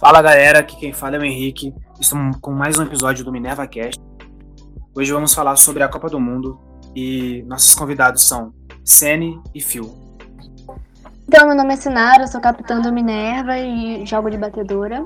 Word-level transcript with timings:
Fala 0.00 0.22
galera, 0.22 0.60
aqui 0.60 0.76
quem 0.76 0.94
fala 0.94 1.16
é 1.16 1.18
o 1.18 1.24
Henrique. 1.24 1.74
Estamos 2.00 2.38
com 2.38 2.52
mais 2.52 2.78
um 2.78 2.84
episódio 2.84 3.22
do 3.22 3.30
Minerva 3.30 3.66
Cast. 3.66 4.00
Hoje 4.96 5.12
vamos 5.12 5.34
falar 5.34 5.56
sobre 5.56 5.82
a 5.82 5.88
Copa 5.88 6.08
do 6.08 6.18
Mundo 6.18 6.58
e 6.96 7.42
nossos 7.46 7.74
convidados 7.74 8.26
são 8.26 8.50
Sene 8.82 9.38
e 9.54 9.60
Phil. 9.60 9.94
Então, 11.28 11.46
meu 11.46 11.54
nome 11.54 11.74
é 11.74 11.76
Sinara, 11.76 12.26
sou 12.26 12.40
capitã 12.40 12.80
do 12.80 12.90
Minerva 12.90 13.58
e 13.58 14.06
jogo 14.06 14.30
de 14.30 14.38
batedora. 14.38 15.04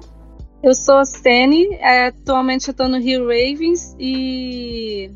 Eu 0.63 0.73
sou 0.77 1.05
Sene, 1.05 1.75
é, 1.81 2.07
atualmente 2.07 2.69
eu 2.69 2.75
tô 2.75 2.87
no 2.87 3.01
Rio 3.01 3.23
Ravens 3.23 3.97
e 3.99 5.11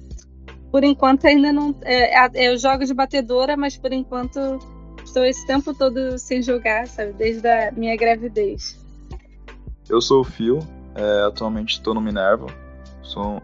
por 0.73 0.83
enquanto 0.83 1.25
ainda 1.25 1.53
não. 1.53 1.73
É, 1.85 2.27
é, 2.27 2.53
eu 2.53 2.59
jogo 2.59 2.85
de 2.85 2.93
batedora, 2.93 3.57
mas 3.57 3.77
por 3.77 3.93
enquanto 3.93 4.59
estou 5.05 5.25
esse 5.25 5.47
tempo 5.47 5.73
todo 5.73 6.19
sem 6.19 6.43
jogar, 6.43 6.89
sabe? 6.89 7.13
Desde 7.13 7.47
a 7.47 7.71
minha 7.71 7.97
gravidez. 7.97 8.88
Eu 9.89 10.03
sou 10.03 10.21
o 10.21 10.25
Phil, 10.25 10.59
é, 10.95 11.23
atualmente 11.23 11.75
estou 11.75 11.95
no 11.95 12.01
Minerva, 12.01 12.47
sou 13.03 13.41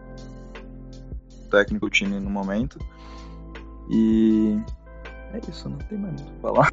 técnico 1.49 1.89
time 1.89 2.19
no 2.19 2.29
momento. 2.29 2.77
E 3.89 4.59
é 5.33 5.39
isso, 5.49 5.67
não 5.67 5.77
tem 5.79 5.97
mais 5.97 6.13
muito 6.21 6.37
o 6.37 6.41
falar. 6.41 6.71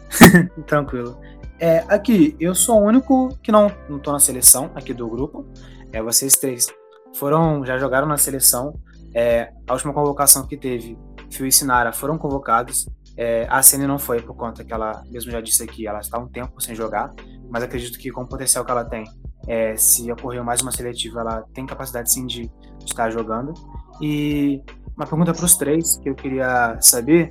Tranquilo. 0.66 1.18
É, 1.58 1.78
aqui, 1.88 2.36
eu 2.38 2.54
sou 2.54 2.80
o 2.80 2.84
único 2.84 3.36
que 3.42 3.50
não, 3.50 3.72
não 3.88 4.00
na 4.12 4.18
seleção 4.18 4.70
aqui 4.74 4.92
do 4.92 5.08
grupo. 5.08 5.46
É, 5.90 6.02
vocês 6.02 6.34
três 6.34 6.66
foram, 7.14 7.64
já 7.64 7.78
jogaram 7.78 8.06
na 8.06 8.18
seleção. 8.18 8.78
É, 9.14 9.52
a 9.66 9.72
última 9.72 9.94
convocação 9.94 10.46
que 10.46 10.56
teve, 10.56 10.98
Phil 11.30 11.46
e 11.46 11.52
Sinara 11.52 11.92
foram 11.92 12.18
convocados. 12.18 12.86
É, 13.16 13.46
a 13.50 13.62
Cine 13.62 13.86
não 13.86 13.98
foi 13.98 14.20
por 14.20 14.36
conta 14.36 14.62
que 14.62 14.72
ela, 14.72 15.02
mesmo 15.10 15.32
já 15.32 15.40
disse 15.40 15.62
aqui, 15.62 15.86
ela 15.86 15.98
está 15.98 16.18
um 16.18 16.28
tempo 16.28 16.60
sem 16.60 16.74
jogar 16.74 17.12
mas 17.50 17.62
acredito 17.62 17.98
que 17.98 18.10
com 18.10 18.22
o 18.22 18.26
potencial 18.26 18.64
que 18.64 18.70
ela 18.70 18.84
tem, 18.84 19.04
é, 19.46 19.76
se 19.76 20.10
ocorrer 20.12 20.44
mais 20.44 20.60
uma 20.60 20.72
seletiva, 20.72 21.20
ela 21.20 21.44
tem 21.54 21.66
capacidade 21.66 22.12
sim 22.12 22.26
de 22.26 22.50
estar 22.84 23.10
jogando. 23.10 23.54
E 24.00 24.62
uma 24.96 25.06
pergunta 25.06 25.32
para 25.32 25.44
os 25.44 25.56
três 25.56 25.96
que 25.98 26.10
eu 26.10 26.14
queria 26.14 26.76
saber 26.80 27.28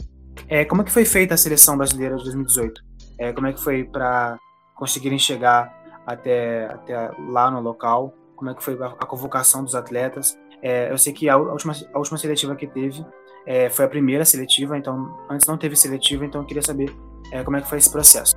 é 0.47 0.65
como 0.65 0.81
é 0.81 0.85
que 0.85 0.91
foi 0.91 1.05
feita 1.05 1.33
a 1.33 1.37
seleção 1.37 1.77
brasileira 1.77 2.15
de 2.15 2.23
2018? 2.23 2.81
É, 3.19 3.33
como 3.33 3.47
é 3.47 3.53
que 3.53 3.61
foi 3.61 3.83
para 3.83 4.37
conseguirem 4.75 5.17
chegar 5.17 5.73
até, 6.05 6.65
até 6.65 7.11
lá 7.29 7.49
no 7.49 7.59
local? 7.59 8.13
Como 8.35 8.49
é 8.51 8.53
que 8.53 8.63
foi 8.63 8.81
a, 8.81 8.87
a 8.87 9.05
convocação 9.05 9.63
dos 9.63 9.75
atletas? 9.75 10.37
É, 10.61 10.91
eu 10.91 10.97
sei 10.97 11.13
que 11.13 11.29
a, 11.29 11.37
última, 11.37 11.73
a 11.93 11.97
última 11.97 12.17
seletiva 12.17 12.55
que 12.55 12.67
teve 12.67 13.05
é, 13.45 13.69
foi 13.69 13.85
a 13.85 13.87
primeira 13.87 14.25
seletiva, 14.25 14.77
então 14.77 15.17
antes 15.29 15.47
não 15.47 15.57
teve 15.57 15.75
seletiva, 15.75 16.25
então 16.25 16.41
eu 16.41 16.47
queria 16.47 16.63
saber 16.63 16.93
é, 17.31 17.43
como 17.43 17.57
é 17.57 17.61
que 17.61 17.69
foi 17.69 17.77
esse 17.77 17.91
processo. 17.91 18.35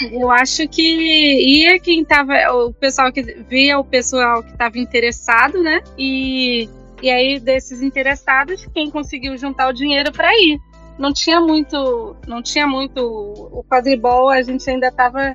Eu 0.00 0.30
acho 0.30 0.68
que 0.68 0.82
ia 0.82 1.78
quem 1.80 2.04
tava. 2.04 2.34
O 2.52 2.72
pessoal 2.72 3.12
que 3.12 3.22
via 3.22 3.78
o 3.78 3.84
pessoal 3.84 4.42
que 4.42 4.52
estava 4.52 4.78
interessado, 4.78 5.62
né? 5.62 5.82
E, 5.96 6.68
e 7.02 7.10
aí, 7.10 7.40
desses 7.40 7.82
interessados, 7.82 8.66
quem 8.72 8.90
conseguiu 8.90 9.36
juntar 9.36 9.68
o 9.68 9.72
dinheiro 9.72 10.12
para 10.12 10.32
ir. 10.34 10.60
Não 10.98 11.12
tinha 11.12 11.40
muito. 11.40 12.16
Não 12.26 12.42
tinha 12.42 12.66
muito. 12.66 13.00
O 13.00 13.64
quadribol 13.64 14.30
a 14.30 14.40
gente 14.42 14.68
ainda 14.70 14.88
estava 14.88 15.34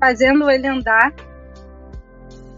fazendo 0.00 0.50
ele 0.50 0.66
andar. 0.66 1.14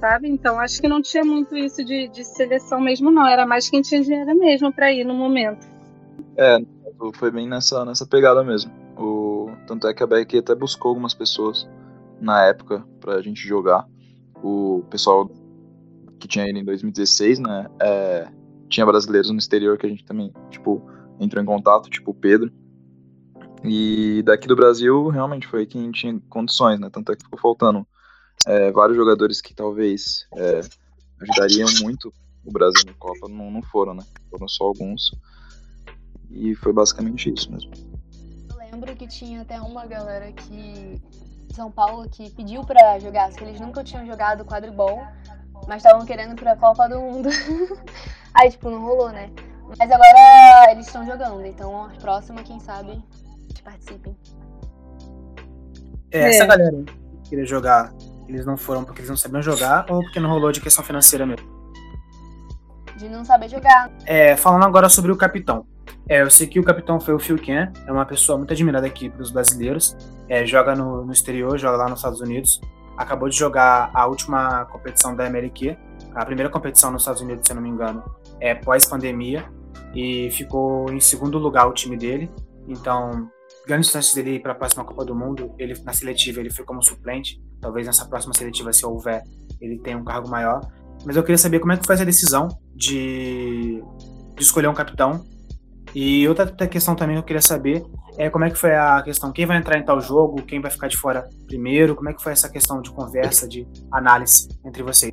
Sabe? 0.00 0.28
Então 0.28 0.58
acho 0.58 0.81
que 0.81 0.88
não 0.88 1.03
tinha 1.03 1.25
muito 1.25 1.56
isso 1.56 1.84
de, 1.84 2.08
de 2.08 2.25
seleção 2.25 2.81
mesmo, 2.81 3.11
não. 3.11 3.27
Era 3.27 3.44
mais 3.44 3.69
quem 3.69 3.83
tinha 3.83 4.00
dinheiro 4.00 4.38
mesmo 4.38 4.72
para 4.72 4.92
ir 4.92 5.05
no 5.05 5.14
momento. 5.14 5.66
É, 6.36 6.58
foi 7.14 7.31
bem 7.31 7.48
nessa, 7.48 7.84
nessa 7.84 8.06
pegada 8.06 8.42
mesmo. 8.42 8.72
Tanto 9.71 9.87
é 9.87 9.95
que 9.95 10.03
a 10.03 10.07
BRQ 10.07 10.39
até 10.39 10.53
buscou 10.53 10.89
algumas 10.89 11.15
pessoas 11.15 11.65
na 12.21 12.45
época 12.45 12.85
pra 13.01 13.23
gente 13.23 13.47
jogar. 13.47 13.87
O 14.43 14.84
pessoal 14.91 15.31
que 16.19 16.27
tinha 16.27 16.50
ido 16.50 16.59
em 16.59 16.65
2016, 16.65 17.39
né? 17.39 17.69
É, 17.81 18.28
tinha 18.69 18.84
brasileiros 18.84 19.31
no 19.31 19.39
exterior 19.39 19.78
que 19.78 19.87
a 19.87 19.89
gente 19.89 20.05
também, 20.05 20.34
tipo, 20.50 20.84
entrou 21.21 21.41
em 21.41 21.47
contato, 21.47 21.89
tipo 21.89 22.11
o 22.11 22.15
Pedro. 22.15 22.50
E 23.62 24.25
daqui 24.25 24.49
do 24.49 24.56
Brasil, 24.56 25.06
realmente 25.06 25.47
foi 25.47 25.65
quem 25.65 25.93
tinha 25.93 26.21
condições, 26.28 26.81
né? 26.81 26.91
Tanto 26.91 27.12
é 27.12 27.15
que 27.15 27.23
ficou 27.23 27.39
faltando 27.39 27.87
é, 28.49 28.73
vários 28.73 28.97
jogadores 28.97 29.41
que 29.41 29.55
talvez 29.55 30.27
é, 30.34 30.62
ajudariam 31.23 31.69
muito 31.81 32.12
o 32.44 32.50
Brasil 32.50 32.83
na 32.84 32.94
Copa, 32.94 33.28
não, 33.28 33.53
não 33.53 33.62
foram, 33.62 33.94
né? 33.94 34.03
Foram 34.28 34.49
só 34.49 34.65
alguns. 34.65 35.12
E 36.28 36.56
foi 36.56 36.73
basicamente 36.73 37.33
isso 37.33 37.53
mesmo 37.53 37.90
lembro 38.81 38.97
que 38.97 39.07
tinha 39.07 39.43
até 39.43 39.61
uma 39.61 39.85
galera 39.85 40.29
aqui 40.29 40.99
em 41.51 41.55
São 41.55 41.71
Paulo 41.71 42.09
que 42.09 42.31
pediu 42.31 42.65
pra 42.65 42.99
jogar, 42.99 43.31
que 43.31 43.45
eles 43.45 43.61
nunca 43.61 43.85
tinham 43.85 44.07
jogado 44.07 44.43
quadribol, 44.43 45.03
mas 45.69 45.85
estavam 45.85 46.07
querendo 46.07 46.33
ir 46.33 46.37
pra 46.37 46.57
Copa 46.57 46.89
do 46.89 46.99
Mundo. 46.99 47.29
Aí, 48.33 48.51
tipo, 48.51 48.71
não 48.71 48.81
rolou, 48.81 49.11
né? 49.11 49.31
Mas 49.79 49.91
agora 49.91 50.73
eles 50.73 50.87
estão 50.87 51.05
jogando, 51.05 51.45
então 51.45 51.85
a 51.85 51.89
próxima, 52.01 52.43
quem 52.43 52.59
sabe, 52.59 53.05
participem. 53.63 54.17
É, 56.11 56.31
essa 56.31 56.45
é. 56.45 56.47
galera 56.47 56.83
que 57.23 57.29
queria 57.29 57.45
jogar, 57.45 57.93
eles 58.27 58.47
não 58.47 58.57
foram 58.57 58.83
porque 58.83 59.01
eles 59.01 59.11
não 59.11 59.17
sabiam 59.17 59.43
jogar 59.43 59.85
ou 59.91 60.01
porque 60.01 60.19
não 60.19 60.31
rolou 60.31 60.51
de 60.51 60.61
questão 60.62 60.83
financeira 60.83 61.27
mesmo? 61.27 61.47
De 62.97 63.11
não 63.11 63.27
saber 63.27 63.51
jogar. 63.51 63.91
É, 64.07 64.37
falando 64.37 64.65
agora 64.65 64.89
sobre 64.89 65.12
o 65.12 65.17
capitão. 65.17 65.67
É, 66.09 66.22
eu 66.22 66.31
sei 66.31 66.47
que 66.47 66.59
o 66.59 66.65
capitão 66.65 66.99
foi 67.00 67.15
o 67.15 67.19
Phil 67.19 67.37
Ken, 67.37 67.72
é 67.87 67.93
uma 67.93 68.05
pessoa 68.05 68.37
muito 68.37 68.53
admirada 68.53 68.87
aqui 68.87 69.09
pelos 69.09 69.31
brasileiros. 69.31 69.97
É, 70.28 70.44
joga 70.44 70.75
no, 70.75 71.05
no, 71.05 71.12
exterior, 71.12 71.59
joga 71.59 71.77
lá 71.77 71.88
nos 71.88 72.00
Estados 72.00 72.21
Unidos. 72.21 72.61
Acabou 72.97 73.28
de 73.28 73.37
jogar 73.37 73.91
a 73.94 74.06
última 74.06 74.65
competição 74.66 75.15
da 75.15 75.27
MLQ, 75.27 75.77
a 76.15 76.25
primeira 76.25 76.50
competição 76.50 76.91
nos 76.91 77.03
Estados 77.03 77.22
Unidos, 77.22 77.47
se 77.47 77.53
eu 77.53 77.56
não 77.56 77.62
me 77.62 77.69
engano, 77.69 78.03
é 78.41 78.55
pós-pandemia. 78.55 79.44
E 79.94 80.31
ficou 80.31 80.93
em 80.93 81.00
segundo 81.00 81.38
lugar 81.38 81.66
o 81.69 81.72
time 81.72 81.97
dele. 81.97 82.31
Então, 82.69 83.28
grandes 83.67 83.91
chances 83.91 84.15
dele 84.15 84.37
ir 84.37 84.41
para 84.41 84.53
a 84.53 84.55
próxima 84.55 84.84
Copa 84.84 85.05
do 85.05 85.15
Mundo. 85.15 85.55
Ele 85.59 85.75
na 85.84 85.93
seletiva 85.93 86.41
ele 86.41 86.50
foi 86.50 86.65
como 86.65 86.82
suplente. 86.82 87.41
Talvez 87.61 87.87
nessa 87.87 88.06
próxima 88.06 88.34
seletiva, 88.34 88.72
se 88.72 88.84
houver, 88.84 89.22
ele 89.61 89.78
tenha 89.78 89.97
um 89.97 90.05
cargo 90.05 90.28
maior. 90.28 90.61
Mas 91.05 91.17
eu 91.17 91.22
queria 91.22 91.38
saber 91.38 91.61
como 91.61 91.72
é 91.72 91.77
que 91.77 91.87
foi 91.87 91.94
essa 91.94 92.05
decisão 92.05 92.49
de, 92.75 93.82
de 94.37 94.43
escolher 94.43 94.69
um 94.69 94.75
capitão 94.75 95.25
e 95.95 96.28
outra 96.28 96.47
questão 96.69 96.95
também 96.95 97.17
que 97.17 97.21
eu 97.21 97.27
queria 97.27 97.43
saber 97.43 97.84
é 98.17 98.31
como 98.31 98.45
é 98.45 98.51
que 98.51 98.56
foi 98.56 98.75
a 98.75 99.03
questão, 99.03 99.33
quem 99.33 99.47
vai 99.47 99.56
entrar 99.56 99.78
em 99.78 99.84
tal 99.84 100.01
jogo, 100.01 100.43
quem 100.43 100.61
vai 100.61 100.71
ficar 100.71 100.89
de 100.89 100.97
fora 100.97 101.28
primeiro, 101.47 101.97
como 101.97 102.09
é 102.09 102.15
que 102.15 102.23
foi 102.23 102.33
essa 102.33 102.49
questão 102.49 102.81
de 102.81 102.91
conversa, 102.91 103.49
de 103.49 103.67
análise 103.93 104.49
entre 104.65 104.83
vocês? 104.83 105.12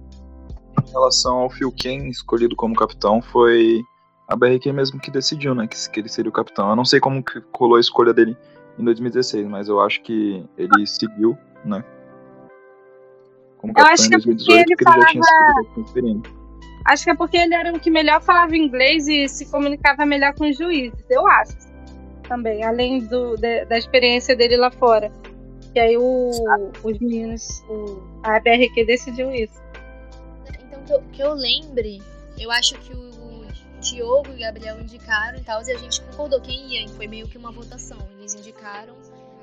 Em 0.88 0.92
relação 0.92 1.38
ao 1.40 1.50
Phil 1.50 1.72
Ken 1.72 2.08
escolhido 2.10 2.56
como 2.56 2.76
capitão, 2.76 3.22
foi 3.22 3.82
a 4.28 4.36
BRQ 4.36 4.72
mesmo 4.72 5.00
que 5.00 5.10
decidiu, 5.10 5.56
né, 5.56 5.68
que, 5.68 5.90
que 5.90 6.00
ele 6.00 6.10
seria 6.10 6.30
o 6.30 6.34
capitão. 6.34 6.70
Eu 6.70 6.76
não 6.76 6.86
sei 6.86 7.00
como 7.00 7.24
que 7.24 7.42
colou 7.52 7.78
a 7.78 7.80
escolha 7.80 8.14
dele 8.14 8.38
em 8.78 8.84
2016, 8.84 9.48
mas 9.48 9.70
eu 9.70 9.82
acho 9.82 10.02
que 10.04 10.46
ele 10.58 10.86
seguiu, 10.86 11.38
né, 11.66 11.84
como 13.58 13.74
capitão 13.74 14.06
em 14.06 14.10
2018, 14.10 14.66
porque 14.68 14.74
ele, 14.74 14.84
falava... 14.84 15.10
ele 15.10 15.14
já 15.14 15.22
tinha 15.22 15.74
sido 15.74 15.86
experiente. 15.86 16.37
Acho 16.88 17.04
que 17.04 17.10
é 17.10 17.16
porque 17.16 17.36
ele 17.36 17.54
era 17.54 17.74
o 17.74 17.80
que 17.80 17.92
melhor 17.92 18.22
falava 18.22 18.56
inglês 18.56 19.10
e 19.10 19.28
se 19.28 19.46
comunicava 19.52 20.06
melhor 20.06 20.34
com 20.34 20.50
os 20.50 20.58
juízes, 20.58 21.04
eu 21.10 21.28
acho. 21.28 21.58
Também, 22.24 22.64
além 22.64 23.06
do, 23.06 23.36
de, 23.36 23.66
da 23.66 23.78
experiência 23.78 24.34
dele 24.38 24.56
lá 24.56 24.72
fora. 24.72 25.12
E 25.76 25.80
aí 25.80 25.98
o, 25.98 26.32
os 26.84 27.00
meninos, 27.00 27.62
o, 27.68 28.02
a 28.24 28.40
BRQ 28.40 28.86
decidiu 28.86 29.30
isso. 29.34 29.62
Então, 30.66 30.82
que 30.86 30.94
eu, 30.94 31.02
que 31.12 31.22
eu 31.22 31.34
lembre, 31.34 32.02
eu 32.40 32.50
acho 32.52 32.76
que 32.80 32.94
o 32.94 33.46
Diogo 33.82 34.32
e 34.32 34.36
o 34.36 34.40
Gabriel 34.40 34.80
indicaram 34.80 35.38
e 35.38 35.42
tal, 35.42 35.62
e 35.68 35.72
a 35.72 35.78
gente 35.78 36.02
concordou 36.04 36.40
quem 36.40 36.74
ia, 36.74 36.88
foi 36.88 37.06
meio 37.06 37.28
que 37.28 37.38
uma 37.38 37.52
votação. 37.52 37.98
Eles 38.18 38.34
indicaram 38.34 38.96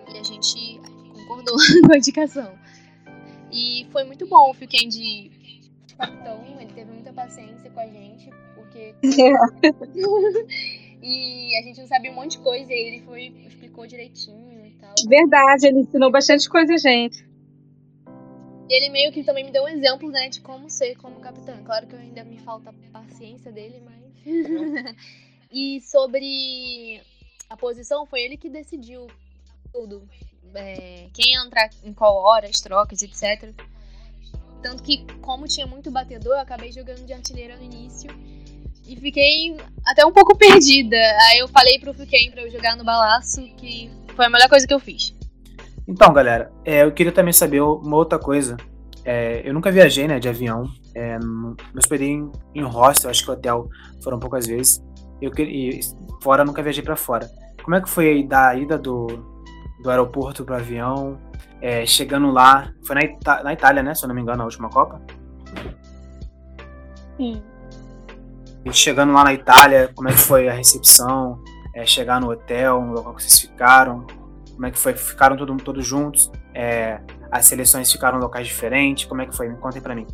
e 0.09 0.19
a 0.19 0.23
gente 0.23 0.81
concordou 1.13 1.57
com 1.87 1.93
a 1.93 1.99
indicação. 1.99 2.55
E 3.53 3.87
foi 3.93 4.05
muito 4.05 4.27
bom, 4.27 4.53
fiquei 4.55 4.89
de 4.89 5.31
capitão, 5.97 6.43
paciência 7.15 7.71
com 7.71 7.81
a 7.81 7.87
gente, 7.87 8.31
porque. 8.55 8.95
e 11.03 11.59
a 11.59 11.63
gente 11.63 11.81
não 11.81 11.87
sabia 11.87 12.11
um 12.11 12.15
monte 12.15 12.33
de 12.33 12.39
coisa, 12.39 12.73
e 12.73 12.77
ele 12.77 13.05
foi, 13.05 13.27
explicou 13.47 13.87
direitinho 13.87 14.67
e 14.67 14.71
tal. 14.73 14.95
Verdade, 15.09 15.67
ele 15.67 15.81
ensinou 15.81 16.11
bastante 16.11 16.49
coisa 16.49 16.75
a 16.75 16.79
gente. 16.79 17.25
E 18.69 18.75
ele 18.75 18.91
meio 18.91 19.13
que 19.13 19.23
também 19.23 19.45
me 19.45 19.51
deu 19.51 19.65
um 19.65 19.69
exemplo, 19.69 20.11
né, 20.11 20.29
de 20.29 20.41
como 20.41 20.71
ser 20.71 20.97
como 20.97 21.21
capitão. 21.21 21.63
Claro 21.65 21.87
que 21.87 21.97
ainda 21.97 22.25
me 22.25 22.39
falta 22.39 22.71
a 22.71 23.01
paciência 23.01 23.53
dele, 23.53 23.83
mas. 23.85 24.25
e 25.53 25.81
sobre 25.83 27.01
a 27.49 27.57
posição, 27.57 28.07
foi 28.07 28.23
ele 28.23 28.37
que 28.37 28.49
decidiu 28.49 29.07
tudo. 29.73 30.09
É, 30.55 31.09
quem 31.13 31.35
entrar 31.35 31.69
em 31.83 31.93
qual 31.93 32.17
hora, 32.17 32.47
as 32.47 32.61
trocas, 32.61 33.03
etc. 33.03 33.53
Tanto 34.65 34.83
que, 34.83 35.05
como 35.21 35.47
tinha 35.47 35.67
muito 35.67 35.91
batedor, 35.91 36.33
eu 36.33 36.41
acabei 36.41 36.73
jogando 36.73 37.05
de 37.05 37.13
artilheira 37.13 37.55
no 37.55 37.63
início. 37.63 38.11
E 38.89 38.97
fiquei 38.97 39.55
até 39.87 40.07
um 40.07 40.11
pouco 40.11 40.35
perdida. 40.35 40.97
Aí 41.29 41.41
eu 41.41 41.49
falei 41.49 41.79
pro 41.79 41.93
Fuken 41.93 42.31
pra 42.31 42.41
eu 42.41 42.51
jogar 42.51 42.75
no 42.75 42.83
balaço, 42.83 43.43
que 43.59 43.91
foi 44.17 44.25
a 44.25 44.31
melhor 44.31 44.49
coisa 44.49 44.67
que 44.67 44.73
eu 44.73 44.81
fiz. 44.81 45.15
Então, 45.87 46.15
galera, 46.15 46.51
é, 46.65 46.83
eu 46.83 46.93
queria 46.93 47.13
também 47.13 47.35
saber 47.35 47.61
uma 47.61 47.95
outra 47.95 48.19
coisa. 48.19 48.57
É, 49.05 49.47
eu 49.47 49.53
nunca 49.53 49.71
viajei, 49.71 50.09
né, 50.09 50.19
de 50.19 50.31
avião. 50.31 50.65
É, 50.95 51.19
me 51.19 51.55
hospedei 51.77 52.13
em, 52.13 52.33
em 52.55 52.63
hostel, 52.63 53.11
acho 53.11 53.23
que 53.23 53.31
hotel 53.31 53.69
foram 54.03 54.19
poucas 54.19 54.47
vezes. 54.47 54.83
Eu 55.21 55.31
e 55.41 55.81
fora 56.23 56.43
nunca 56.43 56.63
viajei 56.63 56.83
para 56.83 56.97
fora. 56.97 57.31
Como 57.63 57.77
é 57.77 57.83
que 57.83 57.89
foi 57.91 58.23
da 58.23 58.55
ida 58.55 58.79
do, 58.79 59.09
do 59.83 59.91
aeroporto 59.91 60.43
para 60.43 60.57
avião? 60.57 61.19
É, 61.61 61.87
chegando 61.87 62.31
lá, 62.31 62.73
foi 62.87 62.97
na, 62.97 63.03
Ita 63.05 63.43
na 63.43 63.53
Itália, 63.53 63.83
né? 63.83 63.95
Se 63.95 64.05
eu 64.05 64.09
não 64.09 64.15
me 64.15 64.21
engano, 64.21 64.43
a 64.43 64.45
última 64.45 64.69
Copa. 64.69 65.01
Sim. 67.17 67.43
E 68.65 68.73
chegando 68.73 69.13
lá 69.13 69.25
na 69.25 69.33
Itália, 69.33 69.91
como 69.95 70.09
é 70.09 70.13
que 70.13 70.21
foi 70.21 70.49
a 70.49 70.53
recepção? 70.53 71.43
É, 71.75 71.85
chegar 71.85 72.21
no 72.21 72.31
hotel, 72.31 72.81
no 72.81 72.93
local 72.93 73.15
que 73.15 73.23
vocês 73.23 73.41
ficaram? 73.41 74.07
Como 74.53 74.67
é 74.67 74.71
que 74.71 74.79
foi? 74.79 74.95
Ficaram 74.95 75.37
todo, 75.37 75.57
todos 75.57 75.87
juntos? 75.87 76.31
É, 76.55 77.01
as 77.31 77.47
seleções 77.47 77.91
ficaram 77.91 78.19
em 78.19 78.23
locais 78.23 78.47
diferentes? 78.47 79.05
Como 79.05 79.21
é 79.21 79.27
que 79.27 79.37
foi? 79.37 79.49
Me 79.49 79.57
contem 79.57 79.83
pra 79.83 79.95
mim. 79.95 80.07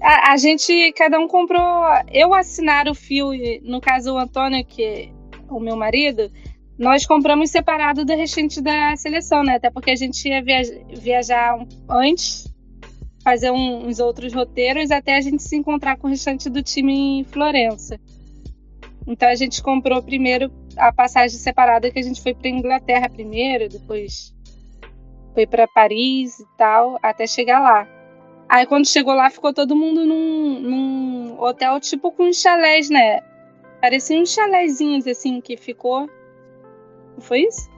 A, 0.00 0.32
a, 0.32 0.36
gente, 0.36 0.92
cada 0.92 1.18
um 1.18 1.26
comprou. 1.26 1.84
Eu 2.10 2.34
assinar 2.34 2.88
o 2.88 2.94
fio, 2.94 3.30
no 3.62 3.80
caso 3.80 4.14
o 4.14 4.18
Antônio, 4.18 4.64
que 4.64 4.82
é 4.82 5.08
o 5.48 5.58
meu 5.58 5.76
marido, 5.76 6.30
nós 6.78 7.04
compramos 7.04 7.50
separado 7.50 8.04
do 8.04 8.14
restante 8.14 8.60
da 8.60 8.96
seleção, 8.96 9.42
né? 9.42 9.56
Até 9.56 9.68
porque 9.68 9.90
a 9.90 9.96
gente 9.96 10.28
ia 10.28 10.40
viajar, 10.94 11.58
antes, 11.88 12.46
fazer 13.24 13.50
uns 13.50 13.98
outros 13.98 14.32
roteiros, 14.32 14.90
até 14.90 15.16
a 15.16 15.20
gente 15.20 15.42
se 15.42 15.56
encontrar 15.56 15.96
com 15.96 16.06
o 16.06 16.10
restante 16.10 16.48
do 16.48 16.62
time 16.62 17.20
em 17.20 17.24
Florença. 17.24 17.98
Então 19.06 19.28
a 19.28 19.34
gente 19.34 19.60
comprou 19.60 20.02
primeiro 20.02 20.52
a 20.76 20.92
passagem 20.92 21.36
separada, 21.36 21.90
que 21.90 21.98
a 21.98 22.02
gente 22.02 22.22
foi 22.22 22.32
para 22.32 22.48
Inglaterra 22.48 23.08
primeiro, 23.08 23.68
depois 23.68 24.32
foi 25.34 25.46
para 25.46 25.66
Paris 25.66 26.38
e 26.38 26.46
tal, 26.56 26.98
até 27.02 27.26
chegar 27.26 27.60
lá. 27.60 27.88
Aí 28.48 28.66
quando 28.66 28.86
chegou 28.86 29.14
lá, 29.14 29.28
ficou 29.30 29.52
todo 29.52 29.74
mundo 29.74 30.06
num, 30.06 30.60
num 30.60 31.40
hotel 31.40 31.80
tipo 31.80 32.12
com 32.12 32.32
chalés, 32.32 32.88
né? 32.88 33.20
Parecia 33.80 34.20
uns 34.20 34.32
chalézinhos 34.32 35.06
assim 35.06 35.40
que 35.40 35.56
ficou. 35.56 36.08
Foi 37.20 37.40
isso? 37.40 37.68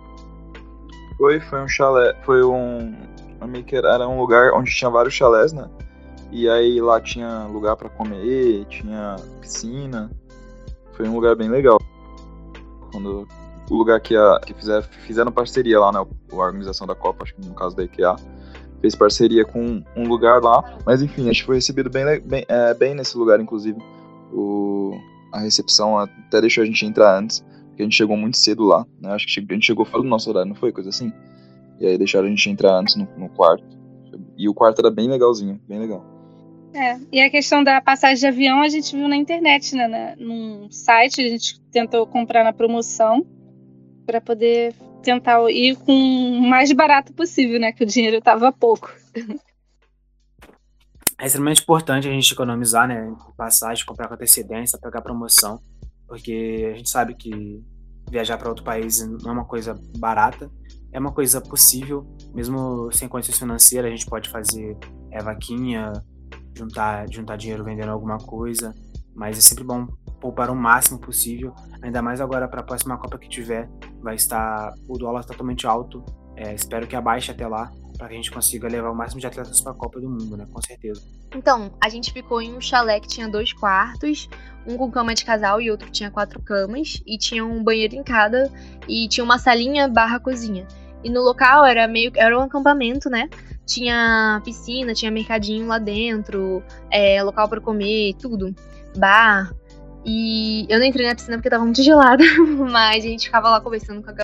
Foi, 1.16 1.40
foi 1.40 1.60
um 1.62 1.68
chalé. 1.68 2.14
Foi 2.24 2.42
um. 2.44 2.96
Era 3.72 4.08
um 4.08 4.18
lugar 4.18 4.52
onde 4.52 4.70
tinha 4.70 4.90
vários 4.90 5.14
chalés, 5.14 5.52
né? 5.52 5.68
E 6.30 6.48
aí 6.48 6.80
lá 6.80 7.00
tinha 7.00 7.44
lugar 7.46 7.76
para 7.76 7.88
comer, 7.88 8.64
tinha 8.66 9.16
piscina. 9.40 10.10
Foi 10.92 11.08
um 11.08 11.14
lugar 11.14 11.34
bem 11.34 11.48
legal. 11.48 11.78
Quando 12.92 13.26
o 13.70 13.74
lugar 13.74 14.00
que, 14.00 14.16
a, 14.16 14.40
que 14.44 14.52
fizer, 14.52 14.82
fizeram 14.82 15.32
parceria 15.32 15.78
lá, 15.80 15.92
né? 15.92 15.98
A 15.98 16.36
organização 16.36 16.86
da 16.86 16.94
Copa, 16.94 17.24
acho 17.24 17.34
que 17.34 17.46
no 17.46 17.54
caso 17.54 17.74
da 17.76 17.84
IKEA, 17.84 18.16
fez 18.80 18.94
parceria 18.94 19.44
com 19.44 19.82
um 19.96 20.08
lugar 20.08 20.42
lá. 20.42 20.78
Mas 20.84 21.02
enfim, 21.02 21.30
acho 21.30 21.40
que 21.40 21.46
foi 21.46 21.56
recebido 21.56 21.88
bem, 21.88 22.20
bem, 22.20 22.44
é, 22.48 22.74
bem 22.74 22.94
nesse 22.94 23.16
lugar, 23.16 23.40
inclusive. 23.40 23.78
O, 24.32 24.92
a 25.32 25.40
recepção 25.40 25.98
até 25.98 26.40
deixou 26.40 26.62
a 26.62 26.66
gente 26.66 26.84
entrar 26.84 27.18
antes, 27.18 27.44
porque 27.80 27.82
a 27.82 27.84
gente 27.84 27.96
chegou 27.96 28.16
muito 28.16 28.36
cedo 28.36 28.64
lá, 28.64 28.86
né? 29.00 29.12
Acho 29.12 29.26
que 29.26 29.40
a 29.40 29.54
gente 29.54 29.66
chegou 29.66 29.84
fora 29.84 30.02
do 30.02 30.08
nosso 30.08 30.28
horário, 30.28 30.48
não 30.48 30.56
foi? 30.56 30.72
Coisa 30.72 30.90
assim? 30.90 31.12
E 31.78 31.86
aí 31.86 31.96
deixaram 31.96 32.26
a 32.26 32.30
gente 32.30 32.50
entrar 32.50 32.78
antes 32.78 32.94
no, 32.96 33.08
no 33.16 33.28
quarto. 33.30 33.64
E 34.36 34.48
o 34.48 34.54
quarto 34.54 34.80
era 34.80 34.90
bem 34.90 35.08
legalzinho, 35.08 35.60
bem 35.66 35.78
legal. 35.78 36.04
É, 36.74 36.98
e 37.10 37.20
a 37.20 37.30
questão 37.30 37.64
da 37.64 37.80
passagem 37.80 38.18
de 38.18 38.26
avião 38.26 38.60
a 38.60 38.68
gente 38.68 38.94
viu 38.94 39.08
na 39.08 39.16
internet, 39.16 39.74
né? 39.74 40.14
Num 40.18 40.70
site, 40.70 41.20
a 41.24 41.28
gente 41.28 41.60
tentou 41.72 42.06
comprar 42.06 42.44
na 42.44 42.52
promoção 42.52 43.26
para 44.04 44.20
poder 44.20 44.74
tentar 45.02 45.40
ir 45.50 45.76
com 45.76 45.92
o 45.92 46.42
mais 46.42 46.70
barato 46.72 47.12
possível, 47.12 47.58
né? 47.58 47.72
Que 47.72 47.84
o 47.84 47.86
dinheiro 47.86 48.18
estava 48.18 48.52
pouco. 48.52 48.92
É 51.18 51.26
extremamente 51.26 51.62
importante 51.62 52.08
a 52.08 52.12
gente 52.12 52.32
economizar, 52.32 52.86
né? 52.86 53.14
Passagem, 53.36 53.84
comprar 53.84 54.08
com 54.08 54.14
antecedência, 54.14 54.78
pegar 54.78 55.00
promoção, 55.00 55.60
porque 56.10 56.68
a 56.74 56.76
gente 56.76 56.90
sabe 56.90 57.14
que 57.14 57.62
viajar 58.10 58.36
para 58.36 58.48
outro 58.48 58.64
país 58.64 58.98
não 59.22 59.30
é 59.30 59.32
uma 59.32 59.44
coisa 59.44 59.80
barata, 59.96 60.50
é 60.92 60.98
uma 60.98 61.12
coisa 61.12 61.40
possível, 61.40 62.04
mesmo 62.34 62.90
sem 62.90 63.08
condições 63.08 63.38
financeiras, 63.38 63.86
a 63.86 63.94
gente 63.94 64.06
pode 64.06 64.28
fazer 64.28 64.76
é, 65.12 65.22
vaquinha, 65.22 65.92
juntar, 66.58 67.08
juntar 67.08 67.36
dinheiro 67.36 67.62
vendendo 67.62 67.90
alguma 67.90 68.18
coisa, 68.18 68.74
mas 69.14 69.38
é 69.38 69.40
sempre 69.40 69.62
bom 69.62 69.86
poupar 70.20 70.50
o 70.50 70.56
máximo 70.56 70.98
possível, 70.98 71.54
ainda 71.80 72.02
mais 72.02 72.20
agora 72.20 72.48
para 72.48 72.60
a 72.60 72.64
próxima 72.64 72.98
Copa 72.98 73.16
que 73.16 73.28
tiver, 73.28 73.70
vai 74.02 74.16
estar 74.16 74.74
o 74.88 74.98
dólar 74.98 75.24
totalmente 75.24 75.64
alto. 75.64 76.04
É, 76.34 76.52
espero 76.52 76.88
que 76.88 76.96
abaixe 76.96 77.30
até 77.30 77.46
lá 77.46 77.70
para 78.00 78.08
que 78.08 78.14
a 78.14 78.16
gente 78.16 78.30
consiga 78.30 78.66
levar 78.66 78.90
o 78.90 78.94
máximo 78.94 79.20
de 79.20 79.26
atletas 79.26 79.60
para 79.60 79.72
a 79.72 79.74
Copa 79.74 80.00
do 80.00 80.08
Mundo, 80.08 80.34
né? 80.34 80.46
Com 80.50 80.62
certeza. 80.62 81.02
Então, 81.36 81.70
a 81.78 81.90
gente 81.90 82.10
ficou 82.10 82.40
em 82.40 82.56
um 82.56 82.60
chalé 82.60 82.98
que 82.98 83.06
tinha 83.06 83.28
dois 83.28 83.52
quartos, 83.52 84.26
um 84.66 84.78
com 84.78 84.90
cama 84.90 85.14
de 85.14 85.22
casal 85.22 85.60
e 85.60 85.70
outro 85.70 85.90
tinha 85.90 86.10
quatro 86.10 86.40
camas, 86.40 87.02
e 87.06 87.18
tinha 87.18 87.44
um 87.44 87.62
banheiro 87.62 87.94
em 87.94 88.02
cada, 88.02 88.50
e 88.88 89.06
tinha 89.06 89.22
uma 89.22 89.38
salinha 89.38 89.86
barra 89.86 90.18
cozinha. 90.18 90.66
E 91.04 91.10
no 91.10 91.20
local 91.20 91.66
era 91.66 91.86
meio 91.86 92.10
era 92.16 92.38
um 92.38 92.42
acampamento, 92.42 93.10
né? 93.10 93.28
Tinha 93.66 94.40
piscina, 94.46 94.94
tinha 94.94 95.10
mercadinho 95.10 95.66
lá 95.66 95.78
dentro, 95.78 96.62
é, 96.90 97.22
local 97.22 97.50
para 97.50 97.60
comer, 97.60 98.14
tudo. 98.14 98.54
Bar, 98.96 99.54
e 100.06 100.64
eu 100.70 100.78
não 100.78 100.86
entrei 100.86 101.06
na 101.06 101.14
piscina 101.14 101.36
porque 101.36 101.50
tava 101.50 101.64
muito 101.64 101.82
gelada, 101.82 102.24
mas 102.72 103.04
a 103.04 103.08
gente 103.08 103.26
ficava 103.26 103.50
lá 103.50 103.60
conversando 103.60 104.02
com 104.02 104.10
a 104.10 104.14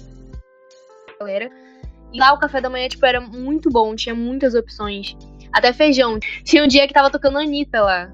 galera. 1.21 1.66
E 2.13 2.19
lá 2.19 2.33
o 2.33 2.39
café 2.39 2.61
da 2.61 2.71
manhã, 2.71 2.89
tipo, 2.89 3.05
era 3.05 3.21
muito 3.21 3.71
bom, 3.71 3.95
tinha 3.95 4.15
muitas 4.15 4.55
opções. 4.55 5.17
Até 5.53 5.73
feijão. 5.73 6.19
Tinha 6.45 6.65
um 6.65 6.69
dia 6.69 6.87
que 6.87 6.95
tava 6.95 7.11
tocando 7.11 7.39
Anitta 7.39 7.81
lá 7.81 8.13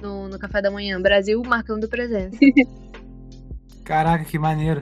no, 0.00 0.28
no 0.28 0.38
café 0.38 0.60
da 0.60 0.70
manhã. 0.70 1.00
Brasil 1.00 1.42
marcando 1.46 1.88
presença. 1.88 2.38
Caraca, 3.84 4.24
que 4.24 4.38
maneiro. 4.38 4.80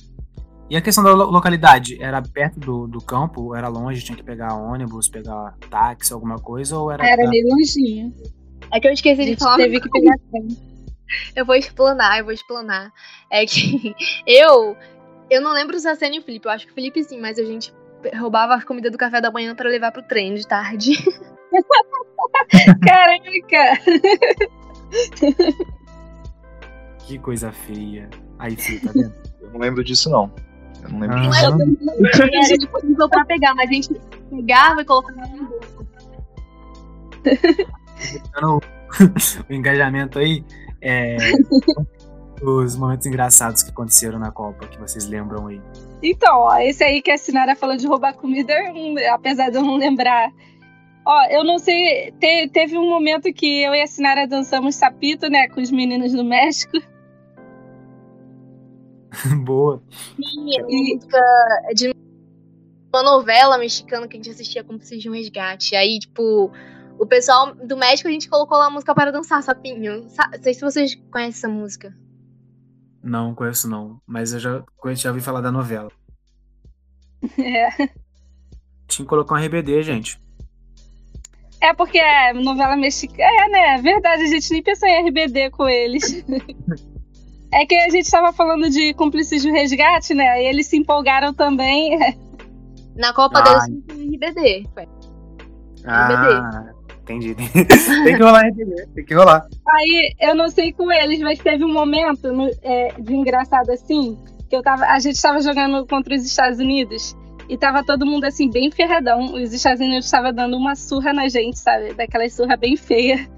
E 0.68 0.76
a 0.76 0.80
questão 0.80 1.02
da 1.02 1.12
localidade? 1.12 2.00
Era 2.00 2.22
perto 2.22 2.60
do, 2.60 2.86
do 2.86 3.00
campo? 3.00 3.54
Era 3.56 3.66
longe? 3.66 4.04
Tinha 4.04 4.16
que 4.16 4.22
pegar 4.22 4.54
ônibus, 4.54 5.08
pegar 5.08 5.56
táxi, 5.68 6.12
alguma 6.12 6.38
coisa? 6.38 6.78
Ou 6.78 6.92
era. 6.92 7.04
Era 7.04 7.28
meio 7.28 7.48
longinho. 7.48 8.14
É 8.72 8.78
que 8.78 8.86
eu 8.86 8.92
esqueci 8.92 9.24
de 9.24 9.36
falar. 9.36 9.56
Teve 9.56 9.80
que 9.80 9.90
pegar 9.90 10.14
eu 11.34 11.44
vou 11.44 11.56
explanar, 11.56 12.18
eu 12.18 12.24
vou 12.24 12.32
explanar. 12.32 12.92
É 13.30 13.44
que 13.44 13.94
eu. 14.26 14.76
Eu 15.28 15.40
não 15.40 15.52
lembro 15.52 15.78
se 15.78 15.88
a 15.88 15.94
Sênia 15.94 16.18
e 16.18 16.20
o 16.20 16.24
Felipe, 16.24 16.46
eu 16.46 16.52
acho 16.52 16.66
que 16.66 16.72
o 16.72 16.74
Felipe 16.74 17.02
sim, 17.04 17.20
mas 17.20 17.38
a 17.38 17.44
gente 17.44 17.72
roubava 18.18 18.54
a 18.54 18.62
comida 18.62 18.90
do 18.90 18.98
café 18.98 19.20
da 19.20 19.30
manhã 19.30 19.54
para 19.54 19.68
levar 19.68 19.92
pro 19.92 20.02
trem 20.02 20.34
de 20.34 20.46
tarde. 20.46 20.92
Caraca! 22.86 23.80
Que 27.06 27.18
coisa 27.18 27.52
feia. 27.52 28.08
Aí 28.38 28.56
sim, 28.58 28.78
tá 28.80 28.92
vendo? 28.94 29.12
Eu 29.40 29.50
não 29.50 29.60
lembro 29.60 29.82
disso, 29.84 30.08
não. 30.10 30.32
Eu 30.82 30.88
não 30.90 31.00
lembro 31.00 31.16
Ah. 31.16 31.20
Não 31.22 31.30
disso. 31.30 31.44
era 31.44 31.50
do 31.56 32.36
a 32.38 32.42
gente 32.42 32.68
usou 32.84 33.08
pra 33.08 33.24
pegar, 33.24 33.54
mas 33.54 33.68
a 33.68 33.72
gente 33.72 34.00
pegava 34.30 34.80
e 34.80 34.84
colocava 34.84 35.26
no 35.26 35.48
bolso. 35.48 35.86
Dando 38.32 38.60
o 39.48 39.52
engajamento 39.52 40.18
aí. 40.18 40.44
É, 40.82 41.16
os 42.42 42.76
momentos 42.76 43.06
engraçados 43.06 43.62
que 43.62 43.70
aconteceram 43.70 44.18
na 44.18 44.30
Copa, 44.30 44.66
que 44.66 44.78
vocês 44.78 45.06
lembram 45.06 45.46
aí. 45.46 45.60
Então, 46.02 46.38
ó, 46.38 46.56
esse 46.58 46.82
aí 46.82 47.02
que 47.02 47.10
a 47.10 47.18
Sinara 47.18 47.54
falou 47.54 47.76
de 47.76 47.86
roubar 47.86 48.14
comida, 48.14 48.54
apesar 49.12 49.50
de 49.50 49.56
eu 49.56 49.62
não 49.62 49.76
lembrar. 49.76 50.30
Ó, 51.06 51.24
eu 51.30 51.44
não 51.44 51.58
sei, 51.58 52.12
te- 52.18 52.48
teve 52.48 52.76
um 52.78 52.88
momento 52.88 53.32
que 53.32 53.62
eu 53.62 53.74
e 53.74 53.82
a 53.82 53.86
Sinara 53.86 54.26
dançamos 54.26 54.74
sapito, 54.76 55.28
né, 55.28 55.48
com 55.48 55.60
os 55.60 55.70
meninos 55.70 56.12
do 56.12 56.24
México. 56.24 56.78
Boa. 59.44 59.82
Uma 60.18 60.66
música 60.68 61.20
de 61.74 61.90
uma 62.92 63.02
novela 63.02 63.58
mexicana 63.58 64.06
que 64.08 64.16
a 64.16 64.18
gente 64.18 64.30
assistia 64.30 64.64
como 64.64 64.78
Preciso 64.78 65.00
de 65.02 65.08
um 65.10 65.12
Resgate. 65.12 65.74
Aí, 65.76 65.98
tipo, 65.98 66.50
o 66.98 67.06
pessoal 67.06 67.54
do 67.54 67.76
México 67.76 68.08
a 68.08 68.12
gente 68.12 68.28
colocou 68.28 68.56
lá 68.58 68.66
a 68.66 68.70
música 68.70 68.94
para 68.94 69.10
dançar, 69.10 69.42
sapinho. 69.42 70.08
Sa- 70.10 70.30
Não 70.32 70.42
sei 70.42 70.54
se 70.54 70.60
vocês 70.60 70.94
conhecem 71.10 71.30
essa 71.38 71.48
música. 71.48 71.94
Não, 73.02 73.34
conheço 73.34 73.68
não. 73.68 74.00
Mas 74.06 74.32
eu 74.32 74.38
já, 74.40 74.62
conheço- 74.76 75.02
já 75.02 75.10
ouvi 75.10 75.20
falar 75.20 75.40
da 75.40 75.50
novela. 75.52 75.90
É, 77.38 77.70
Tinha 78.88 79.04
que 79.04 79.04
colocar 79.04 79.34
um 79.34 79.38
RBD, 79.38 79.82
gente. 79.82 80.18
é 81.60 81.72
porque 81.74 81.98
é 81.98 82.32
novela 82.32 82.76
mexicana. 82.76 83.22
É, 83.22 83.48
né? 83.48 83.74
É 83.78 83.82
verdade, 83.82 84.22
a 84.22 84.26
gente 84.26 84.50
nem 84.50 84.62
pensou 84.62 84.88
em 84.88 85.06
RBD 85.08 85.50
com 85.50 85.68
eles. 85.68 86.24
É 87.52 87.66
que 87.66 87.74
a 87.74 87.88
gente 87.88 88.08
tava 88.08 88.32
falando 88.32 88.70
de 88.70 88.94
cúmplices 88.94 89.42
de 89.42 89.50
resgate, 89.50 90.14
né? 90.14 90.28
Aí 90.28 90.46
eles 90.46 90.68
se 90.68 90.76
empolgaram 90.76 91.34
também. 91.34 91.98
Na 92.94 93.12
Copa 93.12 93.40
Ah. 93.40 93.66
deles 93.66 93.82
RBD. 93.88 94.68
Foi. 94.72 94.88
Ah, 95.84 96.72
entendi. 97.12 97.34
tem 98.04 98.16
que 98.16 98.22
rolar 98.22 98.44
tem 98.94 99.04
que 99.04 99.14
rolar. 99.14 99.46
Aí 99.68 100.14
eu 100.20 100.34
não 100.34 100.48
sei 100.48 100.72
com 100.72 100.90
eles, 100.90 101.20
mas 101.20 101.38
teve 101.38 101.64
um 101.64 101.72
momento 101.72 102.32
no- 102.32 102.50
é, 102.62 102.92
de 102.98 103.14
engraçado 103.14 103.70
assim, 103.70 104.18
que 104.48 104.56
eu 104.56 104.62
tava, 104.62 104.84
a 104.86 104.98
gente 104.98 105.20
tava 105.20 105.40
jogando 105.40 105.86
contra 105.86 106.14
os 106.14 106.24
Estados 106.24 106.58
Unidos. 106.58 107.16
E 107.48 107.56
tava 107.58 107.82
todo 107.82 108.06
mundo 108.06 108.24
assim, 108.24 108.48
bem 108.48 108.70
ferradão. 108.70 109.34
Os 109.34 109.52
Estados 109.52 109.80
Unidos 109.80 110.04
estavam 110.04 110.32
dando 110.32 110.56
uma 110.56 110.76
surra 110.76 111.12
na 111.12 111.28
gente, 111.28 111.58
sabe? 111.58 111.92
Daquela 111.94 112.28
surra 112.30 112.56
bem 112.56 112.76
feia. 112.76 113.28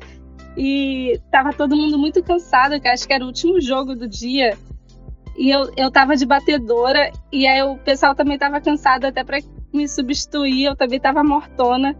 E 0.54 1.18
tava 1.30 1.50
todo 1.54 1.74
mundo 1.74 1.98
muito 1.98 2.22
cansado, 2.22 2.78
que 2.78 2.86
acho 2.86 3.06
que 3.06 3.12
era 3.14 3.24
o 3.24 3.28
último 3.28 3.58
jogo 3.58 3.94
do 3.96 4.06
dia. 4.06 4.54
E 5.34 5.48
eu, 5.48 5.72
eu 5.78 5.90
tava 5.90 6.14
de 6.14 6.26
batedora, 6.26 7.10
e 7.32 7.46
aí 7.46 7.62
o 7.62 7.78
pessoal 7.78 8.14
também 8.14 8.36
tava 8.36 8.60
cansado 8.60 9.06
até 9.06 9.24
para 9.24 9.38
me 9.72 9.88
substituir, 9.88 10.64
eu 10.64 10.76
também 10.76 11.00
tava 11.00 11.24
mortona. 11.24 11.96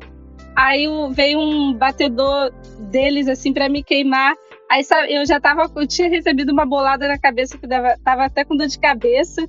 Aí 0.57 0.87
veio 1.13 1.41
um 1.41 1.75
batedor 1.75 2.53
deles, 2.91 3.29
assim, 3.29 3.53
para 3.53 3.69
me 3.69 3.83
queimar. 3.83 4.35
Aí 4.71 4.85
sabe, 4.85 5.13
eu 5.13 5.25
já 5.27 5.41
tava, 5.41 5.71
eu 5.77 5.87
tinha 5.87 6.09
recebido 6.09 6.53
uma 6.53 6.65
bolada 6.65 7.07
na 7.07 7.19
cabeça 7.19 7.59
que 7.59 7.67
dava, 7.67 7.95
tava 8.05 8.25
até 8.25 8.45
com 8.45 8.57
dor 8.57 8.67
de 8.67 8.79
cabeça. 8.79 9.47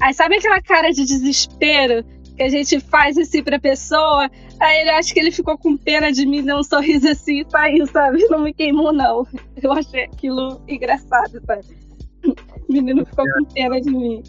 Aí 0.00 0.14
sabe 0.14 0.36
aquela 0.36 0.60
cara 0.62 0.90
de 0.90 1.04
desespero 1.04 2.04
que 2.36 2.42
a 2.42 2.48
gente 2.48 2.78
faz 2.78 3.18
assim 3.18 3.42
pra 3.42 3.58
pessoa? 3.58 4.30
Aí 4.60 4.80
ele 4.80 4.90
acho 4.90 5.12
que 5.12 5.20
ele 5.20 5.32
ficou 5.32 5.58
com 5.58 5.76
pena 5.76 6.12
de 6.12 6.24
mim, 6.24 6.44
deu 6.44 6.56
um 6.56 6.62
sorriso 6.62 7.08
assim 7.08 7.40
e 7.40 7.50
saiu, 7.50 7.86
sabe? 7.86 8.24
Não 8.28 8.40
me 8.40 8.54
queimou, 8.54 8.92
não. 8.92 9.26
Eu 9.60 9.72
achei 9.72 10.04
aquilo 10.04 10.62
engraçado, 10.68 11.40
sabe? 11.44 11.64
O 12.68 12.72
menino 12.72 13.04
ficou 13.04 13.24
com 13.24 13.44
pena 13.44 13.80
de 13.80 13.90
mim. 13.90 14.22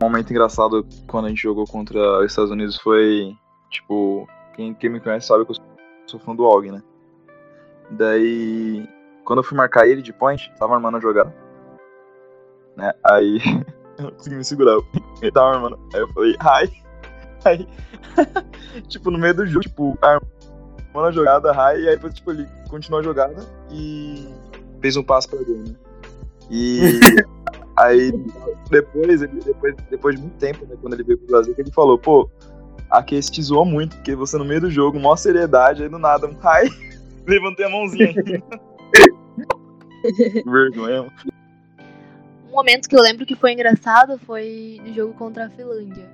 Um 0.00 0.04
momento 0.04 0.30
engraçado 0.30 0.86
quando 1.06 1.26
a 1.26 1.28
gente 1.28 1.42
jogou 1.42 1.66
contra 1.66 2.20
os 2.20 2.26
Estados 2.26 2.50
Unidos 2.50 2.76
foi, 2.78 3.34
tipo, 3.74 4.28
quem, 4.54 4.74
quem 4.74 4.90
me 4.90 5.00
conhece 5.00 5.26
sabe 5.26 5.44
que 5.44 5.52
eu 5.52 5.56
sou 6.06 6.20
fã 6.20 6.34
do 6.34 6.44
Og, 6.44 6.70
né? 6.70 6.82
Daí, 7.90 8.88
quando 9.24 9.40
eu 9.40 9.44
fui 9.44 9.56
marcar 9.56 9.86
ele 9.86 10.02
de 10.02 10.12
point, 10.12 10.52
tava 10.58 10.74
armando 10.74 10.96
a 10.96 11.00
jogada. 11.00 11.34
Né? 12.76 12.92
Aí, 13.04 13.38
eu 13.98 14.04
não 14.04 14.10
consegui 14.12 14.36
me 14.36 14.44
segurar. 14.44 14.78
Ele 15.20 15.32
tava 15.32 15.54
armando. 15.56 15.78
Aí 15.94 16.00
eu 16.00 16.08
falei, 16.08 16.32
hi. 16.32 16.84
Aí, 17.44 17.68
tipo, 18.88 19.10
no 19.10 19.18
meio 19.18 19.34
do 19.34 19.46
jogo, 19.46 19.64
tipo, 19.64 19.98
armando 20.00 21.08
a 21.08 21.12
jogada, 21.12 21.52
hi. 21.52 21.82
E 21.82 21.88
aí 21.88 21.94
depois, 21.96 22.14
tipo, 22.14 22.30
ele 22.30 22.48
continuou 22.68 23.00
a 23.00 23.04
jogada 23.04 23.44
e 23.70 24.28
fez 24.80 24.96
um 24.96 25.02
passo 25.02 25.28
pra 25.28 25.42
gol, 25.42 25.58
né? 25.58 25.74
E 26.50 27.00
aí, 27.76 28.12
depois, 28.70 29.22
ele, 29.22 29.40
depois, 29.40 29.74
depois 29.90 30.16
de 30.16 30.22
muito 30.22 30.36
tempo, 30.36 30.64
né, 30.66 30.76
quando 30.80 30.94
ele 30.94 31.04
veio 31.04 31.18
pro 31.18 31.28
Brasil, 31.28 31.54
ele 31.56 31.70
falou, 31.70 31.98
pô, 31.98 32.30
aqui 32.98 33.14
esse 33.14 33.30
te 33.30 33.42
zoou 33.42 33.64
muito, 33.64 33.96
porque 33.96 34.14
você 34.14 34.36
no 34.36 34.44
meio 34.44 34.62
do 34.62 34.70
jogo, 34.70 34.98
maior 34.98 35.16
seriedade, 35.16 35.82
aí 35.82 35.88
do 35.88 35.98
nada, 35.98 36.26
um 36.26 36.32
hi. 36.32 36.70
Levantei 37.26 37.66
a 37.66 37.70
mãozinha. 37.70 38.14
Vergonha. 40.44 41.10
Um 42.48 42.52
momento 42.52 42.88
que 42.88 42.94
eu 42.94 43.00
lembro 43.00 43.26
que 43.26 43.34
foi 43.34 43.52
engraçado 43.52 44.18
foi 44.18 44.80
no 44.84 44.92
jogo 44.92 45.14
contra 45.14 45.46
a 45.46 45.50
Finlândia. 45.50 46.08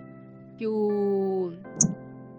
Que 0.57 0.67
o, 0.67 1.53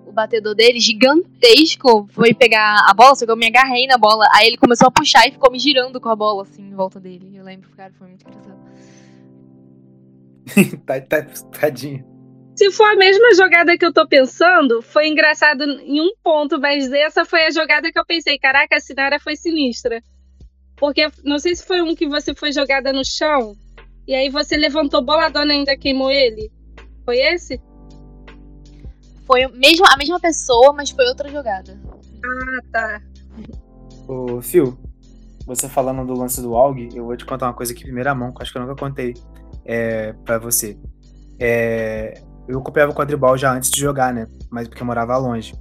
o 0.06 0.12
batedor 0.12 0.56
dele, 0.56 0.80
gigantesco, 0.80 2.08
foi 2.12 2.34
pegar 2.34 2.86
a 2.88 2.94
bola, 2.94 3.16
só 3.16 3.26
que 3.26 3.32
eu 3.32 3.36
me 3.36 3.48
agarrei 3.48 3.86
na 3.88 3.98
bola. 3.98 4.26
Aí 4.34 4.48
ele 4.48 4.58
começou 4.58 4.88
a 4.88 4.92
puxar 4.92 5.28
e 5.28 5.32
ficou 5.32 5.52
me 5.52 5.60
girando 5.60 6.00
com 6.00 6.10
a 6.10 6.16
bola, 6.16 6.44
assim, 6.44 6.64
em 6.64 6.74
volta 6.74 7.00
dele. 7.00 7.36
Eu 7.36 7.44
lembro, 7.44 7.70
cara, 7.76 7.92
foi 7.98 8.08
muito 8.08 8.26
engraçado. 8.26 8.62
tá, 10.86 11.02
tá, 11.02 11.24
tadinho. 11.60 12.11
Se 12.62 12.70
for 12.70 12.92
a 12.92 12.96
mesma 12.96 13.34
jogada 13.34 13.76
que 13.76 13.84
eu 13.84 13.92
tô 13.92 14.08
pensando, 14.08 14.84
foi 14.84 15.08
engraçado 15.08 15.64
em 15.64 16.00
um 16.00 16.14
ponto, 16.24 16.62
mas 16.62 16.92
essa 16.92 17.26
foi 17.26 17.48
a 17.48 17.50
jogada 17.50 17.92
que 17.92 17.98
eu 17.98 18.06
pensei, 18.06 18.38
caraca, 18.38 18.76
a 18.76 18.80
Sinara 18.80 19.20
foi 19.20 19.36
sinistra. 19.36 20.00
Porque 20.76 21.10
não 21.24 21.40
sei 21.40 21.56
se 21.56 21.66
foi 21.66 21.82
um 21.82 21.96
que 21.96 22.08
você 22.08 22.36
foi 22.36 22.52
jogada 22.52 22.94
no 22.94 23.04
chão 23.04 23.56
e 24.08 24.14
aí 24.14 24.30
você 24.30 24.56
levantou 24.58 25.04
boladona 25.04 25.52
e 25.52 25.58
ainda 25.58 25.76
queimou 25.76 26.12
ele. 26.12 26.52
Foi 27.04 27.18
esse? 27.18 27.60
Foi 29.26 29.48
mesmo, 29.48 29.88
a 29.88 29.98
mesma 29.98 30.20
pessoa, 30.20 30.72
mas 30.72 30.92
foi 30.92 31.08
outra 31.08 31.32
jogada. 31.32 31.82
Ah, 32.24 32.62
tá. 32.72 33.02
Ô, 34.08 34.40
Phil, 34.40 34.78
você 35.48 35.68
falando 35.68 36.06
do 36.06 36.14
lance 36.14 36.40
do 36.40 36.56
AUG, 36.56 36.90
eu 36.96 37.06
vou 37.06 37.18
te 37.18 37.26
contar 37.26 37.48
uma 37.48 37.56
coisa 37.56 37.74
aqui 37.74 37.82
em 37.82 37.86
primeira 37.86 38.14
mão, 38.14 38.32
que 38.32 38.44
acho 38.44 38.52
que 38.52 38.60
eu 38.60 38.62
nunca 38.62 38.76
contei 38.76 39.16
é, 39.66 40.14
para 40.14 40.38
você. 40.38 40.78
É, 41.40 42.22
eu 42.48 42.60
acompanhava 42.60 42.92
o 42.92 42.96
quadribol 42.96 43.38
já 43.38 43.54
antes 43.54 43.70
de 43.70 43.80
jogar, 43.80 44.14
né? 44.14 44.28
Mas 44.50 44.68
porque 44.68 44.82
eu 44.82 44.88
morava 44.88 45.18
longe. 45.18 45.54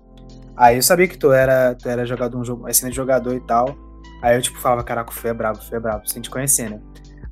Aí 0.57 0.77
eu 0.77 0.83
sabia 0.83 1.09
que 1.09 1.17
tu 1.17 1.33
era, 1.33 1.75
tu 1.75 1.89
era 1.89 2.05
jogador, 2.05 2.39
um 2.39 2.45
jogo, 2.45 2.69
excelente 2.69 2.95
jogador 2.95 3.35
e 3.35 3.41
tal. 3.41 3.77
Aí 4.23 4.37
eu, 4.37 4.43
tipo, 4.43 4.59
falava, 4.61 4.85
caraca, 4.85 5.11
o 5.11 5.15
Fê 5.15 5.29
é 5.29 5.35
brabo, 5.35 5.59
o 5.59 5.63
Fê 5.63 5.77
é 5.77 5.81
brabo, 5.81 6.07
sem 6.09 6.21
te 6.21 6.29
conhecer, 6.29 6.69
né? 6.69 6.81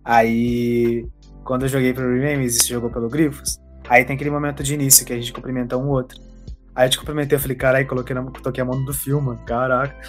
Aí, 0.05 1.07
quando 1.45 1.65
eu 1.65 1.69
joguei 1.69 1.93
pelo 1.93 2.09
Remains 2.15 2.57
e 2.57 2.61
você 2.61 2.73
jogou 2.73 2.89
pelo 2.89 3.09
Grifos, 3.09 3.61
aí 3.89 4.05
tem 4.05 4.17
aquele 4.17 4.31
momento 4.31 4.63
de 4.63 4.73
início 4.73 5.05
que 5.05 5.13
a 5.13 5.17
gente 5.17 5.33
cumprimenta 5.33 5.77
um 5.77 5.89
outro. 5.89 6.19
Aí 6.75 6.87
eu 6.87 6.91
te 6.91 6.99
cumprimentei, 6.99 7.37
eu 7.37 7.41
falei, 7.41 7.57
caralho, 7.57 7.87
coloquei 7.87 8.15
na, 8.15 8.23
toquei 8.23 8.63
a 8.63 8.65
mão 8.65 8.83
do 8.85 8.95
filme, 8.95 9.37
caraca. 9.45 9.95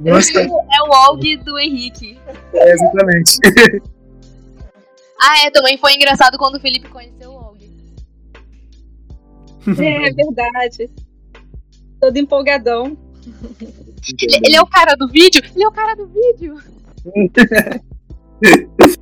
Nossa. 0.00 0.40
É 0.40 0.46
o 0.48 1.12
Og 1.12 1.36
do 1.44 1.58
Henrique. 1.58 2.18
É, 2.52 2.72
exatamente. 2.72 3.38
Ah, 5.20 5.44
é, 5.44 5.50
também 5.50 5.76
foi 5.76 5.94
engraçado 5.94 6.38
quando 6.38 6.56
o 6.56 6.60
Felipe 6.60 6.88
conheceu 6.88 7.30
o 7.30 7.36
Og. 7.36 7.58
É, 9.78 10.08
é 10.08 10.12
verdade. 10.12 10.90
Todo 12.00 12.16
empolgadão. 12.16 12.96
Ele, 14.22 14.40
ele, 14.44 14.56
é 14.56 14.62
o 14.62 14.66
cara 14.66 14.94
do 14.94 15.08
vídeo? 15.08 15.42
Ele 15.54 15.64
é 15.64 15.68
o 15.68 15.72
cara 15.72 15.94
do 15.94 16.06
vídeo. 16.06 16.56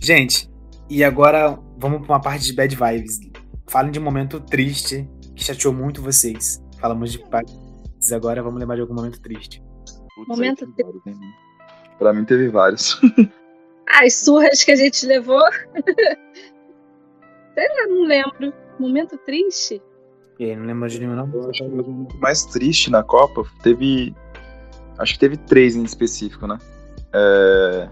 Gente, 0.00 0.48
e 0.88 1.04
agora 1.04 1.58
vamos 1.76 2.06
para 2.06 2.14
uma 2.14 2.20
parte 2.20 2.44
de 2.44 2.52
bad 2.54 2.74
vibes. 2.74 3.20
Falem 3.66 3.90
de 3.90 3.98
um 3.98 4.02
momento 4.02 4.40
triste 4.40 5.06
que 5.34 5.44
chateou 5.44 5.74
muito 5.74 6.00
vocês. 6.00 6.62
Falamos 6.78 7.12
de 7.12 7.18
vibes, 7.18 8.12
agora 8.12 8.42
vamos 8.42 8.58
lembrar 8.60 8.76
de 8.76 8.82
algum 8.82 8.94
momento 8.94 9.20
triste. 9.20 9.62
Putz, 10.14 10.28
momento 10.28 10.66
triste. 10.72 11.18
Pra 11.98 12.12
mim 12.14 12.24
teve 12.24 12.48
vários. 12.48 12.98
As 13.90 14.14
surras 14.14 14.62
que 14.64 14.70
a 14.72 14.76
gente 14.76 15.06
levou. 15.06 15.42
Sei 17.54 17.68
lá, 17.68 17.86
não 17.88 18.06
lembro. 18.06 18.52
Momento 18.78 19.18
triste? 19.18 19.82
E 20.38 20.44
aí, 20.44 20.56
não 20.56 20.66
lembro 20.66 20.88
de 20.88 21.00
nenhum, 21.00 21.16
não? 21.16 21.28
Eu 21.32 21.50
acho 21.50 21.64
que 21.64 21.70
o 21.70 22.08
mais 22.20 22.44
triste 22.44 22.90
na 22.90 23.02
Copa 23.02 23.44
teve. 23.62 24.14
Acho 24.98 25.14
que 25.14 25.18
teve 25.18 25.36
três 25.36 25.74
em 25.74 25.82
específico, 25.82 26.46
né? 26.46 26.58
É, 27.12 27.88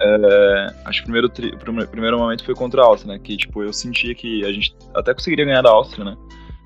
é, 0.00 0.74
acho 0.84 1.00
que 1.00 1.02
o 1.02 1.04
primeiro, 1.04 1.28
tri, 1.28 1.54
o 1.54 1.88
primeiro 1.88 2.18
momento 2.18 2.44
foi 2.44 2.54
contra 2.54 2.82
a 2.82 2.84
Áustria, 2.84 3.14
né? 3.14 3.20
Que, 3.22 3.36
tipo, 3.36 3.62
eu 3.62 3.72
sentia 3.72 4.14
que 4.14 4.44
a 4.44 4.52
gente 4.52 4.76
até 4.94 5.14
conseguiria 5.14 5.44
ganhar 5.44 5.62
da 5.62 5.70
Áustria, 5.70 6.04
né? 6.04 6.16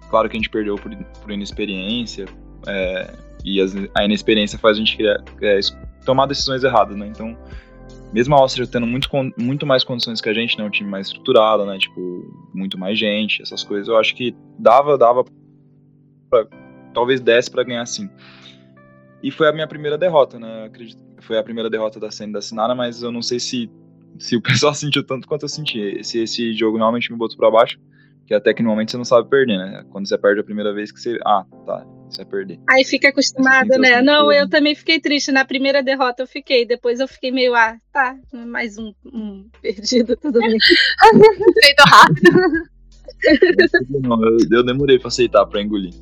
Claro 0.08 0.28
que 0.28 0.37
a 0.37 0.40
gente 0.40 0.50
perdeu 0.50 0.76
por, 0.76 0.94
por 0.96 1.30
inexperiência, 1.30 2.26
é, 2.66 3.10
e 3.44 3.60
as, 3.60 3.72
a 3.94 4.04
inexperiência 4.04 4.58
faz 4.58 4.76
a 4.76 4.80
gente 4.80 4.96
criar, 4.96 5.22
é, 5.42 5.60
tomar 6.04 6.26
decisões 6.26 6.64
erradas, 6.64 6.96
né? 6.96 7.06
Então, 7.06 7.37
mesmo 8.12 8.34
a 8.34 8.38
Áustria 8.38 8.66
tendo 8.66 8.86
muito, 8.86 9.08
muito 9.38 9.66
mais 9.66 9.84
condições 9.84 10.20
que 10.20 10.28
a 10.28 10.34
gente, 10.34 10.58
né? 10.58 10.64
Um 10.64 10.70
time 10.70 10.88
mais 10.88 11.08
estruturado, 11.08 11.64
né? 11.64 11.78
Tipo, 11.78 12.50
muito 12.52 12.78
mais 12.78 12.98
gente, 12.98 13.42
essas 13.42 13.62
coisas. 13.64 13.88
Eu 13.88 13.96
acho 13.96 14.14
que 14.14 14.34
dava, 14.58 14.98
dava 14.98 15.24
pra, 16.28 16.46
talvez 16.92 17.20
desse 17.20 17.50
para 17.50 17.62
ganhar 17.62 17.86
sim. 17.86 18.08
E 19.22 19.30
foi 19.30 19.48
a 19.48 19.52
minha 19.52 19.66
primeira 19.66 19.98
derrota, 19.98 20.38
né? 20.38 20.64
Acredito 20.64 21.10
foi 21.20 21.38
a 21.38 21.42
primeira 21.42 21.70
derrota 21.70 22.00
da 22.00 22.10
cena 22.10 22.34
da 22.34 22.42
Sinara, 22.42 22.74
mas 22.74 23.02
eu 23.02 23.12
não 23.12 23.22
sei 23.22 23.38
se, 23.38 23.70
se 24.18 24.36
o 24.36 24.42
pessoal 24.42 24.74
sentiu 24.74 25.04
tanto 25.04 25.28
quanto 25.28 25.44
eu 25.44 25.48
senti. 25.48 26.02
Se 26.02 26.20
esse 26.20 26.52
jogo 26.54 26.76
realmente 26.76 27.12
me 27.12 27.18
botou 27.18 27.36
para 27.36 27.50
baixo, 27.50 27.78
que 28.26 28.34
até 28.34 28.54
que 28.54 28.62
no 28.62 28.70
momento 28.70 28.90
você 28.90 28.96
não 28.96 29.04
sabe 29.04 29.28
perder, 29.28 29.58
né? 29.58 29.84
Quando 29.90 30.08
você 30.08 30.18
perde 30.18 30.40
a 30.40 30.44
primeira 30.44 30.72
vez 30.72 30.90
que 30.90 31.00
você. 31.00 31.18
Ah, 31.24 31.44
tá, 31.66 31.86
você 32.10 32.22
vai 32.24 32.30
perder. 32.30 32.60
Aí 32.68 32.84
fica 32.84 33.08
acostumado, 33.08 33.68
né? 33.78 34.02
Não, 34.02 34.32
eu 34.32 34.48
também 34.48 34.74
fiquei 34.74 35.00
triste. 35.00 35.30
Na 35.30 35.44
primeira 35.44 35.82
derrota 35.82 36.22
eu 36.22 36.26
fiquei, 36.26 36.66
depois 36.66 37.00
eu 37.00 37.08
fiquei 37.08 37.30
meio, 37.30 37.54
ah, 37.54 37.76
tá, 37.92 38.16
mais 38.46 38.78
um, 38.78 38.92
um 39.06 39.46
perdido, 39.62 40.16
tudo 40.16 40.38
bem. 40.40 40.58
Feito 41.62 41.82
rápido. 41.86 42.30
Não, 44.02 44.24
eu, 44.24 44.38
eu 44.50 44.64
demorei 44.64 44.98
pra 44.98 45.08
aceitar, 45.08 45.46
pra 45.46 45.62
engolir. 45.62 45.94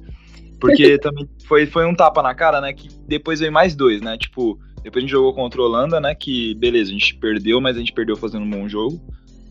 Porque 0.60 0.98
também 1.00 1.28
foi, 1.46 1.66
foi 1.66 1.86
um 1.86 1.94
tapa 1.94 2.22
na 2.22 2.34
cara, 2.34 2.60
né? 2.60 2.72
Que 2.72 2.88
depois 3.06 3.40
veio 3.40 3.52
mais 3.52 3.74
dois, 3.74 4.00
né? 4.00 4.16
Tipo, 4.16 4.58
depois 4.82 4.96
a 4.96 5.00
gente 5.00 5.10
jogou 5.10 5.34
contra 5.34 5.60
a 5.60 5.64
Holanda, 5.64 6.00
né? 6.00 6.14
Que 6.14 6.54
beleza, 6.54 6.90
a 6.90 6.92
gente 6.92 7.14
perdeu, 7.16 7.60
mas 7.60 7.76
a 7.76 7.80
gente 7.80 7.92
perdeu 7.92 8.16
fazendo 8.16 8.44
um 8.44 8.50
bom 8.50 8.68
jogo. 8.68 9.00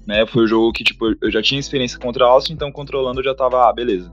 Né? 0.06 0.26
Foi 0.26 0.46
o 0.46 0.48
jogo 0.48 0.72
que, 0.72 0.86
tipo, 0.86 1.14
eu 1.22 1.30
já 1.30 1.42
tinha 1.42 1.60
experiência 1.60 2.00
contra 2.00 2.24
a 2.24 2.30
Áustria, 2.30 2.54
então 2.54 2.72
Holanda 2.94 3.20
eu 3.20 3.26
já 3.26 3.36
tava, 3.36 3.68
ah, 3.68 3.74
beleza 3.74 4.10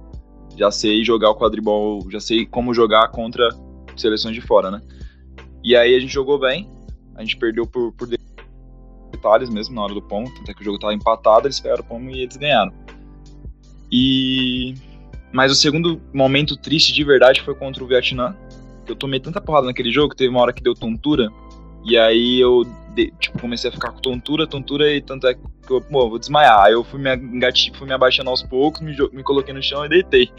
já 0.57 0.71
sei 0.71 1.05
jogar 1.05 1.31
o 1.31 1.37
quadribol, 1.37 2.07
já 2.11 2.21
sei 2.21 2.47
como 2.47 2.75
jogar 2.75 3.09
contra 3.09 3.49
seleções 3.97 4.35
de 4.35 4.41
fora, 4.41 4.71
né? 4.71 4.81
E 5.63 5.75
aí 5.77 5.95
a 5.95 6.01
gente 6.01 6.13
jogou 6.13 6.39
bem, 6.39 6.69
a 7.15 7.23
gente 7.23 7.37
perdeu 7.37 7.67
por, 7.67 7.93
por 7.93 8.09
detalhes 9.13 9.49
mesmo 9.49 9.75
na 9.75 9.83
hora 9.83 9.95
do 9.95 10.03
ponto, 10.03 10.33
até 10.43 10.53
que 10.53 10.61
o 10.61 10.65
jogo 10.65 10.79
tava 10.79 10.95
empatado, 10.95 11.47
eles 11.47 11.59
pegaram 11.61 11.83
o 11.83 11.87
pomo 11.87 12.11
e 12.11 12.23
eles 12.23 12.37
ganharam. 12.37 12.73
E 13.91 14.75
mas 15.33 15.51
o 15.51 15.55
segundo 15.55 16.01
momento 16.13 16.57
triste 16.57 16.93
de 16.93 17.03
verdade 17.03 17.43
foi 17.43 17.55
contra 17.57 17.83
o 17.83 17.87
Vietnã. 17.87 18.37
Eu 18.87 18.95
tomei 18.95 19.19
tanta 19.19 19.41
porrada 19.41 19.67
naquele 19.67 19.91
jogo 19.91 20.15
teve 20.15 20.31
uma 20.31 20.41
hora 20.41 20.53
que 20.53 20.63
deu 20.63 20.75
tontura 20.75 21.29
e 21.85 21.97
aí 21.97 22.39
eu 22.39 22.65
de, 22.95 23.13
tipo, 23.19 23.41
comecei 23.41 23.69
a 23.71 23.73
ficar 23.73 23.91
com 23.91 24.01
tontura, 24.01 24.47
tontura, 24.47 24.93
e 24.93 25.01
tanto 25.01 25.27
é 25.27 25.35
que 25.35 25.41
eu, 25.71 25.81
vou 25.91 26.19
desmaiar. 26.19 26.65
Aí 26.65 26.73
eu 26.73 26.85
fui 26.85 27.01
me, 27.01 27.15
engati, 27.15 27.73
fui 27.77 27.87
me 27.87 27.93
abaixando 27.93 28.31
aos 28.31 28.43
poucos, 28.43 28.81
me, 28.81 28.97
me 29.13 29.23
coloquei 29.23 29.53
no 29.53 29.63
chão 29.63 29.85
e 29.85 29.89
deitei. 29.89 30.31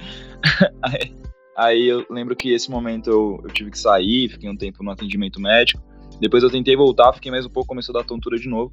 aí, 0.81 1.15
aí, 1.57 1.87
eu 1.87 2.05
lembro 2.09 2.35
que 2.35 2.51
esse 2.53 2.69
momento 2.71 3.09
eu, 3.09 3.39
eu 3.43 3.49
tive 3.51 3.71
que 3.71 3.79
sair, 3.79 4.29
fiquei 4.29 4.49
um 4.49 4.57
tempo 4.57 4.83
no 4.83 4.91
atendimento 4.91 5.39
médico. 5.39 5.83
Depois 6.19 6.43
eu 6.43 6.49
tentei 6.49 6.75
voltar, 6.75 7.13
fiquei 7.13 7.31
mais 7.31 7.45
um 7.45 7.49
pouco, 7.49 7.67
começou 7.67 7.95
a 7.95 7.99
dar 7.99 8.07
tontura 8.07 8.37
de 8.37 8.47
novo. 8.47 8.71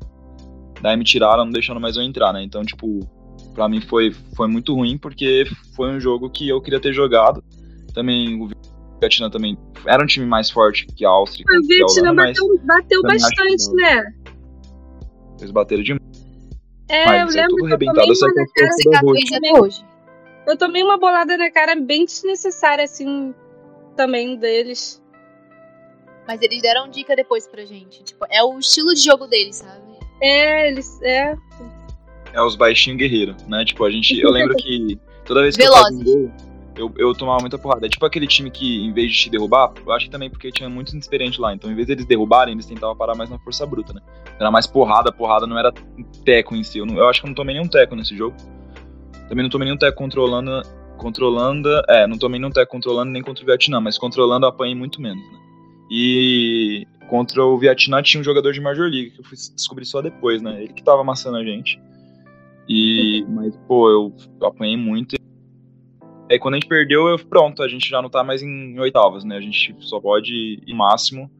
Daí 0.80 0.96
me 0.96 1.04
tiraram, 1.04 1.44
não 1.44 1.52
deixando 1.52 1.80
mais 1.80 1.96
eu 1.96 2.02
entrar, 2.02 2.32
né? 2.32 2.42
Então, 2.42 2.64
tipo, 2.64 3.00
pra 3.54 3.68
mim 3.68 3.80
foi, 3.80 4.12
foi 4.36 4.48
muito 4.48 4.74
ruim, 4.74 4.96
porque 4.96 5.44
foi 5.74 5.90
um 5.90 6.00
jogo 6.00 6.30
que 6.30 6.48
eu 6.48 6.60
queria 6.60 6.80
ter 6.80 6.92
jogado. 6.92 7.42
Também 7.92 8.40
o 8.40 8.48
Vietnã 9.02 9.28
também 9.28 9.58
era 9.84 10.02
um 10.02 10.06
time 10.06 10.24
mais 10.24 10.50
forte 10.50 10.86
que 10.86 11.04
a 11.04 11.08
Áustria. 11.08 11.44
O 11.58 11.66
Vietnã 11.66 12.14
bateu, 12.14 12.60
bateu 12.64 13.02
bastante, 13.02 13.72
né? 13.74 14.04
Eles 15.40 15.50
bateram 15.50 15.82
demais. 15.82 16.02
É, 16.88 17.06
mas, 17.06 17.34
eu 17.34 17.42
lembro 17.42 17.56
tudo 17.56 17.78
que 17.78 17.84
eu 17.84 17.94
tomei 17.94 18.14
uma 18.14 19.12
na 19.12 19.40
cara 19.40 19.62
hoje. 19.62 19.84
Eu 20.46 20.56
tomei 20.56 20.82
uma 20.82 20.98
bolada 20.98 21.36
na 21.36 21.50
cara 21.50 21.74
bem 21.74 22.04
desnecessária, 22.04 22.84
assim, 22.84 23.34
também 23.96 24.36
deles. 24.36 25.02
Mas 26.26 26.40
eles 26.42 26.62
deram 26.62 26.88
dica 26.88 27.16
depois 27.16 27.46
pra 27.46 27.64
gente. 27.64 28.04
Tipo, 28.04 28.26
é 28.30 28.42
o 28.42 28.58
estilo 28.58 28.94
de 28.94 29.00
jogo 29.00 29.26
deles, 29.26 29.56
sabe? 29.56 29.82
É, 30.20 30.68
eles. 30.68 31.00
É. 31.02 31.34
É 32.32 32.42
os 32.42 32.54
baixinhos 32.54 32.98
guerreiros, 32.98 33.42
né? 33.46 33.64
Tipo, 33.64 33.84
a 33.84 33.90
gente. 33.90 34.20
Eu 34.20 34.30
lembro 34.30 34.54
que 34.58 34.98
toda 35.24 35.42
vez 35.42 35.56
que 35.56 35.62
Velozes. 35.62 35.98
eu 36.00 36.04
gol, 36.04 36.32
eu, 36.76 36.92
eu 36.96 37.14
tomava 37.14 37.40
muita 37.40 37.58
porrada. 37.58 37.86
É 37.86 37.88
tipo 37.88 38.04
aquele 38.04 38.26
time 38.26 38.50
que, 38.50 38.84
em 38.84 38.92
vez 38.92 39.12
de 39.12 39.18
te 39.18 39.30
derrubar, 39.30 39.72
eu 39.84 39.92
acho 39.92 40.06
que 40.06 40.10
também 40.10 40.30
porque 40.30 40.50
tinha 40.50 40.68
muitos 40.68 40.92
inexperientes 40.92 41.38
lá. 41.38 41.54
Então, 41.54 41.70
em 41.70 41.74
vez 41.74 41.86
deles 41.86 42.06
derrubarem, 42.06 42.54
eles 42.54 42.66
tentavam 42.66 42.96
parar 42.96 43.14
mais 43.14 43.30
na 43.30 43.38
força 43.38 43.66
bruta, 43.66 43.92
né? 43.92 44.00
Era 44.38 44.50
mais 44.50 44.66
porrada, 44.66 45.12
porrada, 45.12 45.46
não 45.46 45.58
era 45.58 45.72
teco 46.24 46.54
em 46.54 46.62
si. 46.62 46.78
Eu, 46.78 46.86
não, 46.86 46.96
eu 46.96 47.08
acho 47.08 47.20
que 47.20 47.26
eu 47.26 47.28
não 47.28 47.34
tomei 47.34 47.54
nenhum 47.54 47.68
teco 47.68 47.94
nesse 47.94 48.16
jogo. 48.16 48.36
Também 49.28 49.42
não 49.42 49.50
tomei 49.50 49.66
nenhum 49.66 49.78
teco 49.78 49.96
controlando. 49.96 50.62
Controlando. 50.96 51.68
É, 51.88 52.06
não 52.06 52.16
tomei 52.16 52.40
nenhum 52.40 52.52
teco 52.52 52.70
controlando 52.70 53.10
nem 53.10 53.22
contra 53.22 53.42
o 53.42 53.46
Vietnã, 53.46 53.80
mas 53.80 53.98
controlando 53.98 54.46
eu 54.46 54.50
apanhei 54.50 54.74
muito 54.74 55.00
menos, 55.00 55.22
né? 55.32 55.38
E 55.90 56.86
contra 57.08 57.44
o 57.44 57.58
Vietnã 57.58 58.02
tinha 58.02 58.20
um 58.20 58.24
jogador 58.24 58.52
de 58.52 58.60
Major 58.60 58.88
League, 58.88 59.10
que 59.10 59.20
eu 59.20 59.24
fui 59.24 59.36
descobrir 59.36 59.84
só 59.84 60.00
depois, 60.00 60.40
né? 60.40 60.62
Ele 60.62 60.72
que 60.72 60.82
tava 60.82 61.02
amassando 61.02 61.36
a 61.36 61.44
gente. 61.44 61.78
E, 62.68 63.24
mas, 63.28 63.54
pô, 63.68 63.90
eu, 63.90 64.16
eu 64.40 64.46
apanhei 64.46 64.76
muito. 64.76 65.16
Aí 66.32 66.38
quando 66.38 66.54
a 66.54 66.56
gente 66.56 66.68
perdeu, 66.68 67.08
eu 67.08 67.18
pronto, 67.18 67.62
a 67.62 67.68
gente 67.68 67.90
já 67.90 68.00
não 68.00 68.08
tá 68.08 68.24
mais 68.24 68.42
em 68.42 68.80
oitavas, 68.80 69.22
né? 69.22 69.36
A 69.36 69.40
gente 69.40 69.76
só 69.80 70.00
pode 70.00 70.62
ir 70.66 70.74
máximo 70.74 71.30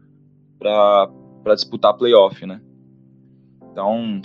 pra 0.59 1.09
disputar 1.55 1.97
playoff, 1.97 2.45
né? 2.45 2.61
Então. 3.71 4.21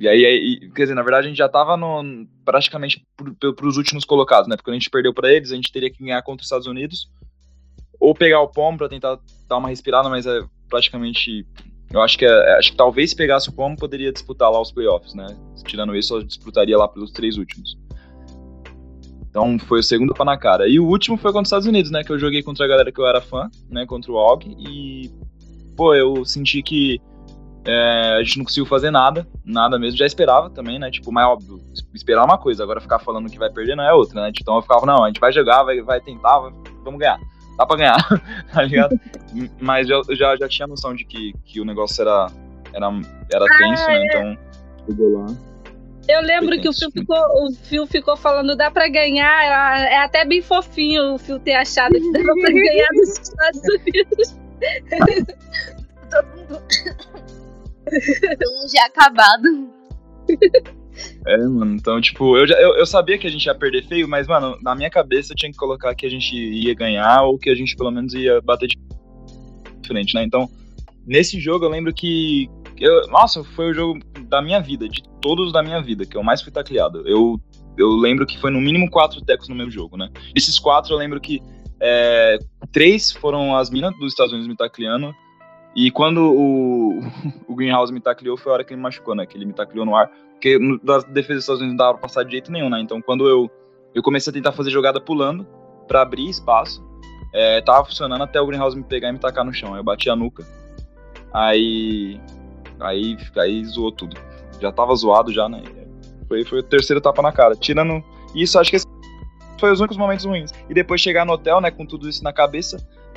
E 0.00 0.08
aí, 0.08 0.68
quer 0.74 0.82
dizer, 0.82 0.96
na 0.96 1.02
verdade 1.04 1.26
a 1.26 1.28
gente 1.28 1.38
já 1.38 1.48
tava 1.48 1.76
no, 1.76 2.26
praticamente 2.44 3.06
pros 3.56 3.76
últimos 3.76 4.04
colocados, 4.04 4.48
né? 4.48 4.56
Porque 4.56 4.68
quando 4.68 4.74
a 4.74 4.78
gente 4.80 4.90
perdeu 4.90 5.14
para 5.14 5.32
eles, 5.32 5.52
a 5.52 5.54
gente 5.54 5.70
teria 5.70 5.88
que 5.88 6.02
ganhar 6.02 6.20
contra 6.22 6.40
os 6.40 6.46
Estados 6.46 6.66
Unidos 6.66 7.08
ou 8.00 8.12
pegar 8.16 8.40
o 8.40 8.48
pomo 8.48 8.76
para 8.76 8.88
tentar 8.88 9.16
dar 9.48 9.58
uma 9.58 9.68
respirada, 9.68 10.08
mas 10.08 10.26
é 10.26 10.40
praticamente. 10.68 11.46
Eu 11.92 12.02
acho 12.02 12.18
que, 12.18 12.24
é, 12.24 12.58
acho 12.58 12.72
que 12.72 12.76
talvez 12.76 13.10
se 13.10 13.16
pegasse 13.16 13.48
o 13.48 13.52
pomo 13.52 13.76
poderia 13.76 14.12
disputar 14.12 14.50
lá 14.50 14.60
os 14.60 14.72
playoffs, 14.72 15.14
né? 15.14 15.26
Tirando 15.64 15.94
isso, 15.94 16.16
eu 16.16 16.24
disputaria 16.24 16.76
lá 16.76 16.88
pelos 16.88 17.12
três 17.12 17.36
últimos. 17.36 17.78
Então 19.34 19.58
foi 19.58 19.80
o 19.80 19.82
segundo 19.82 20.14
pá 20.14 20.24
na 20.24 20.38
cara. 20.38 20.68
E 20.68 20.78
o 20.78 20.86
último 20.86 21.16
foi 21.16 21.32
contra 21.32 21.42
os 21.42 21.48
Estados 21.48 21.66
Unidos, 21.66 21.90
né? 21.90 22.04
Que 22.04 22.12
eu 22.12 22.18
joguei 22.20 22.40
contra 22.40 22.64
a 22.64 22.68
galera 22.68 22.92
que 22.92 23.00
eu 23.00 23.04
era 23.04 23.20
fã, 23.20 23.50
né? 23.68 23.84
Contra 23.84 24.12
o 24.12 24.14
Og. 24.14 24.46
E, 24.56 25.10
pô, 25.76 25.92
eu 25.92 26.24
senti 26.24 26.62
que 26.62 27.00
é, 27.64 28.14
a 28.16 28.22
gente 28.22 28.38
não 28.38 28.44
conseguiu 28.44 28.64
fazer 28.64 28.92
nada, 28.92 29.26
nada 29.44 29.76
mesmo. 29.76 29.98
Já 29.98 30.06
esperava 30.06 30.50
também, 30.50 30.78
né? 30.78 30.88
Tipo, 30.88 31.10
mas 31.10 31.26
óbvio, 31.26 31.60
esperar 31.92 32.24
uma 32.24 32.38
coisa, 32.38 32.62
agora 32.62 32.80
ficar 32.80 33.00
falando 33.00 33.28
que 33.28 33.36
vai 33.36 33.50
perder 33.50 33.74
não 33.74 33.82
é 33.82 33.92
outra, 33.92 34.22
né? 34.22 34.30
Então 34.40 34.54
eu 34.54 34.62
ficava, 34.62 34.86
não, 34.86 35.02
a 35.02 35.08
gente 35.08 35.18
vai 35.18 35.32
jogar, 35.32 35.64
vai, 35.64 35.82
vai 35.82 36.00
tentar, 36.00 36.38
vai, 36.38 36.52
vamos 36.84 37.00
ganhar. 37.00 37.18
Dá 37.58 37.66
pra 37.66 37.76
ganhar, 37.76 38.22
tá 38.54 38.62
ligado? 38.62 39.00
mas 39.60 39.90
eu 39.90 40.00
já, 40.10 40.36
já 40.36 40.48
tinha 40.48 40.68
noção 40.68 40.94
de 40.94 41.04
que, 41.04 41.32
que 41.44 41.60
o 41.60 41.64
negócio 41.64 42.00
era, 42.02 42.28
era, 42.72 42.86
era 43.32 43.44
tenso, 43.58 43.86
né? 43.88 43.96
É. 43.96 44.06
Então, 44.06 44.38
chegou 44.86 45.12
lá. 45.12 45.53
Eu 46.06 46.20
lembro 46.20 46.60
que 46.60 46.68
o 46.68 46.72
Phil, 46.72 46.90
ficou, 46.90 47.16
o 47.16 47.52
Phil 47.52 47.86
ficou 47.86 48.16
falando, 48.16 48.56
dá 48.56 48.70
pra 48.70 48.88
ganhar. 48.88 49.80
É 49.80 49.98
até 49.98 50.24
bem 50.24 50.42
fofinho 50.42 51.14
o 51.14 51.18
Phil 51.18 51.38
ter 51.38 51.54
achado 51.54 51.92
que 51.92 52.12
dava 52.12 52.32
pra 52.40 52.50
ganhar 52.50 52.88
dos 52.90 53.08
Estados 53.18 53.62
Unidos. 53.62 54.36
Todo 56.10 56.26
mundo. 56.36 56.62
Todo 57.84 58.52
mundo 58.52 58.72
já 58.74 58.86
acabado. 58.86 59.68
É, 61.26 61.36
mano, 61.38 61.74
então, 61.74 62.00
tipo, 62.00 62.36
eu, 62.36 62.46
já, 62.46 62.54
eu, 62.60 62.76
eu 62.76 62.86
sabia 62.86 63.18
que 63.18 63.26
a 63.26 63.30
gente 63.30 63.46
ia 63.46 63.54
perder 63.54 63.84
feio, 63.86 64.08
mas, 64.08 64.26
mano, 64.26 64.56
na 64.62 64.74
minha 64.74 64.90
cabeça 64.90 65.32
eu 65.32 65.36
tinha 65.36 65.50
que 65.50 65.58
colocar 65.58 65.94
que 65.94 66.06
a 66.06 66.08
gente 66.08 66.36
ia 66.36 66.74
ganhar 66.74 67.22
ou 67.22 67.38
que 67.38 67.50
a 67.50 67.54
gente 67.54 67.76
pelo 67.76 67.90
menos 67.90 68.14
ia 68.14 68.40
bater 68.40 68.68
de 68.68 68.78
frente, 69.86 70.14
né? 70.14 70.22
Então, 70.22 70.48
nesse 71.06 71.40
jogo 71.40 71.64
eu 71.64 71.70
lembro 71.70 71.92
que, 71.92 72.48
eu, 72.78 73.08
nossa, 73.08 73.42
foi 73.42 73.70
o 73.70 73.74
jogo 73.74 74.00
da 74.24 74.42
minha 74.42 74.60
vida, 74.60 74.88
de 74.88 75.02
todos 75.20 75.52
da 75.52 75.62
minha 75.62 75.80
vida, 75.80 76.04
que 76.04 76.16
eu 76.16 76.22
mais 76.22 76.42
fui 76.42 76.52
tacleado. 76.52 77.06
Eu, 77.06 77.40
eu 77.76 77.90
lembro 77.90 78.26
que 78.26 78.38
foi 78.40 78.50
no 78.50 78.60
mínimo 78.60 78.90
quatro 78.90 79.20
tecos 79.20 79.48
no 79.48 79.54
mesmo 79.54 79.70
jogo, 79.70 79.96
né? 79.96 80.10
Esses 80.34 80.58
quatro 80.58 80.92
eu 80.92 80.98
lembro 80.98 81.20
que 81.20 81.40
é, 81.80 82.38
três 82.72 83.12
foram 83.12 83.56
as 83.56 83.70
minas 83.70 83.96
dos 83.98 84.12
Estados 84.12 84.32
Unidos 84.32 84.48
me 84.48 84.56
tacleando. 84.56 85.14
E 85.76 85.90
quando 85.90 86.32
o, 86.32 87.00
o 87.48 87.54
Greenhouse 87.54 87.92
me 87.92 88.00
tacleou, 88.00 88.36
foi 88.36 88.52
a 88.52 88.54
hora 88.54 88.64
que 88.64 88.72
ele 88.72 88.78
me 88.78 88.82
machucou, 88.82 89.14
né? 89.14 89.26
Que 89.26 89.36
ele 89.36 89.44
me 89.44 89.52
tacleou 89.52 89.84
no 89.84 89.96
ar. 89.96 90.10
Porque 90.32 90.58
no, 90.58 90.78
da 90.78 90.98
defesa 90.98 91.34
dos 91.34 91.44
Estados 91.44 91.60
Unidos 91.60 91.76
não 91.76 91.84
dava 91.84 91.98
pra 91.98 92.02
passar 92.02 92.24
de 92.24 92.32
jeito 92.32 92.50
nenhum, 92.50 92.70
né? 92.70 92.80
Então 92.80 93.00
quando 93.00 93.28
eu, 93.28 93.50
eu 93.94 94.02
comecei 94.02 94.30
a 94.30 94.34
tentar 94.34 94.52
fazer 94.52 94.70
jogada 94.70 95.00
pulando 95.00 95.46
para 95.86 96.02
abrir 96.02 96.28
espaço, 96.28 96.84
é, 97.32 97.60
tava 97.60 97.84
funcionando 97.84 98.22
até 98.22 98.40
o 98.40 98.46
Greenhouse 98.46 98.76
me 98.76 98.84
pegar 98.84 99.08
e 99.08 99.12
me 99.12 99.18
tacar 99.18 99.44
no 99.44 99.52
chão. 99.52 99.76
Eu 99.76 99.82
bati 99.82 100.08
a 100.08 100.16
nuca. 100.16 100.46
Aí. 101.32 102.20
Aí, 102.84 103.16
aí 103.36 103.64
zoou 103.64 103.90
tudo. 103.90 104.16
Já 104.60 104.70
tava 104.70 104.94
zoado 104.94 105.32
já, 105.32 105.48
né? 105.48 105.62
Foi, 106.28 106.44
foi 106.44 106.60
o 106.60 106.62
terceiro 106.62 107.00
tapa 107.00 107.22
na 107.22 107.32
cara. 107.32 107.54
Tirando 107.54 108.02
isso, 108.34 108.58
acho 108.58 108.70
que 108.70 108.76
esse 108.76 108.86
foi 109.58 109.72
os 109.72 109.80
únicos 109.80 109.96
momentos 109.96 110.24
ruins. 110.24 110.50
E 110.68 110.74
depois 110.74 111.00
chegar 111.00 111.24
no 111.24 111.32
hotel, 111.32 111.60
né, 111.60 111.70
com 111.70 111.86
tudo 111.86 112.08
isso 112.08 112.22
na 112.22 112.32
cabeça, 112.32 112.76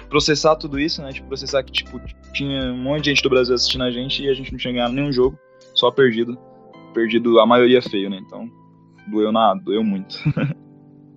processar 0.10 0.56
tudo 0.56 0.80
isso, 0.80 1.02
né? 1.02 1.12
Tipo, 1.12 1.28
processar 1.28 1.64
que, 1.64 1.72
tipo, 1.72 2.00
tinha 2.34 2.72
um 2.72 2.78
monte 2.78 3.04
de 3.04 3.10
gente 3.12 3.24
do 3.24 3.30
Brasil 3.30 3.56
assistindo 3.56 3.84
a 3.84 3.92
gente 3.92 4.24
e 4.24 4.30
a 4.30 4.34
gente 4.34 4.52
não 4.52 4.60
tinha 4.60 4.74
ganhado 4.74 4.94
nenhum 4.94 5.12
jogo, 5.12 5.38
só 5.74 5.92
perdido. 5.92 6.38
Perdido 6.94 7.40
a 7.40 7.46
maioria 7.46 7.82
feio, 7.82 8.10
né? 8.10 8.18
Então, 8.26 8.50
doeu 9.08 9.32
nada, 9.32 9.60
doeu 9.62 9.84
muito. 9.84 10.18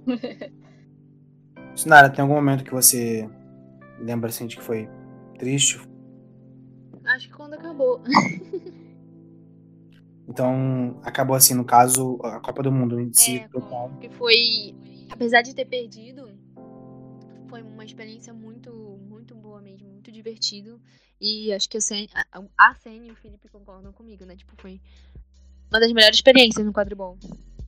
Sinara, 1.74 2.10
tem 2.10 2.22
algum 2.22 2.34
momento 2.34 2.64
que 2.64 2.72
você 2.72 3.28
lembra 3.98 4.28
assim 4.28 4.46
de 4.46 4.56
que 4.56 4.62
foi 4.62 4.88
triste? 5.38 5.80
Acho 7.10 7.28
que 7.28 7.34
quando 7.34 7.54
acabou. 7.54 8.00
então, 10.28 11.00
acabou 11.02 11.34
assim, 11.34 11.54
no 11.54 11.64
caso, 11.64 12.20
a 12.22 12.38
Copa 12.38 12.62
do 12.62 12.70
Mundo 12.70 13.00
em 13.00 13.12
si. 13.12 13.38
É, 13.38 13.48
total. 13.48 13.90
que 14.00 14.08
foi, 14.10 14.76
apesar 15.10 15.42
de 15.42 15.52
ter 15.52 15.64
perdido, 15.64 16.30
foi 17.48 17.62
uma 17.62 17.84
experiência 17.84 18.32
muito, 18.32 18.72
muito 19.08 19.34
boa 19.34 19.60
mesmo, 19.60 19.88
muito 19.88 20.12
divertido. 20.12 20.80
E 21.20 21.52
acho 21.52 21.68
que 21.68 21.78
a 21.78 21.80
Senna, 21.80 22.06
a 22.56 22.74
Senna 22.76 23.06
e 23.06 23.10
o 23.10 23.16
Felipe 23.16 23.48
concordam 23.48 23.92
comigo, 23.92 24.24
né? 24.24 24.36
Tipo, 24.36 24.54
foi 24.56 24.80
uma 25.68 25.80
das 25.80 25.92
melhores 25.92 26.16
experiências 26.16 26.64
no 26.64 26.72
quadribol. 26.72 27.18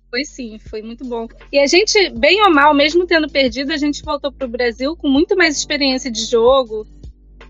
Foi 0.08 0.24
sim, 0.24 0.56
foi 0.60 0.82
muito 0.82 1.04
bom. 1.04 1.26
E 1.50 1.58
a 1.58 1.66
gente, 1.66 2.10
bem 2.10 2.40
ou 2.44 2.54
mal, 2.54 2.72
mesmo 2.72 3.08
tendo 3.08 3.28
perdido, 3.28 3.72
a 3.72 3.76
gente 3.76 4.04
voltou 4.04 4.30
para 4.30 4.46
o 4.46 4.50
Brasil 4.50 4.96
com 4.96 5.08
muito 5.08 5.36
mais 5.36 5.56
experiência 5.56 6.12
de 6.12 6.24
jogo, 6.26 6.86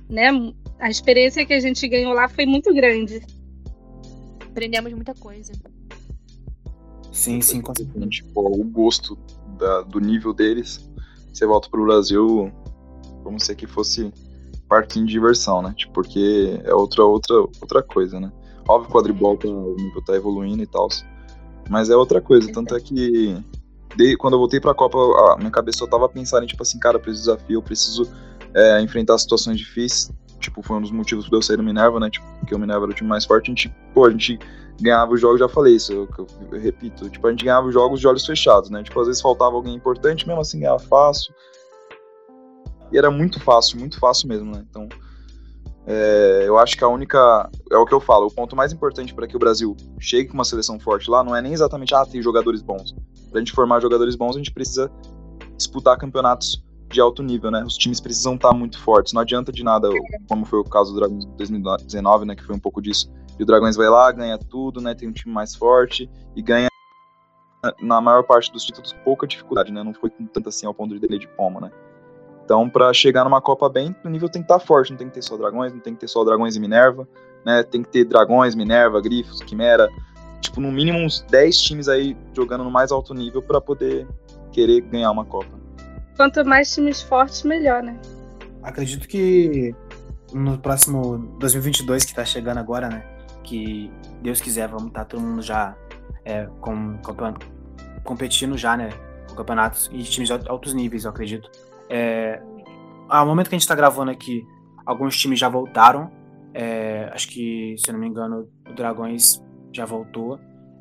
né? 0.09 0.31
A 0.83 0.91
experiência 0.91 1.47
que 1.47 1.53
a 1.53 1.61
gente 1.61 1.87
ganhou 1.87 2.13
lá 2.13 2.29
foi 2.29 2.45
muito 2.45 2.75
grande. 2.75 3.25
Aprendemos 4.51 4.93
muita 4.93 5.15
coisa. 5.15 5.53
Sim, 7.13 7.41
sim, 7.41 7.61
com 7.61 7.73
certeza. 7.73 8.05
Tipo, 8.09 8.41
o 8.41 8.65
gosto 8.65 9.17
da, 9.57 9.83
do 9.83 10.01
nível 10.01 10.35
deles 10.35 10.91
você 11.33 11.47
volta 11.47 11.71
pro 11.71 11.85
Brasil 11.85 12.53
como 13.23 13.39
se 13.39 13.53
aqui 13.53 13.65
fosse 13.65 14.13
parquinho 14.69 15.07
de 15.07 15.13
diversão, 15.13 15.63
né? 15.63 15.73
Tipo, 15.77 15.93
porque 15.93 16.61
é 16.65 16.75
outra, 16.75 17.05
outra, 17.05 17.37
outra 17.37 17.83
coisa, 17.83 18.19
né? 18.19 18.33
Óbvio 18.69 18.91
que 18.91 18.97
o 18.97 18.99
quadribol 18.99 19.37
tá, 19.37 19.49
o 19.49 19.77
nível 19.77 20.05
tá 20.05 20.17
evoluindo 20.17 20.65
e 20.65 20.67
tal, 20.67 20.89
mas 21.71 21.91
é 21.91 21.97
outra 21.97 22.21
coisa. 22.21 22.51
Tanto 22.53 22.75
é 22.75 22.81
que 22.81 23.37
de, 23.97 24.17
quando 24.17 24.35
eu 24.35 24.39
voltei 24.41 24.59
pra 24.59 24.75
Copa, 24.75 24.99
a 24.99 25.37
minha 25.39 25.51
cabeça 25.51 25.79
só 25.79 25.87
tava 25.87 26.09
pensando 26.09 26.43
em, 26.43 26.47
tipo 26.47 26.63
assim, 26.63 26.79
cara, 26.81 26.97
eu 26.97 27.01
preciso 27.01 27.31
desafio, 27.31 27.59
eu 27.59 27.63
preciso 27.63 28.09
é, 28.53 28.81
enfrentar 28.83 29.17
situações 29.19 29.59
difíceis. 29.59 30.11
Tipo, 30.43 30.63
foi 30.63 30.77
um 30.77 30.83
dos 30.83 30.91
motivos 30.91 31.29
pra 31.29 31.39
eu 31.39 31.43
sair 31.43 31.57
do 31.57 31.63
Minerva, 31.63 31.99
né? 31.99 32.11
Tipo, 32.11 32.27
porque 32.41 32.55
o 32.55 32.59
Minerva 32.59 32.85
era 32.85 32.93
o 32.93 32.95
time 32.95 33.09
mais 33.09 33.25
forte, 33.25 33.47
a 33.47 33.51
gente, 33.51 33.75
pô, 33.95 34.05
a 34.05 34.11
gente 34.11 34.39
ganhava 34.81 35.13
os 35.13 35.21
jogos, 35.21 35.39
já 35.39 35.49
falei 35.49 35.77
isso, 35.77 35.93
eu, 35.93 36.09
eu, 36.19 36.27
eu, 36.51 36.61
repito, 36.61 37.09
tipo, 37.09 37.27
a 37.27 37.31
gente 37.31 37.45
ganhava 37.45 37.67
os 37.67 37.73
jogos 37.73 38.01
de 38.01 38.07
olhos 38.07 38.27
fechados, 38.27 38.69
né? 38.69 38.83
Tipo, 38.83 39.01
às 39.01 39.07
vezes 39.07 39.23
faltava 39.23 39.55
alguém 39.55 39.75
importante, 39.75 40.27
mesmo 40.27 40.41
assim 40.41 40.61
ganhava 40.61 40.81
fácil. 40.81 41.33
E 42.91 42.99
era 42.99 43.11
muito 43.11 43.41
fácil, 43.41 43.79
muito 43.79 43.99
fácil 43.99 44.29
mesmo, 44.29 44.51
né? 44.53 44.65
Então, 44.69 44.89
É, 45.85 46.45
eu 46.47 46.59
acho 46.59 46.77
que 46.77 46.85
a 46.85 46.89
única. 46.89 47.51
É 47.71 47.77
o 47.77 47.85
que 47.85 47.93
eu 47.93 48.01
falo, 48.01 48.27
o 48.27 48.31
ponto 48.31 48.55
mais 48.55 48.73
importante 48.73 49.13
para 49.13 49.27
que 49.27 49.35
o 49.35 49.39
Brasil 49.39 49.77
chegue 49.99 50.29
com 50.29 50.35
uma 50.35 50.45
seleção 50.45 50.79
forte 50.79 51.11
lá 51.11 51.25
não 51.25 51.35
é 51.35 51.43
nem 51.43 51.53
exatamente, 51.53 51.93
ah, 51.93 52.07
tem 52.07 52.23
jogadores 52.23 52.63
bons. 52.63 52.95
Pra 53.31 53.41
gente 53.41 53.53
formar 53.53 53.81
jogadores 53.81 54.15
bons, 54.15 54.37
a 54.37 54.39
gente 54.39 54.53
precisa 54.53 54.91
disputar 55.57 55.99
campeonatos 55.99 56.63
de 56.93 57.01
alto 57.01 57.23
nível, 57.23 57.51
né? 57.51 57.65
Os 57.65 57.77
times 57.77 58.01
precisam 58.01 58.35
estar 58.35 58.53
muito 58.53 58.79
fortes. 58.79 59.13
Não 59.13 59.23
adianta 59.23 59.51
de 59.51 59.65
nada, 59.65 59.89
como 60.29 60.45
foi 60.45 60.61
o 60.61 60.65
caso 60.65 60.93
do 60.93 61.01
Dragões 61.01 61.25
2019, 61.37 62.25
né? 62.25 62.37
Que 62.37 62.45
foi 62.45 62.55
um 62.55 62.61
pouco 62.61 62.81
disso. 62.81 63.11
E 63.39 63.43
o 63.43 63.47
Dragões 63.47 63.77
vai 63.77 63.89
lá, 63.89 64.11
ganha 64.13 64.39
tudo, 64.39 64.81
né? 64.81 64.95
Tem 64.95 65.09
um 65.09 65.13
time 65.13 65.33
mais 65.33 65.55
forte 65.55 66.09
e 66.37 66.43
ganha 66.43 66.69
na 67.81 68.01
maior 68.01 68.25
parte 68.25 68.53
dos 68.53 68.65
títulos 68.65 68.93
pouca 69.05 69.27
dificuldade, 69.27 69.73
né? 69.73 69.83
Não 69.83 69.95
foi 69.95 70.11
tanto 70.11 70.49
assim 70.49 70.67
ao 70.67 70.75
ponto 70.75 70.95
de 70.95 71.01
dele 71.01 71.19
de 71.19 71.29
Poma, 71.29 71.61
né? 71.61 71.71
Então, 72.45 72.69
para 72.69 72.93
chegar 72.93 73.25
numa 73.25 73.41
Copa 73.41 73.69
bem, 73.69 73.95
o 74.05 74.09
nível 74.09 74.29
tem 74.29 74.43
que 74.43 74.47
estar 74.47 74.59
tá 74.59 74.65
forte, 74.65 74.91
não 74.91 74.99
tem 74.99 75.09
que 75.09 75.15
ter 75.15 75.23
só 75.23 75.37
dragões, 75.37 75.73
não 75.73 75.81
tem 75.81 75.95
que 75.95 76.01
ter 76.01 76.09
só 76.09 76.25
dragões 76.25 76.57
e 76.57 76.61
Minerva, 76.61 77.09
né? 77.47 77.63
Tem 77.63 77.83
que 77.83 77.89
ter 77.89 78.05
dragões, 78.05 78.55
Minerva, 78.55 79.01
Grifos, 79.01 79.41
Quimera, 79.43 79.89
tipo, 80.41 80.61
no 80.61 80.71
mínimo 80.73 80.99
uns 80.99 81.23
10 81.31 81.57
times 81.63 81.89
aí 81.89 82.17
jogando 82.35 82.65
no 82.65 82.71
mais 82.71 82.91
alto 82.91 83.15
nível 83.15 83.41
para 83.41 83.61
poder 83.61 84.07
querer 84.51 84.81
ganhar 84.81 85.11
uma 85.11 85.25
Copa. 85.25 85.62
Quanto 86.17 86.45
mais 86.45 86.73
times 86.75 87.03
fortes, 87.03 87.43
melhor, 87.43 87.83
né? 87.83 87.99
Acredito 88.63 89.09
que 89.09 89.75
no 90.33 90.59
próximo 90.59 91.19
2022 91.39 92.05
que 92.05 92.15
tá 92.15 92.25
chegando 92.25 92.59
agora, 92.59 92.89
né? 92.89 93.05
Que 93.43 93.91
Deus 94.23 94.41
quiser, 94.41 94.69
vamos 94.69 94.89
estar 94.89 95.01
tá 95.01 95.05
todo 95.07 95.21
mundo 95.21 95.43
já 95.43 95.77
é, 96.25 96.47
com, 96.61 96.99
com, 96.99 97.15
competindo 98.05 98.57
já, 98.57 98.77
né? 98.77 98.91
Com 99.29 99.35
campeonatos 99.35 99.91
e 99.93 100.03
times 100.03 100.29
de 100.29 100.49
altos 100.49 100.75
níveis, 100.75 101.05
eu 101.05 101.11
acredito. 101.11 101.51
É, 101.89 102.41
ao 103.09 103.27
momento 103.27 103.49
que 103.49 103.55
a 103.55 103.59
gente 103.59 103.63
está 103.63 103.75
gravando 103.75 104.11
aqui, 104.11 104.47
alguns 104.87 105.17
times 105.17 105.39
já 105.39 105.49
voltaram. 105.49 106.11
É, 106.55 107.11
acho 107.13 107.29
que, 107.29 107.75
se 107.79 107.91
eu 107.91 107.95
não 107.95 108.01
me 108.01 108.07
engano, 108.07 108.49
o 108.69 108.73
Dragões 108.75 109.43
já 109.73 109.85
voltou. 109.85 110.39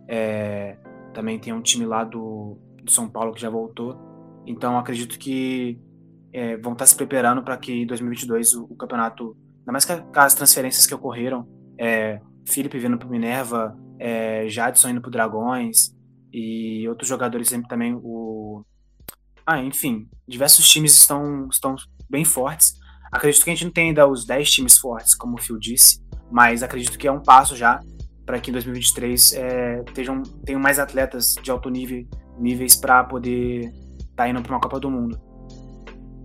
É, 0.08 0.78
também 1.14 1.40
tem 1.40 1.54
um 1.54 1.62
time 1.62 1.86
lá 1.86 2.04
do, 2.04 2.58
do, 2.84 2.92
São 2.92 3.10
Paulo 3.10 3.34
que 3.34 3.42
já 3.42 3.50
voltou. 3.50 3.98
Então, 4.52 4.78
acredito 4.78 5.18
que 5.18 5.80
é, 6.34 6.58
vão 6.58 6.74
estar 6.74 6.84
tá 6.84 6.86
se 6.86 6.96
preparando 6.96 7.42
para 7.42 7.58
que 7.58 7.72
em 7.72 7.88
2022 7.88 8.54
o, 8.54 8.66
o, 8.66 8.76
campeonato, 8.76 9.36
ainda 9.60 9.72
mais 9.72 9.86
que 9.86 9.94
as 10.14 10.36
transferências 10.36 10.86
que 10.86 10.94
ocorreram, 10.94 11.48
é, 11.78 12.20
Felipe 12.46 12.78
vindo 12.78 12.98
para 12.98 13.08
Minerva, 13.08 13.78
é, 13.98 14.48
Jadson 14.50 14.90
indo 14.90 15.02
para 15.02 15.12
Dragões 15.12 15.96
e 16.34 16.88
outros 16.88 17.08
jogadores 17.08 17.50
também, 17.68 17.94
o 17.96 18.64
ah, 19.46 19.60
enfim, 19.60 20.08
diversos 20.28 20.70
times 20.70 20.96
estão, 20.98 21.48
estão 21.50 21.76
bem 22.10 22.24
fortes. 22.24 22.74
Acredito 23.12 23.44
que 23.44 23.50
a 23.50 23.54
gente 23.54 23.66
não 23.66 23.72
tem 23.72 23.90
ainda 23.90 24.08
os 24.08 24.26
10 24.26 24.50
times 24.52 24.78
fortes, 24.78 25.16
como 25.16 25.36
o 25.36 25.42
Phil 25.42 25.58
disse, 25.58 26.00
mas 26.32 26.62
acredito 26.64 26.98
que 26.98 27.08
é 27.08 27.12
um 27.12 27.22
passo 27.22 27.56
já 27.56 27.80
para 28.26 28.40
que 28.40 28.50
em 28.50 28.54
2023 28.54 29.34
é, 29.34 29.84
tenham, 29.94 30.22
tenham 30.46 30.62
mais 30.62 30.80
atletas 30.80 31.36
de 31.42 31.52
alto 31.52 31.70
nível 31.70 32.08
níveis 32.38 32.76
para 32.76 33.04
poder 33.04 33.74
tá 34.16 34.28
indo 34.28 34.42
para 34.42 34.54
uma 34.54 34.62
Copa 34.62 34.80
do 34.80 34.90
Mundo. 34.90 35.20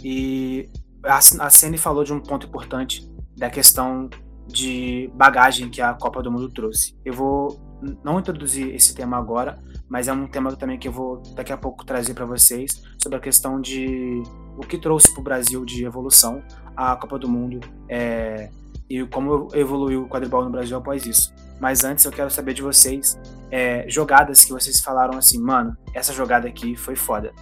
E 0.03 0.69
a, 1.05 1.19
a 1.19 1.51
Ceni 1.51 1.79
falou 1.79 2.05
de 2.05 2.13
um 2.13 2.21
ponto 2.21 2.47
importante 2.47 3.09
da 3.37 3.51
questão 3.51 4.09
de 4.47 5.11
bagagem 5.15 5.69
que 5.69 5.81
a 5.81 5.95
Copa 5.95 6.23
do 6.23 6.31
Mundo 6.31 6.49
trouxe. 6.51 6.97
Eu 7.05 7.13
vou 7.13 7.61
não 8.05 8.19
introduzir 8.19 8.75
esse 8.75 8.95
tema 8.95 9.17
agora, 9.17 9.59
mas 9.89 10.09
é 10.09 10.13
um 10.13 10.27
tema 10.27 10.55
também 10.57 10.79
que 10.79 10.89
eu 10.89 10.93
vou 10.93 11.23
daqui 11.35 11.53
a 11.53 11.57
pouco 11.57 11.85
trazer 11.85 12.15
para 12.15 12.25
vocês 12.25 12.83
sobre 12.99 13.19
a 13.19 13.21
questão 13.21 13.61
de 13.61 14.23
o 14.57 14.61
que 14.61 14.79
trouxe 14.79 15.13
para 15.13 15.21
o 15.21 15.25
Brasil 15.25 15.65
de 15.65 15.85
evolução 15.85 16.43
a 16.77 16.97
Copa 16.97 17.19
do 17.19 17.29
Mundo 17.29 17.61
é, 17.89 18.51
e 18.89 19.05
como 19.07 19.49
evoluiu 19.55 20.05
o 20.05 20.09
quadribol 20.09 20.45
no 20.45 20.51
Brasil 20.51 20.77
após 20.77 21.05
isso. 21.07 21.35
Mas 21.61 21.85
antes 21.85 22.05
eu 22.05 22.13
quero 22.13 22.31
saber 22.31 22.55
de 22.55 22.63
vocês 22.63 23.19
é, 23.51 23.89
jogadas 23.89 24.45
que 24.45 24.53
vocês 24.53 24.81
falaram 24.81 25.19
assim, 25.19 25.41
mano, 25.41 25.77
essa 25.95 26.13
jogada 26.13 26.47
aqui 26.49 26.77
foi 26.77 26.97
foda. 26.97 27.33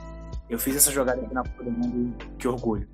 Eu 0.49 0.59
fiz 0.59 0.77
essa 0.77 0.91
jogada 0.91 1.23
aqui 1.23 1.35
na 1.35 1.43
Copa 1.43 1.65
do 1.65 1.71
Mundo, 1.71 2.15
que 2.39 2.47
orgulho. 2.47 2.89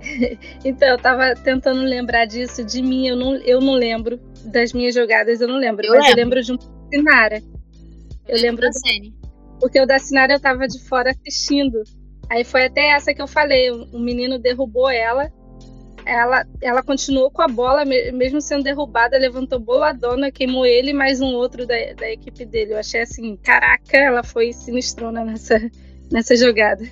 então, 0.64 0.88
eu 0.88 0.98
tava 0.98 1.34
tentando 1.34 1.80
lembrar 1.82 2.26
disso, 2.26 2.64
de 2.64 2.82
mim, 2.82 3.08
eu 3.08 3.16
não, 3.16 3.34
eu 3.36 3.60
não 3.60 3.74
lembro 3.74 4.18
das 4.44 4.72
minhas 4.72 4.94
jogadas, 4.94 5.40
eu 5.40 5.48
não 5.48 5.56
lembro, 5.56 5.86
eu 5.86 5.92
mas 5.92 6.06
lembro. 6.06 6.20
eu 6.20 6.24
lembro 6.24 6.42
de 6.42 6.52
um 6.52 6.58
Sinara. 6.92 7.42
Eu 8.28 8.40
lembro 8.40 8.62
da 8.62 8.72
Sene. 8.72 9.14
Porque 9.60 9.80
o 9.80 9.86
da 9.86 9.98
Sinara 9.98 10.34
eu 10.34 10.40
tava 10.40 10.66
de 10.66 10.80
fora 10.80 11.10
assistindo. 11.10 11.82
Aí 12.28 12.44
foi 12.44 12.66
até 12.66 12.90
essa 12.90 13.14
que 13.14 13.22
eu 13.22 13.26
falei, 13.26 13.70
um 13.70 14.00
menino 14.00 14.38
derrubou 14.38 14.90
ela, 14.90 15.30
ela, 16.04 16.46
ela 16.60 16.82
continuou 16.82 17.30
com 17.30 17.42
a 17.42 17.48
bola, 17.48 17.84
mesmo 17.84 18.40
sendo 18.40 18.64
derrubada, 18.64 19.18
levantou 19.18 19.60
boladona, 19.60 20.32
queimou 20.32 20.66
ele 20.66 20.90
e 20.90 20.94
mais 20.94 21.20
um 21.20 21.28
outro 21.28 21.66
da, 21.66 21.74
da 21.96 22.10
equipe 22.10 22.44
dele. 22.44 22.72
Eu 22.72 22.78
achei 22.78 23.02
assim, 23.02 23.36
caraca, 23.36 23.96
ela 23.96 24.22
foi 24.22 24.52
sinistrona 24.52 25.24
nessa, 25.24 25.60
nessa 26.12 26.36
jogada. 26.36 26.84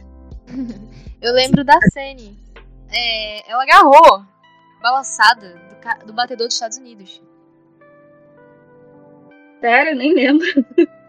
Eu 1.21 1.33
lembro 1.35 1.63
da 1.63 1.79
Sene. 1.93 2.39
É, 2.91 3.51
ela 3.51 3.63
agarrou 3.63 4.25
balançada 4.83 5.55
do, 5.55 6.07
do 6.07 6.13
batedor 6.15 6.47
dos 6.47 6.55
Estados 6.55 6.79
Unidos. 6.79 7.23
Sério, 9.61 9.95
nem 9.97 10.15
lembro. 10.15 10.47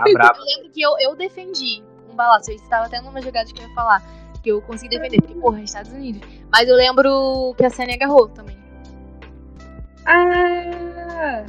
Ah, 0.00 0.08
eu 0.08 0.44
lembro 0.44 0.70
que 0.72 0.82
eu, 0.82 0.96
eu 0.98 1.14
defendi 1.14 1.80
um 2.10 2.16
balaço. 2.16 2.50
Eu 2.50 2.56
estava 2.56 2.86
até 2.86 3.00
numa 3.00 3.22
jogada 3.22 3.48
que 3.52 3.62
eu 3.62 3.68
ia 3.68 3.72
falar. 3.72 4.02
Que 4.42 4.50
eu 4.50 4.60
consegui 4.62 4.96
defender, 4.96 5.22
porque, 5.22 5.38
porra, 5.38 5.60
é 5.60 5.62
Estados 5.62 5.92
Unidos. 5.92 6.28
Mas 6.50 6.68
eu 6.68 6.74
lembro 6.74 7.54
que 7.56 7.64
a 7.64 7.70
Sene 7.70 7.94
agarrou 7.94 8.28
também. 8.28 8.58
Ah! 10.04 11.44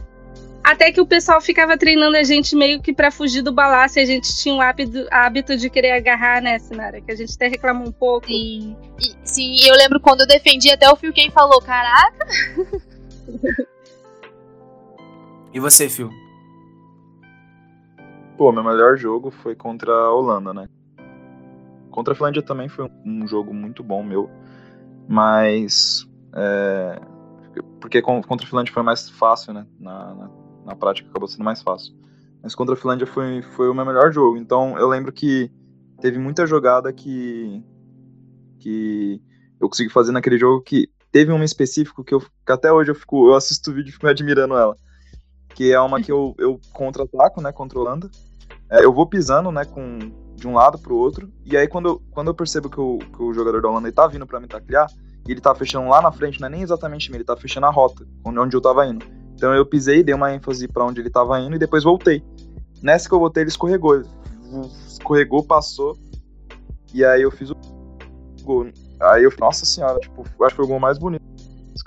Até 0.67 0.91
que 0.91 0.99
o 0.99 1.05
pessoal 1.05 1.39
ficava 1.39 1.77
treinando 1.77 2.17
a 2.17 2.23
gente 2.23 2.53
meio 2.53 2.81
que 2.81 2.91
para 2.91 3.09
fugir 3.09 3.41
do 3.41 3.53
balaço 3.53 3.99
e 3.99 4.01
a 4.01 4.05
gente 4.05 4.35
tinha 4.35 4.53
o 4.53 4.59
hábito, 4.59 5.07
hábito 5.09 5.55
de 5.55 5.69
querer 5.69 5.91
agarrar, 5.91 6.41
né, 6.41 6.59
Sinara? 6.59 6.99
Que 6.99 7.09
a 7.09 7.15
gente 7.15 7.33
até 7.35 7.47
reclamou 7.47 7.87
um 7.87 7.91
pouco. 7.93 8.27
Sim. 8.27 8.75
E, 8.99 9.15
sim, 9.23 9.55
eu 9.65 9.73
lembro 9.77 9.97
quando 9.97 10.21
eu 10.21 10.27
defendi, 10.27 10.69
até 10.69 10.89
o 10.91 10.97
Fio 10.97 11.13
quem 11.13 11.31
falou: 11.31 11.61
caraca! 11.61 12.27
e 15.53 15.59
você, 15.61 15.87
Fio? 15.87 16.09
Pô, 18.37 18.51
meu 18.51 18.61
melhor 18.61 18.97
jogo 18.97 19.31
foi 19.31 19.55
contra 19.55 19.89
a 19.89 20.13
Holanda, 20.13 20.53
né? 20.53 20.67
Contra 21.89 22.13
a 22.13 22.15
Finlândia 22.15 22.41
também 22.41 22.67
foi 22.67 22.91
um 23.05 23.25
jogo 23.25 23.53
muito 23.53 23.81
bom 23.85 24.03
meu, 24.03 24.29
mas. 25.07 26.05
É, 26.35 26.99
porque 27.79 28.01
contra 28.01 28.45
a 28.45 28.49
Finlândia 28.49 28.73
foi 28.73 28.83
mais 28.83 29.09
fácil, 29.09 29.53
né? 29.53 29.65
Na, 29.79 30.13
na, 30.13 30.46
na, 30.67 30.75
prática 30.75 31.09
acabou 31.09 31.27
sendo 31.27 31.43
mais 31.43 31.61
fácil. 31.61 31.95
Mas 32.43 32.53
contra 32.53 32.75
a 32.75 32.77
Finlândia 32.77 33.07
foi, 33.07 33.41
foi 33.41 33.69
o 33.69 33.73
meu 33.73 33.85
melhor 33.85 34.11
jogo. 34.11 34.37
Então 34.37 34.77
eu 34.77 34.87
lembro 34.87 35.11
que 35.11 35.51
teve 35.99 36.19
muita 36.19 36.45
jogada 36.45 36.93
que. 36.93 37.63
que 38.59 39.21
eu 39.59 39.67
consegui 39.67 39.89
fazer 39.89 40.11
naquele 40.11 40.37
jogo 40.37 40.61
que 40.61 40.89
teve 41.11 41.31
uma 41.31 41.43
específico 41.43 42.03
que, 42.03 42.13
eu, 42.13 42.19
que 42.19 42.51
até 42.51 42.71
hoje 42.71 42.91
eu 42.91 42.95
fico. 42.95 43.27
Eu 43.27 43.35
assisto 43.35 43.71
o 43.71 43.73
vídeo 43.73 43.89
e 43.89 43.93
fico 43.93 44.07
admirando 44.07 44.55
ela. 44.55 44.75
Que 45.49 45.71
é 45.71 45.79
uma 45.79 46.01
que 46.01 46.11
eu, 46.11 46.35
eu 46.37 46.59
contra-ataco, 46.71 47.41
né? 47.41 47.51
Holanda. 47.73 48.09
É, 48.69 48.83
eu 48.83 48.93
vou 48.93 49.07
pisando, 49.07 49.51
né, 49.51 49.63
com, 49.63 49.97
de 50.35 50.47
um 50.47 50.53
lado 50.53 50.77
pro 50.77 50.95
outro, 50.95 51.31
e 51.45 51.55
aí 51.55 51.67
quando 51.67 51.87
eu, 51.89 52.01
quando 52.11 52.27
eu 52.27 52.33
percebo 52.33 52.69
que 52.69 52.79
o, 52.79 52.97
que 52.97 53.23
o 53.23 53.33
jogador 53.33 53.61
da 53.61 53.69
Holanda 53.69 53.91
tá 53.91 54.07
vindo 54.07 54.27
para 54.27 54.39
me 54.39 54.47
taclear, 54.47 54.87
e 55.27 55.31
ele 55.31 55.41
tá 55.41 55.55
fechando 55.55 55.89
lá 55.89 56.01
na 56.01 56.11
frente, 56.11 56.39
não 56.39 56.47
é 56.47 56.51
nem 56.51 56.61
exatamente 56.61 57.09
mim, 57.09 57.17
ele 57.17 57.23
tá 57.23 57.35
fechando 57.35 57.65
a 57.65 57.69
rota, 57.69 58.05
onde 58.25 58.55
eu 58.55 58.61
tava 58.61 58.85
indo. 58.85 59.05
Então 59.37 59.53
eu 59.53 59.65
pisei, 59.65 60.03
dei 60.03 60.13
uma 60.13 60.33
ênfase 60.33 60.67
para 60.67 60.83
onde 60.83 60.99
ele 60.99 61.09
tava 61.09 61.39
indo 61.39 61.55
e 61.55 61.59
depois 61.59 61.83
voltei. 61.83 62.23
Nessa 62.81 63.07
que 63.07 63.15
eu 63.15 63.19
voltei, 63.19 63.43
ele 63.43 63.49
escorregou. 63.49 64.01
Escorregou, 64.87 65.43
passou, 65.43 65.97
e 66.93 67.05
aí 67.05 67.21
eu 67.21 67.31
fiz 67.31 67.51
o 67.51 67.55
gol. 68.43 68.67
Aí 68.99 69.23
eu, 69.23 69.31
nossa 69.39 69.65
senhora, 69.65 69.99
tipo, 69.99 70.21
acho 70.21 70.49
que 70.49 70.55
foi 70.55 70.65
o 70.65 70.67
gol 70.67 70.79
mais 70.79 70.97
bonito 70.97 71.23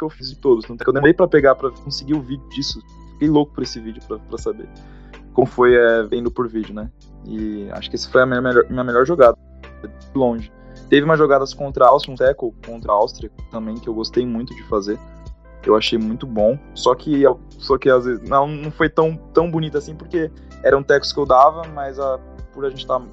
que 0.00 0.04
eu 0.04 0.10
fiz 0.10 0.30
de 0.30 0.36
todos. 0.36 0.64
Tanto 0.64 0.82
que 0.82 0.88
eu 0.88 0.94
demorei 0.94 1.12
pra 1.12 1.28
pegar, 1.28 1.54
pra 1.54 1.70
conseguir 1.70 2.14
o 2.14 2.22
vídeo 2.22 2.48
disso. 2.48 2.80
Fiquei 3.12 3.28
louco 3.28 3.52
por 3.52 3.62
esse 3.62 3.78
vídeo, 3.78 4.02
pra 4.06 4.38
saber 4.38 4.66
como 5.34 5.46
foi 5.46 5.74
é, 5.74 6.02
vendo 6.04 6.30
por 6.30 6.48
vídeo, 6.48 6.74
né? 6.74 6.90
E 7.26 7.68
acho 7.72 7.90
que 7.90 7.96
essa 7.96 8.08
foi 8.10 8.22
a 8.22 8.26
minha 8.26 8.40
melhor, 8.40 8.64
minha 8.68 8.82
melhor 8.82 9.06
jogada, 9.06 9.36
de 9.82 10.18
longe. 10.18 10.50
Teve 10.88 11.04
umas 11.04 11.18
jogadas 11.18 11.54
contra 11.54 11.84
a 11.84 11.88
Áustria, 11.88 12.14
um 12.14 12.16
tackle 12.16 12.52
contra 12.66 12.90
a 12.90 12.94
Áustria 12.94 13.30
também, 13.50 13.76
que 13.76 13.88
eu 13.88 13.94
gostei 13.94 14.26
muito 14.26 14.54
de 14.54 14.62
fazer. 14.64 14.98
Eu 15.64 15.76
achei 15.76 15.98
muito 15.98 16.26
bom. 16.26 16.58
Só 16.74 16.94
que, 16.94 17.22
só 17.58 17.76
que 17.76 17.90
às 17.90 18.04
vezes 18.04 18.28
não, 18.28 18.46
não 18.46 18.70
foi 18.70 18.88
tão, 18.88 19.16
tão 19.32 19.50
bonito 19.50 19.76
assim, 19.76 19.94
porque 19.94 20.30
eram 20.62 20.82
tecos 20.82 21.12
que 21.12 21.18
eu 21.18 21.26
dava, 21.26 21.62
mas 21.68 21.98
a, 21.98 22.18
por 22.52 22.64
a 22.64 22.70
gente 22.70 22.80
estar 22.80 23.00
tá, 23.00 23.06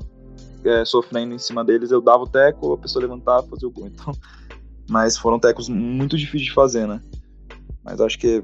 é, 0.64 0.86
sofrendo 0.86 1.34
em 1.34 1.40
cima 1.40 1.64
deles, 1.64 1.92
eu 1.92 2.02
dava 2.02 2.24
o 2.24 2.28
teco, 2.28 2.74
a 2.74 2.78
pessoa 2.78 3.02
levantava 3.02 3.46
e 3.46 3.50
fazia 3.50 3.68
o 3.68 3.72
gol. 3.72 3.88
Então, 3.98 4.14
mas 4.90 5.18
foram 5.18 5.38
tecos 5.38 5.68
muito 5.68 6.18
difíceis 6.18 6.46
de 6.46 6.54
fazer, 6.54 6.88
né? 6.88 7.02
Mas 7.84 8.00
acho 8.00 8.18
que 8.18 8.42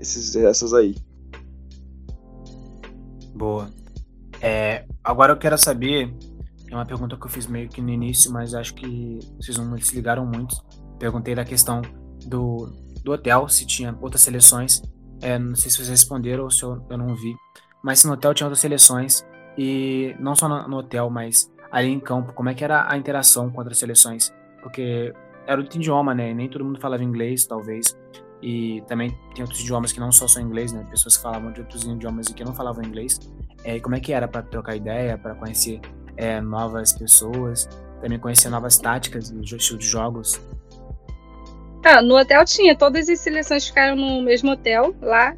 esses, 0.00 0.34
essas 0.34 0.74
aí. 0.74 0.96
Boa. 3.34 3.70
É, 4.40 4.84
agora 5.04 5.32
eu 5.32 5.36
quero 5.36 5.56
saber, 5.56 6.12
é 6.68 6.74
uma 6.74 6.86
pergunta 6.86 7.16
que 7.16 7.24
eu 7.24 7.30
fiz 7.30 7.46
meio 7.46 7.68
que 7.68 7.80
no 7.80 7.90
início, 7.90 8.32
mas 8.32 8.54
acho 8.54 8.74
que 8.74 9.18
vocês 9.36 9.56
não 9.56 9.78
se 9.78 9.94
ligaram 9.94 10.26
muito. 10.26 10.56
perguntei 10.98 11.34
da 11.34 11.44
questão 11.44 11.82
do, 12.26 12.72
do 13.02 13.12
hotel, 13.12 13.48
se 13.48 13.66
tinha 13.66 13.96
outras 14.00 14.22
seleções. 14.22 14.82
É, 15.22 15.38
não 15.38 15.54
sei 15.54 15.70
se 15.70 15.76
vocês 15.76 15.88
responderam 15.88 16.44
ou 16.44 16.50
se 16.50 16.62
eu, 16.62 16.84
eu 16.88 16.98
não 16.98 17.14
vi. 17.14 17.34
Mas 17.82 18.00
se 18.00 18.06
no 18.06 18.14
hotel 18.14 18.34
tinha 18.34 18.46
outras 18.46 18.60
seleções. 18.60 19.24
E 19.56 20.14
não 20.18 20.34
só 20.34 20.48
no, 20.48 20.68
no 20.68 20.78
hotel, 20.78 21.10
mas 21.10 21.50
ali 21.70 21.88
em 21.88 22.00
campo, 22.00 22.32
como 22.32 22.48
é 22.48 22.54
que 22.54 22.64
era 22.64 22.90
a 22.90 22.96
interação 22.96 23.50
com 23.50 23.58
outras 23.58 23.78
seleções? 23.78 24.32
Porque 24.62 25.12
era 25.46 25.60
outro 25.60 25.78
idioma, 25.78 26.14
né? 26.14 26.32
Nem 26.32 26.48
todo 26.48 26.64
mundo 26.64 26.80
falava 26.80 27.02
inglês, 27.02 27.46
talvez. 27.46 27.96
E 28.42 28.82
também 28.86 29.10
tem 29.34 29.42
outros 29.42 29.60
idiomas 29.60 29.92
que 29.92 30.00
não 30.00 30.10
só 30.10 30.26
são 30.26 30.42
inglês, 30.42 30.72
né? 30.72 30.86
Pessoas 30.90 31.16
que 31.16 31.22
falavam 31.22 31.52
de 31.52 31.60
outros 31.60 31.82
idiomas 31.84 32.28
e 32.28 32.34
que 32.34 32.44
não 32.44 32.54
falavam 32.54 32.82
inglês. 32.84 33.18
É, 33.64 33.78
como 33.80 33.94
é 33.94 34.00
que 34.00 34.12
era 34.12 34.26
para 34.26 34.42
trocar 34.42 34.76
ideia, 34.76 35.18
para 35.18 35.34
conhecer 35.34 35.80
é, 36.16 36.40
novas 36.40 36.92
pessoas, 36.92 37.68
também 38.00 38.18
conhecer 38.18 38.48
novas 38.48 38.78
táticas 38.78 39.30
e 39.30 39.40
estilo 39.40 39.78
de 39.78 39.86
jogos? 39.86 40.40
Ah, 41.82 42.02
no 42.02 42.18
hotel 42.18 42.44
tinha, 42.44 42.76
todas 42.76 43.08
as 43.08 43.20
seleções 43.20 43.66
ficaram 43.66 43.96
no 43.96 44.22
mesmo 44.22 44.50
hotel 44.50 44.94
lá. 45.00 45.34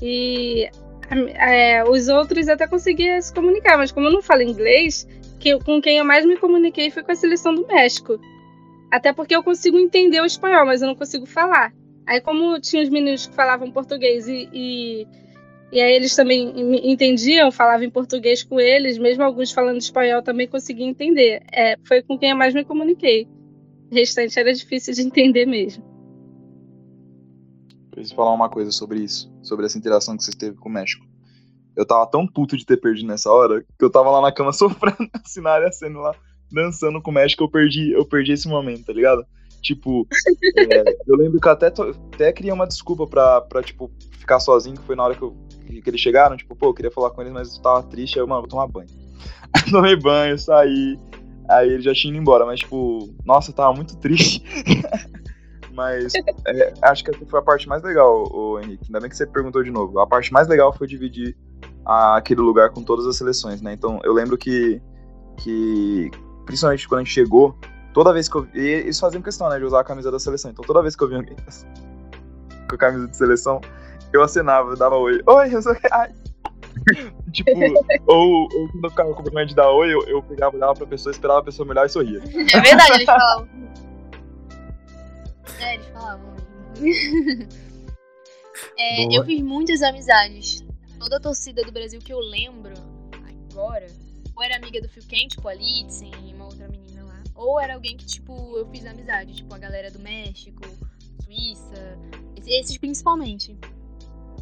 E 0.00 0.68
é, 1.34 1.84
os 1.84 2.08
outros 2.08 2.48
até 2.48 2.66
conseguia 2.66 3.20
se 3.20 3.32
comunicar, 3.34 3.76
mas 3.76 3.92
como 3.92 4.06
eu 4.06 4.12
não 4.12 4.22
falo 4.22 4.42
inglês, 4.42 5.06
que, 5.38 5.58
com 5.60 5.80
quem 5.80 5.98
eu 5.98 6.04
mais 6.04 6.24
me 6.24 6.36
comuniquei 6.36 6.90
foi 6.90 7.02
com 7.02 7.12
a 7.12 7.16
seleção 7.16 7.54
do 7.54 7.66
México. 7.66 8.18
Até 8.90 9.12
porque 9.12 9.34
eu 9.34 9.42
consigo 9.42 9.78
entender 9.78 10.20
o 10.20 10.26
espanhol, 10.26 10.66
mas 10.66 10.82
eu 10.82 10.88
não 10.88 10.94
consigo 10.94 11.26
falar. 11.26 11.72
Aí, 12.06 12.20
como 12.20 12.60
tinha 12.60 12.82
os 12.82 12.88
meninos 12.88 13.26
que 13.26 13.34
falavam 13.34 13.70
português 13.70 14.28
e, 14.28 14.48
e, 14.52 15.06
e 15.72 15.80
aí 15.80 15.94
eles 15.94 16.14
também 16.14 16.52
entendiam, 16.90 17.50
falavam 17.50 17.84
em 17.84 17.90
português 17.90 18.42
com 18.42 18.60
eles, 18.60 18.98
mesmo 18.98 19.22
alguns 19.24 19.50
falando 19.50 19.78
espanhol 19.78 20.22
também 20.22 20.46
conseguia 20.46 20.86
entender. 20.86 21.42
É, 21.50 21.76
foi 21.84 22.02
com 22.02 22.18
quem 22.18 22.30
eu 22.30 22.36
mais 22.36 22.54
me 22.54 22.64
comuniquei. 22.64 23.26
O 23.92 23.94
restante 23.94 24.40
era 24.40 24.54
difícil 24.54 24.94
de 24.94 25.02
entender 25.02 25.44
mesmo. 25.44 25.84
Preciso 27.90 28.14
falar 28.14 28.32
uma 28.32 28.48
coisa 28.48 28.70
sobre 28.70 29.00
isso, 29.00 29.30
sobre 29.42 29.66
essa 29.66 29.76
interação 29.76 30.16
que 30.16 30.24
vocês 30.24 30.34
teve 30.34 30.56
com 30.56 30.70
o 30.70 30.72
México. 30.72 31.04
Eu 31.76 31.84
tava 31.84 32.06
tão 32.06 32.26
puto 32.26 32.56
de 32.56 32.64
ter 32.64 32.78
perdido 32.78 33.06
nessa 33.06 33.30
hora 33.30 33.60
que 33.60 33.84
eu 33.84 33.90
tava 33.90 34.10
lá 34.10 34.22
na 34.22 34.32
cama 34.32 34.50
sofrendo, 34.54 35.10
assim, 35.22 35.42
na 35.42 35.50
área 35.50 35.70
sendo 35.70 35.98
lá, 35.98 36.14
dançando 36.50 37.02
com 37.02 37.10
o 37.10 37.14
México, 37.14 37.44
eu 37.44 37.50
perdi, 37.50 37.92
eu 37.92 38.06
perdi 38.06 38.32
esse 38.32 38.48
momento, 38.48 38.86
tá 38.86 38.94
ligado? 38.94 39.26
Tipo, 39.60 40.08
é, 40.56 40.96
eu 41.06 41.14
lembro 41.14 41.38
que 41.38 41.46
eu 41.46 41.52
até, 41.52 41.66
até 41.66 42.32
criei 42.32 42.52
uma 42.52 42.66
desculpa 42.66 43.06
pra, 43.06 43.42
pra, 43.42 43.62
tipo, 43.62 43.90
ficar 44.12 44.40
sozinho, 44.40 44.76
que 44.76 44.86
foi 44.86 44.96
na 44.96 45.04
hora 45.04 45.14
que, 45.14 45.22
eu, 45.22 45.36
que 45.66 45.82
eles 45.86 46.00
chegaram, 46.00 46.34
tipo, 46.34 46.56
pô, 46.56 46.68
eu 46.68 46.74
queria 46.74 46.90
falar 46.90 47.10
com 47.10 47.20
eles, 47.20 47.32
mas 47.34 47.56
eu 47.56 47.62
tava 47.62 47.82
triste, 47.82 48.18
aí 48.18 48.22
eu, 48.22 48.26
mano, 48.26 48.40
vou 48.40 48.48
tomar 48.48 48.66
banho. 48.68 48.88
Tomei 49.70 49.96
banho, 49.96 50.38
saí, 50.38 50.98
aí 51.56 51.70
ele 51.70 51.82
já 51.82 51.94
tinha 51.94 52.12
ido 52.12 52.20
embora, 52.20 52.44
mas, 52.44 52.60
tipo, 52.60 53.08
nossa, 53.24 53.50
eu 53.50 53.54
tava 53.54 53.74
muito 53.74 53.96
triste. 53.96 54.42
mas 55.72 56.12
é, 56.46 56.74
acho 56.82 57.04
que 57.04 57.10
essa 57.10 57.24
foi 57.26 57.40
a 57.40 57.42
parte 57.42 57.68
mais 57.68 57.82
legal, 57.82 58.28
o 58.30 58.60
Henrique, 58.60 58.84
ainda 58.86 59.00
bem 59.00 59.08
que 59.08 59.16
você 59.16 59.26
perguntou 59.26 59.62
de 59.62 59.70
novo. 59.70 59.98
A 60.00 60.06
parte 60.06 60.32
mais 60.32 60.48
legal 60.48 60.72
foi 60.72 60.86
dividir 60.86 61.36
a, 61.84 62.16
aquele 62.16 62.40
lugar 62.40 62.70
com 62.70 62.82
todas 62.82 63.06
as 63.06 63.16
seleções, 63.16 63.62
né? 63.62 63.72
Então, 63.72 64.00
eu 64.04 64.12
lembro 64.12 64.36
que, 64.36 64.80
que 65.38 66.10
principalmente 66.44 66.88
quando 66.88 67.00
a 67.00 67.04
gente 67.04 67.14
chegou, 67.14 67.56
toda 67.92 68.12
vez 68.12 68.28
que 68.28 68.36
eu. 68.36 68.46
E 68.54 68.60
eles 68.60 68.98
faziam 68.98 69.22
questão, 69.22 69.48
né, 69.48 69.58
de 69.58 69.64
usar 69.64 69.80
a 69.80 69.84
camisa 69.84 70.10
da 70.10 70.18
seleção. 70.18 70.50
Então 70.50 70.64
toda 70.64 70.82
vez 70.82 70.96
que 70.96 71.04
eu 71.04 71.08
vi 71.08 71.16
alguém 71.16 71.36
com 72.68 72.74
a 72.74 72.78
camisa 72.78 73.06
de 73.06 73.16
seleção, 73.16 73.60
eu 74.12 74.22
acenava, 74.22 74.70
eu 74.70 74.76
dava 74.76 74.96
oi. 74.96 75.20
Oi, 75.26 75.54
eu 75.54 75.62
sou. 75.62 75.74
Ai. 75.90 76.12
tipo, 77.32 77.50
ou, 78.06 78.42
ou, 78.42 78.68
quando 78.70 78.84
eu 78.84 78.90
ficava 78.90 79.14
com 79.14 79.22
vergonha 79.22 79.46
de 79.46 79.54
dar 79.54 79.70
oi, 79.70 79.92
eu, 79.92 80.02
eu 80.08 80.22
pegava, 80.22 80.56
olhava 80.56 80.74
pra 80.74 80.86
pessoa, 80.86 81.10
esperava 81.10 81.40
a 81.40 81.44
pessoa 81.44 81.66
me 81.66 81.72
olhar 81.72 81.86
e 81.86 81.88
sorria. 81.88 82.18
É 82.18 82.60
verdade, 82.60 82.92
eles 82.94 83.06
falavam. 83.06 83.48
é, 85.60 85.74
eles 85.74 85.86
falavam. 85.88 86.32
é, 88.78 89.16
eu 89.16 89.24
fiz 89.24 89.42
muitas 89.42 89.82
amizades. 89.82 90.64
Toda 90.98 91.16
a 91.16 91.20
torcida 91.20 91.62
do 91.62 91.72
Brasil 91.72 92.00
que 92.00 92.12
eu 92.12 92.20
lembro 92.20 92.74
agora, 93.50 93.86
ou 94.36 94.42
era 94.42 94.56
amiga 94.56 94.80
do 94.80 94.88
Fio 94.88 95.02
Quente, 95.06 95.36
tipo 95.36 95.48
a 95.48 95.54
Litzen, 95.54 96.12
uma 96.34 96.46
outra 96.46 96.68
menina 96.68 96.92
ou 97.34 97.60
era 97.60 97.74
alguém 97.74 97.96
que, 97.96 98.06
tipo, 98.06 98.56
eu 98.56 98.64
fiz 98.68 98.86
amizade, 98.86 99.34
tipo, 99.34 99.52
a 99.52 99.58
galera 99.58 99.90
do 99.90 99.98
México, 99.98 100.62
Suíça, 101.24 101.98
esses 102.46 102.78
principalmente. 102.78 103.58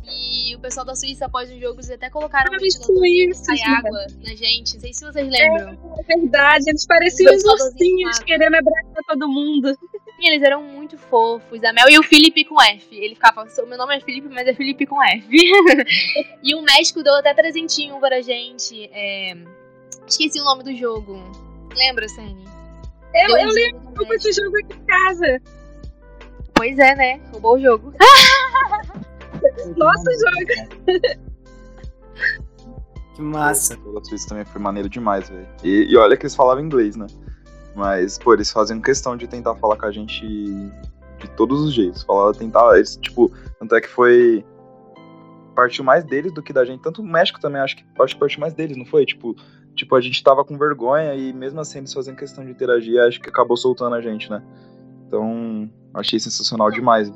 E 0.06 0.54
o 0.56 0.58
pessoal 0.58 0.84
da 0.84 0.94
Suíça, 0.94 1.26
após 1.26 1.50
os 1.50 1.58
jogos, 1.58 1.90
até 1.90 2.08
colocaram 2.10 2.52
ah, 2.52 2.56
um 2.56 2.58
ventilador 2.58 3.54
de 3.54 3.62
água 3.62 4.06
na 4.22 4.34
gente. 4.34 4.74
Não 4.74 4.80
sei 4.80 4.92
se 4.92 5.04
vocês 5.04 5.28
lembram. 5.28 5.70
É, 5.70 6.00
é 6.00 6.18
verdade, 6.18 6.64
eles 6.68 6.86
pareciam 6.86 7.34
os 7.34 7.44
ursinhos 7.44 8.18
querendo 8.20 8.54
abraçar 8.54 9.04
todo 9.06 9.28
mundo. 9.28 9.76
E 10.18 10.28
eles 10.28 10.42
eram 10.42 10.62
muito 10.62 10.98
fofos. 10.98 11.62
A 11.64 11.72
Mel 11.72 11.88
e 11.88 11.98
o 11.98 12.02
Felipe 12.02 12.44
com 12.44 12.60
F. 12.60 12.94
Ele 12.94 13.14
ficava, 13.14 13.46
meu 13.66 13.78
nome 13.78 13.96
é 13.96 14.00
Felipe, 14.00 14.28
mas 14.28 14.46
é 14.46 14.54
Felipe 14.54 14.86
com 14.86 15.02
F. 15.02 15.26
e 16.42 16.54
o 16.54 16.62
México 16.62 17.02
deu 17.02 17.14
até 17.14 17.32
presentinho 17.32 17.98
pra 17.98 18.20
gente. 18.20 18.84
É... 18.92 19.34
Esqueci 20.06 20.40
o 20.40 20.44
nome 20.44 20.62
do 20.62 20.74
jogo. 20.76 21.22
Lembra, 21.74 22.08
Sene? 22.08 22.44
Eu, 23.14 23.36
eu 23.36 23.48
lembro 23.48 24.06
com 24.06 24.14
esse 24.14 24.32
jogo 24.32 24.56
aqui 24.58 24.76
em 24.76 24.84
casa. 24.84 25.42
Pois 26.54 26.78
é, 26.78 26.94
né? 26.94 27.20
Roubou 27.32 27.56
o 27.56 27.60
jogo. 27.60 27.94
Nosso 29.76 30.04
jogo. 30.04 31.30
Que 33.14 33.22
massa. 33.22 33.76
Isso 34.12 34.28
também 34.28 34.44
foi 34.44 34.60
maneiro 34.60 34.88
demais, 34.88 35.28
velho. 35.28 35.46
E, 35.62 35.92
e, 35.92 35.96
olha 35.96 36.16
que 36.16 36.22
eles 36.22 36.34
falavam 36.34 36.64
inglês, 36.64 36.96
né? 36.96 37.06
Mas, 37.74 38.18
pô, 38.18 38.32
eles 38.32 38.50
faziam 38.50 38.80
questão 38.80 39.16
de 39.16 39.26
tentar 39.26 39.54
falar 39.56 39.76
com 39.76 39.86
a 39.86 39.92
gente 39.92 40.26
de 40.26 41.28
todos 41.36 41.60
os 41.60 41.74
jeitos. 41.74 42.02
Falavam, 42.02 42.32
tentar, 42.32 42.76
eles, 42.76 42.96
tipo, 42.96 43.30
tanto 43.58 43.74
é 43.74 43.80
que 43.80 43.88
foi. 43.88 44.44
Partiu 45.54 45.84
mais 45.84 46.02
deles 46.04 46.32
do 46.32 46.42
que 46.42 46.52
da 46.52 46.64
gente. 46.64 46.80
Tanto 46.80 47.02
o 47.02 47.04
México 47.04 47.38
também, 47.40 47.60
acho 47.60 47.76
que, 47.76 47.84
acho 48.00 48.14
que 48.14 48.20
partiu 48.20 48.40
mais 48.40 48.54
deles, 48.54 48.76
não 48.76 48.86
foi? 48.86 49.04
Tipo, 49.04 49.36
tipo, 49.74 49.94
a 49.94 50.00
gente 50.00 50.22
tava 50.22 50.44
com 50.44 50.56
vergonha 50.56 51.14
e 51.14 51.32
mesmo 51.32 51.60
assim 51.60 51.78
eles 51.78 51.92
fazendo 51.92 52.16
questão 52.16 52.44
de 52.44 52.50
interagir, 52.50 53.00
acho 53.02 53.20
que 53.20 53.28
acabou 53.28 53.56
soltando 53.56 53.94
a 53.96 54.00
gente, 54.00 54.30
né? 54.30 54.42
Então, 55.06 55.70
achei 55.92 56.18
sensacional 56.18 56.70
demais. 56.70 57.12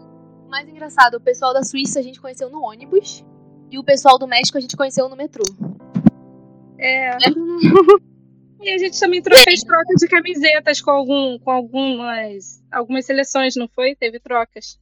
O 0.55 0.57
mais 0.57 0.69
engraçado, 0.69 1.17
o 1.17 1.21
pessoal 1.21 1.53
da 1.53 1.65
Suíça 1.65 1.99
a 1.99 2.03
gente 2.03 2.21
conheceu 2.21 2.49
no 2.49 2.63
ônibus 2.63 3.25
e 3.73 3.77
o 3.77 3.83
pessoal 3.83 4.17
do 4.17 4.29
México 4.29 4.57
a 4.57 4.61
gente 4.61 4.77
conheceu 4.77 5.09
no 5.09 5.17
metrô. 5.17 5.43
É. 6.79 7.11
e 8.63 8.71
a 8.71 8.79
gente 8.79 9.01
também 9.01 9.21
fez 9.21 9.65
trocas 9.65 9.97
de 9.99 10.07
camisetas 10.07 10.81
com, 10.81 10.93
algum, 10.93 11.41
com 11.41 11.51
algumas, 11.51 12.63
algumas 12.71 13.05
seleções, 13.05 13.57
não 13.57 13.67
foi? 13.67 13.97
Teve 13.97 14.21
trocas. 14.21 14.79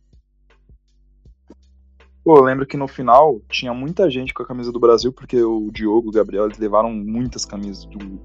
Pô, 2.23 2.37
eu 2.37 2.43
lembro 2.43 2.67
que 2.67 2.77
no 2.77 2.87
final 2.87 3.41
tinha 3.49 3.73
muita 3.73 4.11
gente 4.11 4.35
com 4.35 4.43
a 4.43 4.47
camisa 4.47 4.71
do 4.71 4.79
Brasil, 4.79 5.11
porque 5.11 5.43
o 5.43 5.71
Diogo 5.73 6.09
e 6.09 6.11
o 6.11 6.13
Gabriel 6.13 6.45
eles 6.45 6.59
levaram 6.59 6.93
muitas 6.93 7.47
camisas 7.47 7.87
do. 7.87 8.21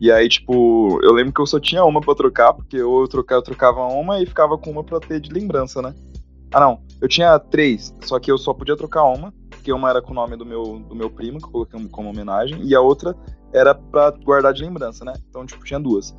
E 0.00 0.10
aí, 0.10 0.28
tipo, 0.28 0.98
eu 1.04 1.12
lembro 1.12 1.32
que 1.32 1.40
eu 1.40 1.46
só 1.46 1.60
tinha 1.60 1.84
uma 1.84 2.00
pra 2.00 2.16
trocar, 2.16 2.52
porque 2.52 2.82
ou 2.82 3.02
eu 3.02 3.06
trocava, 3.06 3.38
eu 3.38 3.44
trocava 3.44 3.86
uma 3.86 4.20
e 4.20 4.26
ficava 4.26 4.58
com 4.58 4.72
uma 4.72 4.82
pra 4.82 4.98
ter 4.98 5.20
de 5.20 5.32
lembrança, 5.32 5.80
né? 5.80 5.94
Ah, 6.54 6.60
não. 6.60 6.80
Eu 7.00 7.08
tinha 7.08 7.38
três, 7.38 7.92
só 8.02 8.18
que 8.18 8.30
eu 8.30 8.38
só 8.38 8.54
podia 8.54 8.76
trocar 8.76 9.04
uma, 9.04 9.34
porque 9.50 9.72
uma 9.72 9.90
era 9.90 10.00
com 10.00 10.12
o 10.12 10.14
nome 10.14 10.36
do 10.36 10.46
meu, 10.46 10.78
do 10.78 10.94
meu 10.94 11.10
primo, 11.10 11.38
que 11.38 11.46
eu 11.46 11.50
coloquei 11.50 11.88
como 11.88 12.08
homenagem, 12.08 12.62
e 12.62 12.74
a 12.74 12.80
outra 12.80 13.14
era 13.52 13.74
pra 13.74 14.10
guardar 14.10 14.54
de 14.54 14.62
lembrança, 14.62 15.04
né? 15.04 15.12
Então, 15.28 15.44
tipo, 15.44 15.64
tinha 15.64 15.80
duas. 15.80 16.16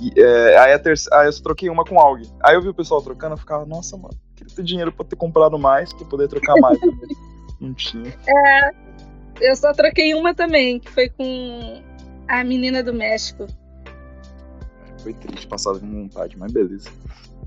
E, 0.00 0.12
é, 0.20 0.58
aí, 0.58 0.72
a 0.74 0.78
terceira, 0.78 1.20
aí 1.20 1.26
eu 1.26 1.32
só 1.32 1.42
troquei 1.42 1.68
uma 1.70 1.84
com 1.84 1.98
alguém. 1.98 2.30
Aí 2.44 2.54
eu 2.54 2.62
vi 2.62 2.68
o 2.68 2.74
pessoal 2.74 3.02
trocando, 3.02 3.32
eu 3.32 3.38
ficava, 3.38 3.64
nossa, 3.66 3.96
mano 3.96 4.14
queria 4.38 4.54
ter 4.54 4.62
dinheiro 4.62 4.92
pra 4.92 5.04
ter 5.04 5.16
comprado 5.16 5.58
mais, 5.58 5.92
pra 5.92 6.06
poder 6.06 6.28
trocar 6.28 6.54
mais 6.60 6.78
também. 6.78 7.16
Não 7.60 7.74
tinha. 7.74 8.14
É, 8.26 8.70
eu 9.40 9.56
só 9.56 9.72
troquei 9.72 10.14
uma 10.14 10.32
também, 10.32 10.78
que 10.78 10.90
foi 10.90 11.08
com 11.08 11.82
a 12.28 12.44
menina 12.44 12.82
do 12.82 12.94
México. 12.94 13.46
Foi 15.02 15.12
triste, 15.14 15.46
passava 15.46 15.80
com 15.80 15.90
vontade, 15.90 16.38
mas 16.38 16.52
beleza. 16.52 16.90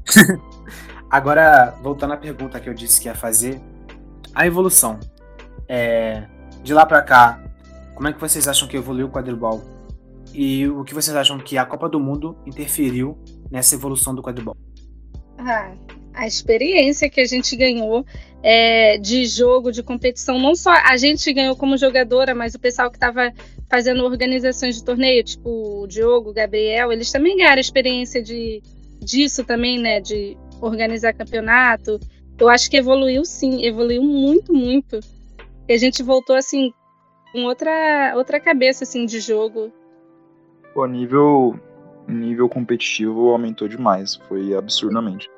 Agora, 1.11 1.75
voltando 1.83 2.13
à 2.13 2.17
pergunta 2.17 2.57
que 2.57 2.69
eu 2.69 2.73
disse 2.73 3.01
que 3.01 3.09
ia 3.09 3.13
fazer, 3.13 3.59
a 4.33 4.47
evolução. 4.47 4.97
É, 5.67 6.23
de 6.63 6.73
lá 6.73 6.85
para 6.85 7.01
cá, 7.01 7.43
como 7.93 8.07
é 8.07 8.13
que 8.13 8.19
vocês 8.19 8.47
acham 8.47 8.65
que 8.65 8.77
evoluiu 8.77 9.07
o 9.07 9.11
quadribol? 9.11 9.61
E 10.33 10.65
o 10.69 10.85
que 10.85 10.93
vocês 10.93 11.13
acham 11.13 11.37
que 11.37 11.57
a 11.57 11.65
Copa 11.65 11.89
do 11.89 11.99
Mundo 11.99 12.37
interferiu 12.45 13.17
nessa 13.51 13.75
evolução 13.75 14.15
do 14.15 14.21
quadribol? 14.21 14.55
Ah, 15.37 15.73
a 16.13 16.25
experiência 16.25 17.09
que 17.09 17.19
a 17.19 17.25
gente 17.25 17.57
ganhou 17.57 18.05
é, 18.41 18.97
de 18.97 19.25
jogo, 19.25 19.69
de 19.69 19.83
competição, 19.83 20.39
não 20.39 20.55
só 20.55 20.71
a 20.71 20.95
gente 20.95 21.33
ganhou 21.33 21.57
como 21.57 21.75
jogadora, 21.75 22.33
mas 22.33 22.55
o 22.55 22.59
pessoal 22.59 22.89
que 22.89 22.95
estava 22.95 23.33
fazendo 23.69 24.05
organizações 24.05 24.75
de 24.75 24.85
torneio, 24.85 25.23
tipo 25.25 25.83
o 25.83 25.87
Diogo, 25.87 26.29
o 26.29 26.33
Gabriel, 26.33 26.91
eles 26.91 27.11
também 27.11 27.35
ganharam 27.35 27.59
experiência 27.59 28.23
de, 28.23 28.61
disso 29.01 29.43
também, 29.43 29.77
né, 29.77 29.99
de 29.99 30.37
organizar 30.61 31.13
campeonato. 31.13 31.99
Eu 32.39 32.49
acho 32.49 32.69
que 32.69 32.77
evoluiu 32.77 33.25
sim, 33.25 33.65
evoluiu 33.65 34.03
muito, 34.03 34.53
muito. 34.53 34.99
E 35.67 35.73
a 35.73 35.77
gente 35.77 36.01
voltou 36.01 36.35
assim 36.35 36.73
com 37.31 37.43
outra 37.45 38.13
outra 38.15 38.39
cabeça 38.39 38.83
assim 38.83 39.05
de 39.05 39.19
jogo. 39.19 39.71
O 40.75 40.85
nível 40.85 41.59
nível 42.07 42.49
competitivo 42.49 43.29
aumentou 43.29 43.67
demais, 43.67 44.15
foi 44.27 44.53
absurdamente. 44.53 45.29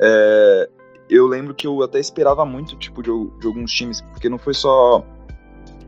É, 0.00 0.68
eu 1.08 1.26
lembro 1.26 1.54
que 1.54 1.66
eu 1.66 1.82
até 1.82 1.98
esperava 1.98 2.44
muito, 2.44 2.76
tipo, 2.76 3.02
de, 3.02 3.10
de, 3.38 3.46
alguns 3.46 3.72
times, 3.72 4.00
porque 4.00 4.28
não 4.28 4.38
foi 4.38 4.54
só 4.54 5.04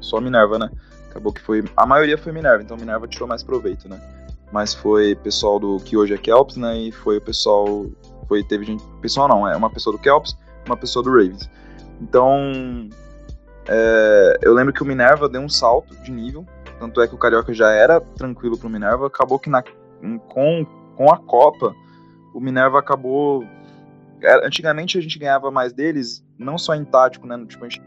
só 0.01 0.20
Minerva, 0.20 0.59
né? 0.59 0.70
Acabou 1.11 1.33
que 1.33 1.40
foi. 1.40 1.64
A 1.77 1.87
maioria 1.87 2.16
foi 2.16 2.33
Minerva, 2.33 2.62
então 2.62 2.77
Minerva 2.77 3.09
tirou 3.09 3.29
mais 3.29 3.42
proveito, 3.42 3.88
né? 3.88 4.01
Mas 4.53 4.74
foi 4.74 5.14
pessoal 5.16 5.59
do 5.59 5.79
que 5.79 5.96
hoje 5.96 6.14
é 6.14 6.18
Kelps, 6.18 6.57
né? 6.57 6.77
E 6.79 6.92
foi 6.92 7.18
o 7.18 7.20
pessoal. 7.20 7.87
Foi, 8.29 8.45
teve 8.45 8.64
gente. 8.64 8.85
Pessoal 9.01 9.27
não, 9.27 9.49
é 9.49 9.57
uma 9.57 9.71
pessoa 9.71 9.97
do 9.97 10.01
Kelps, 10.01 10.37
uma 10.67 10.77
pessoa 10.77 11.03
do 11.03 11.11
Ravens. 11.11 11.51
Então. 12.01 12.88
É, 13.67 14.38
eu 14.43 14.55
lembro 14.55 14.73
que 14.73 14.83
o 14.83 14.87
Minerva 14.87 15.29
deu 15.29 15.41
um 15.41 15.49
salto 15.49 15.95
de 15.97 16.11
nível. 16.11 16.47
Tanto 16.79 17.01
é 17.01 17.09
que 17.09 17.14
o 17.14 17.19
Carioca 17.19 17.53
já 17.53 17.71
era 17.71 18.01
tranquilo 18.01 18.57
pro 18.57 18.71
Minerva. 18.71 19.09
Acabou 19.09 19.38
que 19.38 19.51
na, 19.51 19.62
com, 20.29 20.64
com 20.97 21.12
a 21.12 21.19
Copa, 21.19 21.75
o 22.33 22.41
Minerva 22.41 22.79
acabou 22.79 23.45
antigamente 24.45 24.99
a 24.99 25.01
gente 25.01 25.19
ganhava 25.19 25.51
mais 25.51 25.73
deles, 25.73 26.25
não 26.37 26.59
só 26.59 26.75
em 26.75 26.85
tático, 26.85 27.27
né? 27.27 27.38
Tipo, 27.47 27.64
a 27.64 27.69
gente, 27.69 27.83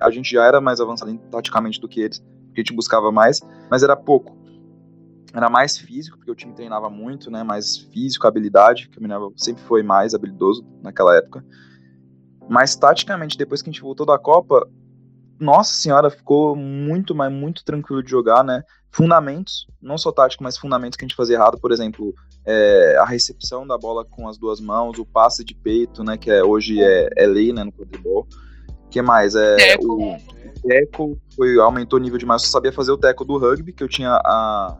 a 0.00 0.10
gente 0.10 0.30
já 0.30 0.44
era 0.44 0.60
mais 0.60 0.80
avançado 0.80 1.16
taticamente 1.30 1.80
do 1.80 1.88
que 1.88 2.00
eles, 2.00 2.18
porque 2.18 2.60
a 2.60 2.62
gente 2.62 2.74
buscava 2.74 3.10
mais, 3.10 3.40
mas 3.70 3.82
era 3.82 3.96
pouco. 3.96 4.36
Era 5.32 5.50
mais 5.50 5.76
físico, 5.76 6.16
porque 6.16 6.30
o 6.30 6.34
time 6.34 6.54
treinava 6.54 6.88
muito, 6.88 7.30
né? 7.30 7.42
Mais 7.42 7.76
físico, 7.76 8.26
habilidade, 8.26 8.88
que 8.88 8.98
o 8.98 9.02
Minerva 9.02 9.30
sempre 9.36 9.62
foi 9.64 9.82
mais 9.82 10.14
habilidoso 10.14 10.66
naquela 10.82 11.16
época. 11.16 11.44
Mas 12.48 12.74
taticamente, 12.74 13.36
depois 13.36 13.60
que 13.60 13.68
a 13.68 13.72
gente 13.72 13.82
voltou 13.82 14.06
da 14.06 14.18
Copa, 14.18 14.66
nossa 15.38 15.74
senhora, 15.74 16.10
ficou 16.10 16.56
muito, 16.56 17.14
mas 17.14 17.32
muito 17.32 17.64
tranquilo 17.64 18.02
de 18.02 18.10
jogar, 18.10 18.42
né? 18.42 18.62
Fundamentos, 18.90 19.66
não 19.80 19.98
só 19.98 20.10
tático, 20.10 20.42
mas 20.42 20.56
fundamentos 20.56 20.96
que 20.96 21.04
a 21.04 21.08
gente 21.08 21.16
fazia 21.16 21.36
errado, 21.36 21.58
por 21.60 21.70
exemplo, 21.70 22.14
é, 22.44 22.96
a 22.98 23.04
recepção 23.04 23.66
da 23.66 23.76
bola 23.76 24.04
com 24.04 24.26
as 24.26 24.38
duas 24.38 24.60
mãos, 24.60 24.98
o 24.98 25.04
passe 25.04 25.44
de 25.44 25.54
peito, 25.54 26.02
né, 26.02 26.16
que 26.16 26.30
é, 26.30 26.42
hoje 26.42 26.82
é, 26.82 27.10
é 27.16 27.26
lei, 27.26 27.52
né, 27.52 27.62
no 27.62 27.70
quadribol. 27.70 28.26
que 28.90 29.02
mais? 29.02 29.34
É, 29.34 29.56
teco. 29.56 29.92
O, 29.92 30.14
o 30.14 30.62
teco 30.66 31.20
foi, 31.36 31.58
aumentou 31.60 31.98
o 31.98 32.02
nível 32.02 32.18
demais, 32.18 32.42
eu 32.42 32.48
sabia 32.48 32.72
fazer 32.72 32.90
o 32.90 32.96
teco 32.96 33.24
do 33.24 33.36
rugby, 33.36 33.74
que 33.74 33.84
eu 33.84 33.88
tinha 33.88 34.12
a... 34.24 34.78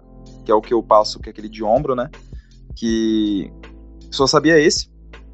que 0.49 0.53
é 0.53 0.55
o 0.55 0.63
que 0.63 0.73
eu 0.73 0.83
passo, 0.83 1.21
que 1.21 1.29
é 1.29 1.31
aquele 1.31 1.49
de 1.49 1.63
ombro, 1.63 1.95
né, 1.95 2.11
que 2.75 3.53
só 4.11 4.27
sabia 4.27 4.59
esse, 4.59 4.91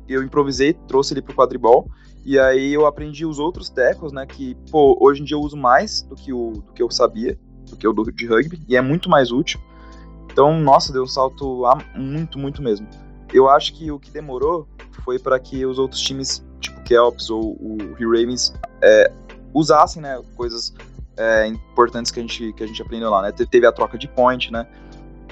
eu 0.08 0.24
improvisei, 0.24 0.72
trouxe 0.88 1.14
ele 1.14 1.22
pro 1.22 1.36
quadribol, 1.36 1.88
e 2.24 2.36
aí 2.36 2.74
eu 2.74 2.84
aprendi 2.84 3.24
os 3.24 3.38
outros 3.38 3.70
tecos, 3.70 4.12
né, 4.12 4.26
que, 4.26 4.56
pô, 4.72 4.98
hoje 5.00 5.22
em 5.22 5.24
dia 5.24 5.36
eu 5.36 5.40
uso 5.40 5.56
mais 5.56 6.02
do 6.02 6.16
que, 6.16 6.32
o, 6.32 6.50
do 6.50 6.72
que 6.72 6.82
eu 6.82 6.90
sabia, 6.90 7.38
do 7.70 7.76
que 7.76 7.86
o 7.86 7.92
de 7.92 8.26
rugby, 8.26 8.60
e 8.68 8.76
é 8.76 8.80
muito 8.80 9.08
mais 9.08 9.30
útil. 9.30 9.60
Então, 10.32 10.58
nossa, 10.58 10.92
deu 10.92 11.04
um 11.04 11.06
salto 11.06 11.62
muito, 11.94 12.36
muito 12.36 12.60
mesmo. 12.60 12.88
Eu 13.32 13.48
acho 13.48 13.72
que 13.72 13.92
o 13.92 14.00
que 14.00 14.10
demorou 14.10 14.66
foi 15.04 15.16
para 15.16 15.38
que 15.38 15.64
os 15.64 15.78
outros 15.78 16.00
times, 16.00 16.44
tipo 16.58 16.82
Kelps 16.82 17.30
ou 17.30 17.52
o 17.60 17.94
Rio 17.94 18.10
Ravens, 18.10 18.52
é, 18.82 19.12
usassem, 19.54 20.02
né, 20.02 20.20
coisas 20.34 20.74
é, 21.16 21.46
importantes 21.46 22.10
que 22.10 22.20
a, 22.20 22.22
gente, 22.22 22.52
que 22.52 22.64
a 22.64 22.66
gente 22.66 22.80
aprendeu 22.82 23.10
lá, 23.10 23.22
né? 23.22 23.32
Teve 23.32 23.66
a 23.66 23.72
troca 23.72 23.96
de 23.96 24.08
point, 24.08 24.52
né? 24.52 24.66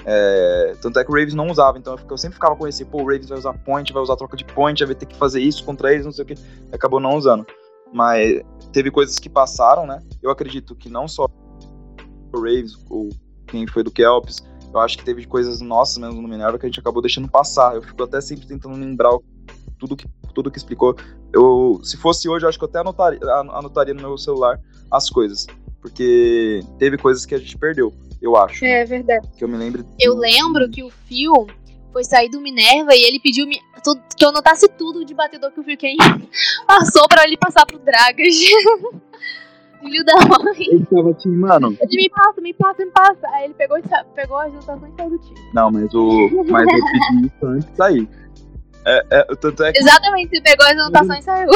É, 0.05 0.75
tanto 0.81 0.99
é 0.99 1.03
que 1.03 1.11
o 1.11 1.13
Ravens 1.13 1.33
não 1.33 1.47
usava, 1.47 1.77
então 1.77 1.95
eu 2.09 2.17
sempre 2.17 2.35
ficava 2.35 2.55
com 2.55 2.67
esse, 2.67 2.83
pô, 2.83 3.01
o 3.01 3.05
Ravens 3.05 3.29
vai 3.29 3.37
usar 3.37 3.53
point, 3.53 3.93
vai 3.93 4.03
usar 4.03 4.15
troca 4.15 4.35
de 4.35 4.43
point, 4.45 4.83
vai 4.83 4.95
ter 4.95 5.05
que 5.05 5.15
fazer 5.15 5.41
isso 5.41 5.63
contra 5.63 5.93
eles, 5.93 6.05
não 6.05 6.11
sei 6.11 6.23
o 6.23 6.27
que, 6.27 6.35
acabou 6.71 6.99
não 6.99 7.15
usando. 7.15 7.45
Mas 7.93 8.41
teve 8.71 8.91
coisas 8.91 9.19
que 9.19 9.29
passaram, 9.29 9.85
né? 9.85 10.01
Eu 10.21 10.31
acredito 10.31 10.75
que 10.75 10.89
não 10.89 11.07
só 11.07 11.27
o 12.33 12.37
Ravens, 12.37 12.77
ou 12.89 13.09
quem 13.47 13.67
foi 13.67 13.83
do 13.83 13.91
Kelps, 13.91 14.43
eu 14.73 14.79
acho 14.79 14.97
que 14.97 15.05
teve 15.05 15.25
coisas 15.27 15.61
nossas 15.61 15.99
mesmo 15.99 16.21
no 16.21 16.27
Minerva 16.27 16.57
que 16.57 16.65
a 16.65 16.69
gente 16.69 16.79
acabou 16.79 17.01
deixando 17.01 17.29
passar. 17.29 17.75
Eu 17.75 17.83
fico 17.83 18.03
até 18.03 18.19
sempre 18.19 18.47
tentando 18.47 18.75
lembrar 18.75 19.15
tudo 19.77 19.95
que, 19.95 20.07
tudo 20.33 20.49
que 20.49 20.57
explicou. 20.57 20.95
Eu, 21.31 21.79
se 21.83 21.95
fosse 21.95 22.27
hoje, 22.27 22.43
eu 22.43 22.49
acho 22.49 22.57
que 22.57 22.63
eu 22.63 22.69
até 22.69 22.79
anotaria, 22.79 23.19
anotaria 23.21 23.93
no 23.93 24.01
meu 24.01 24.17
celular 24.17 24.59
as 24.89 25.09
coisas. 25.09 25.45
Porque 25.83 26.61
teve 26.79 26.97
coisas 26.97 27.25
que 27.25 27.35
a 27.35 27.37
gente 27.37 27.57
perdeu, 27.57 27.93
eu 28.21 28.37
acho. 28.37 28.63
É 28.63 28.85
verdade. 28.85 29.27
Que 29.37 29.43
eu 29.43 29.49
me 29.49 29.57
lembro. 29.57 29.85
Eu 29.99 30.15
lembro 30.15 30.69
que 30.69 30.81
o 30.81 30.89
Fio 30.89 31.45
foi 31.91 32.05
sair 32.05 32.29
do 32.29 32.39
Minerva 32.39 32.95
e 32.95 33.03
ele 33.03 33.19
pediu 33.19 33.45
que 33.45 34.23
eu 34.23 34.29
anotasse 34.29 34.65
tudo 34.69 35.03
de 35.03 35.13
batedor 35.13 35.51
que 35.51 35.59
o 35.59 35.63
Fio 35.63 35.77
passou 36.65 37.05
pra 37.09 37.25
ele 37.25 37.35
passar 37.35 37.65
pro 37.65 37.77
Dragas. 37.79 38.33
filho 39.83 40.05
da 40.05 40.15
mãe. 40.25 40.55
Ele 40.57 40.85
tava 40.85 41.11
assim, 41.11 41.29
mano. 41.29 41.77
Ele 41.81 41.97
me 41.97 42.09
passa, 42.09 42.41
me 42.41 42.53
passa, 42.53 42.85
me 42.85 42.91
passa. 42.91 43.27
Aí 43.33 43.45
ele 43.45 43.53
pegou, 43.55 43.77
pegou 44.15 44.37
as 44.37 44.53
anotações 44.53 44.93
e 44.93 44.95
saiu 44.95 45.09
do 45.09 45.17
time. 45.19 45.39
Não, 45.53 45.69
mas 45.69 45.93
o. 45.93 46.45
Mas 46.49 46.65
eu 46.65 46.85
pedi 46.85 47.27
isso 47.27 47.45
antes 47.45 47.69
de 47.69 47.75
sair. 47.75 48.09
É, 48.85 49.05
é, 49.11 49.35
tanto 49.35 49.63
é 49.63 49.71
que... 49.71 49.79
Exatamente, 49.79 50.29
você 50.29 50.41
pegou 50.41 50.65
as 50.65 50.71
anotações 50.73 51.19
e 51.19 51.23
saiu. 51.23 51.49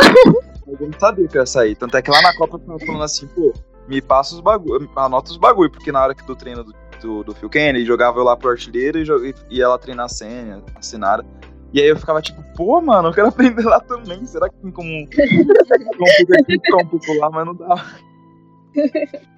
Eu 0.68 0.88
não 0.90 1.00
sabia 1.00 1.28
que 1.28 1.38
ia 1.38 1.46
sair. 1.46 1.76
Tanto 1.76 1.96
é 1.96 2.02
que 2.02 2.12
lá 2.12 2.22
na 2.22 2.36
Copa 2.36 2.60
eu 2.68 2.80
falando 2.80 3.04
assim, 3.04 3.26
pô, 3.28 3.54
me 3.88 4.02
passa 4.02 4.36
os 4.36 4.42
bagulho, 4.42 4.90
anota 4.96 5.32
os 5.32 5.38
bagulho, 5.38 5.72
porque 5.72 5.92
na 5.92 6.04
hora 6.04 6.16
que 6.16 6.24
do 6.24 6.36
treino 6.36 6.64
do, 6.64 6.74
do, 7.02 7.24
do 7.24 7.36
Phil 7.36 7.50
Kennedy, 7.50 7.86
jogava 7.86 8.20
eu 8.20 8.24
lá 8.24 8.36
pro 8.36 8.50
artilheiro 8.50 9.00
e, 9.26 9.34
e 9.50 9.62
ela 9.62 9.78
treinar 9.78 10.06
a 10.06 10.10
senha, 10.10 10.64
assinada. 10.76 11.26
E 11.74 11.82
aí 11.82 11.88
eu 11.88 11.98
ficava 11.98 12.22
tipo, 12.22 12.42
pô, 12.56 12.80
mano, 12.82 13.10
eu 13.10 13.14
quero 13.14 13.28
aprender 13.30 13.64
lá 13.64 13.80
também. 13.80 14.26
Será 14.26 14.50
que 14.50 14.56
tem 14.58 14.72
como. 14.72 14.90
um 14.90 16.88
pouco 16.88 17.14
lá, 17.14 17.30
mas 17.30 17.46
não 17.46 17.56
dá. 17.56 17.86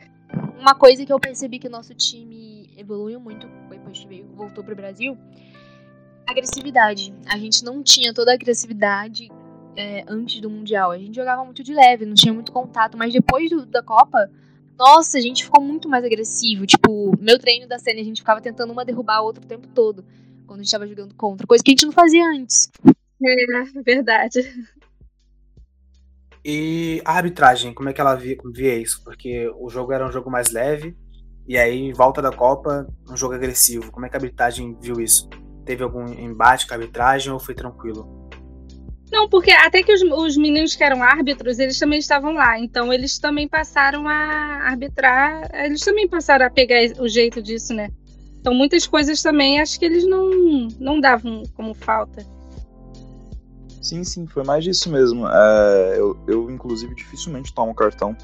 Uma 0.60 0.76
coisa 0.76 1.06
que 1.06 1.12
eu 1.12 1.20
percebi 1.20 1.58
que 1.58 1.68
o 1.68 1.72
nosso 1.72 1.94
time 1.96 2.70
evoluiu 2.78 3.20
muito 3.20 3.48
depois 3.70 4.00
que 4.00 4.08
veio, 4.08 4.28
voltou 4.36 4.64
pro 4.64 4.76
Brasil, 4.76 5.18
agressividade. 6.28 7.14
A 7.28 7.38
gente 7.38 7.64
não 7.64 7.82
tinha 7.82 8.14
toda 8.14 8.32
a 8.32 8.36
agressividade 8.36 9.30
é, 9.76 10.04
antes 10.08 10.42
do 10.42 10.50
Mundial. 10.50 10.92
A 10.92 10.98
gente 10.98 11.16
jogava 11.16 11.44
muito 11.44 11.64
de 11.64 11.74
leve, 11.74 12.06
não 12.06 12.14
tinha 12.14 12.34
muito 12.34 12.52
contato, 12.52 12.98
mas 12.98 13.14
depois 13.14 13.50
do, 13.50 13.66
da 13.66 13.82
Copa, 13.82 14.30
nossa, 14.78 15.18
a 15.18 15.22
gente 15.22 15.44
ficou 15.44 15.62
muito 15.62 15.90
mais 15.90 16.04
agressivo. 16.04 16.66
Tipo, 16.66 17.14
meu 17.20 17.38
treino 17.40 17.68
da 17.68 17.80
cena, 17.80 18.00
a 18.00 18.04
gente 18.04 18.22
ficava 18.22 18.42
tentando 18.42 18.72
uma 18.72 18.86
derrubar 18.86 19.18
a 19.18 19.22
outra 19.22 19.44
o 19.44 19.48
tempo 19.48 19.68
todo, 19.68 20.04
quando 20.48 20.60
a 20.60 20.64
gente 20.64 20.72
tava 20.72 20.88
jogando 20.88 21.14
contra, 21.16 21.46
coisa 21.46 21.64
que 21.64 21.72
a 21.72 21.74
gente 21.74 21.86
não 21.86 21.94
fazia 21.94 22.26
antes. 22.26 22.72
É, 23.22 23.82
verdade. 23.84 24.40
E 26.44 27.02
a 27.04 27.14
arbitragem, 27.14 27.74
como 27.74 27.90
é 27.90 27.94
que 27.94 28.00
ela 28.00 28.16
via, 28.16 28.38
via 28.54 28.76
isso? 28.76 29.04
Porque 29.04 29.52
o 29.60 29.70
jogo 29.70 29.92
era 29.92 30.08
um 30.08 30.12
jogo 30.12 30.32
mais 30.32 30.52
leve, 30.52 30.96
e 31.50 31.58
aí, 31.58 31.92
volta 31.94 32.22
da 32.22 32.32
Copa, 32.32 32.88
um 33.10 33.18
jogo 33.18 33.34
agressivo. 33.34 33.92
Como 33.92 34.06
é 34.06 34.10
que 34.10 34.16
a 34.16 34.20
arbitragem 34.20 34.78
viu 34.80 35.02
isso? 35.02 35.28
Teve 35.66 35.82
algum 35.82 36.06
embate 36.06 36.68
com 36.68 36.76
a 36.76 36.78
arbitragem 36.78 37.34
ou 37.34 37.40
foi 37.40 37.56
tranquilo? 37.56 38.29
Não, 39.12 39.28
porque 39.28 39.52
até 39.52 39.82
que 39.82 39.92
os, 39.92 40.02
os, 40.02 40.38
meninos 40.38 40.76
que 40.76 40.84
eram 40.84 41.02
árbitros, 41.02 41.58
eles 41.58 41.80
também 41.80 42.00
estavam 42.00 42.34
lá. 42.34 42.60
Então, 42.60 42.94
eles 42.94 43.18
também 43.18 43.48
passaram 43.48 44.08
a 44.08 44.14
arbitrar, 44.70 45.50
eles 45.66 45.82
também 45.82 46.08
passaram 46.08 46.46
a 46.46 46.50
pegar 46.50 46.78
o 47.00 47.08
jeito 47.08 47.42
disso, 47.42 47.74
né? 47.74 47.90
Então, 48.40 48.54
muitas 48.54 48.86
coisas 48.86 49.22
também, 49.22 49.60
acho 49.60 49.80
que 49.80 49.86
eles 49.86 50.06
não, 50.06 50.30
não 50.80 51.00
davam 51.00 51.44
como 51.56 51.74
falta. 51.74 52.26
Sim, 53.82 54.04
sim, 54.04 54.28
foi 54.28 54.44
mais 54.44 54.64
disso 54.64 54.92
mesmo. 54.92 55.28
É, 55.28 55.96
eu, 55.98 56.18
eu, 56.28 56.52
inclusive, 56.52 56.94
dificilmente 56.94 57.54
tomo 57.54 57.74
cartão. 57.74 58.16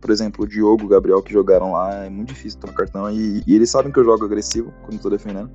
Por 0.00 0.10
exemplo, 0.10 0.44
o 0.44 0.48
Diogo 0.48 0.84
o 0.84 0.88
Gabriel 0.88 1.22
que 1.22 1.32
jogaram 1.32 1.72
lá, 1.72 2.04
é 2.04 2.10
muito 2.10 2.34
difícil 2.34 2.58
tomar 2.58 2.74
cartão. 2.74 3.10
E, 3.10 3.42
e 3.46 3.54
eles 3.54 3.70
sabem 3.70 3.92
que 3.92 3.98
eu 3.98 4.04
jogo 4.04 4.24
agressivo 4.24 4.72
quando 4.82 4.94
estou 4.94 5.10
defendendo. 5.10 5.50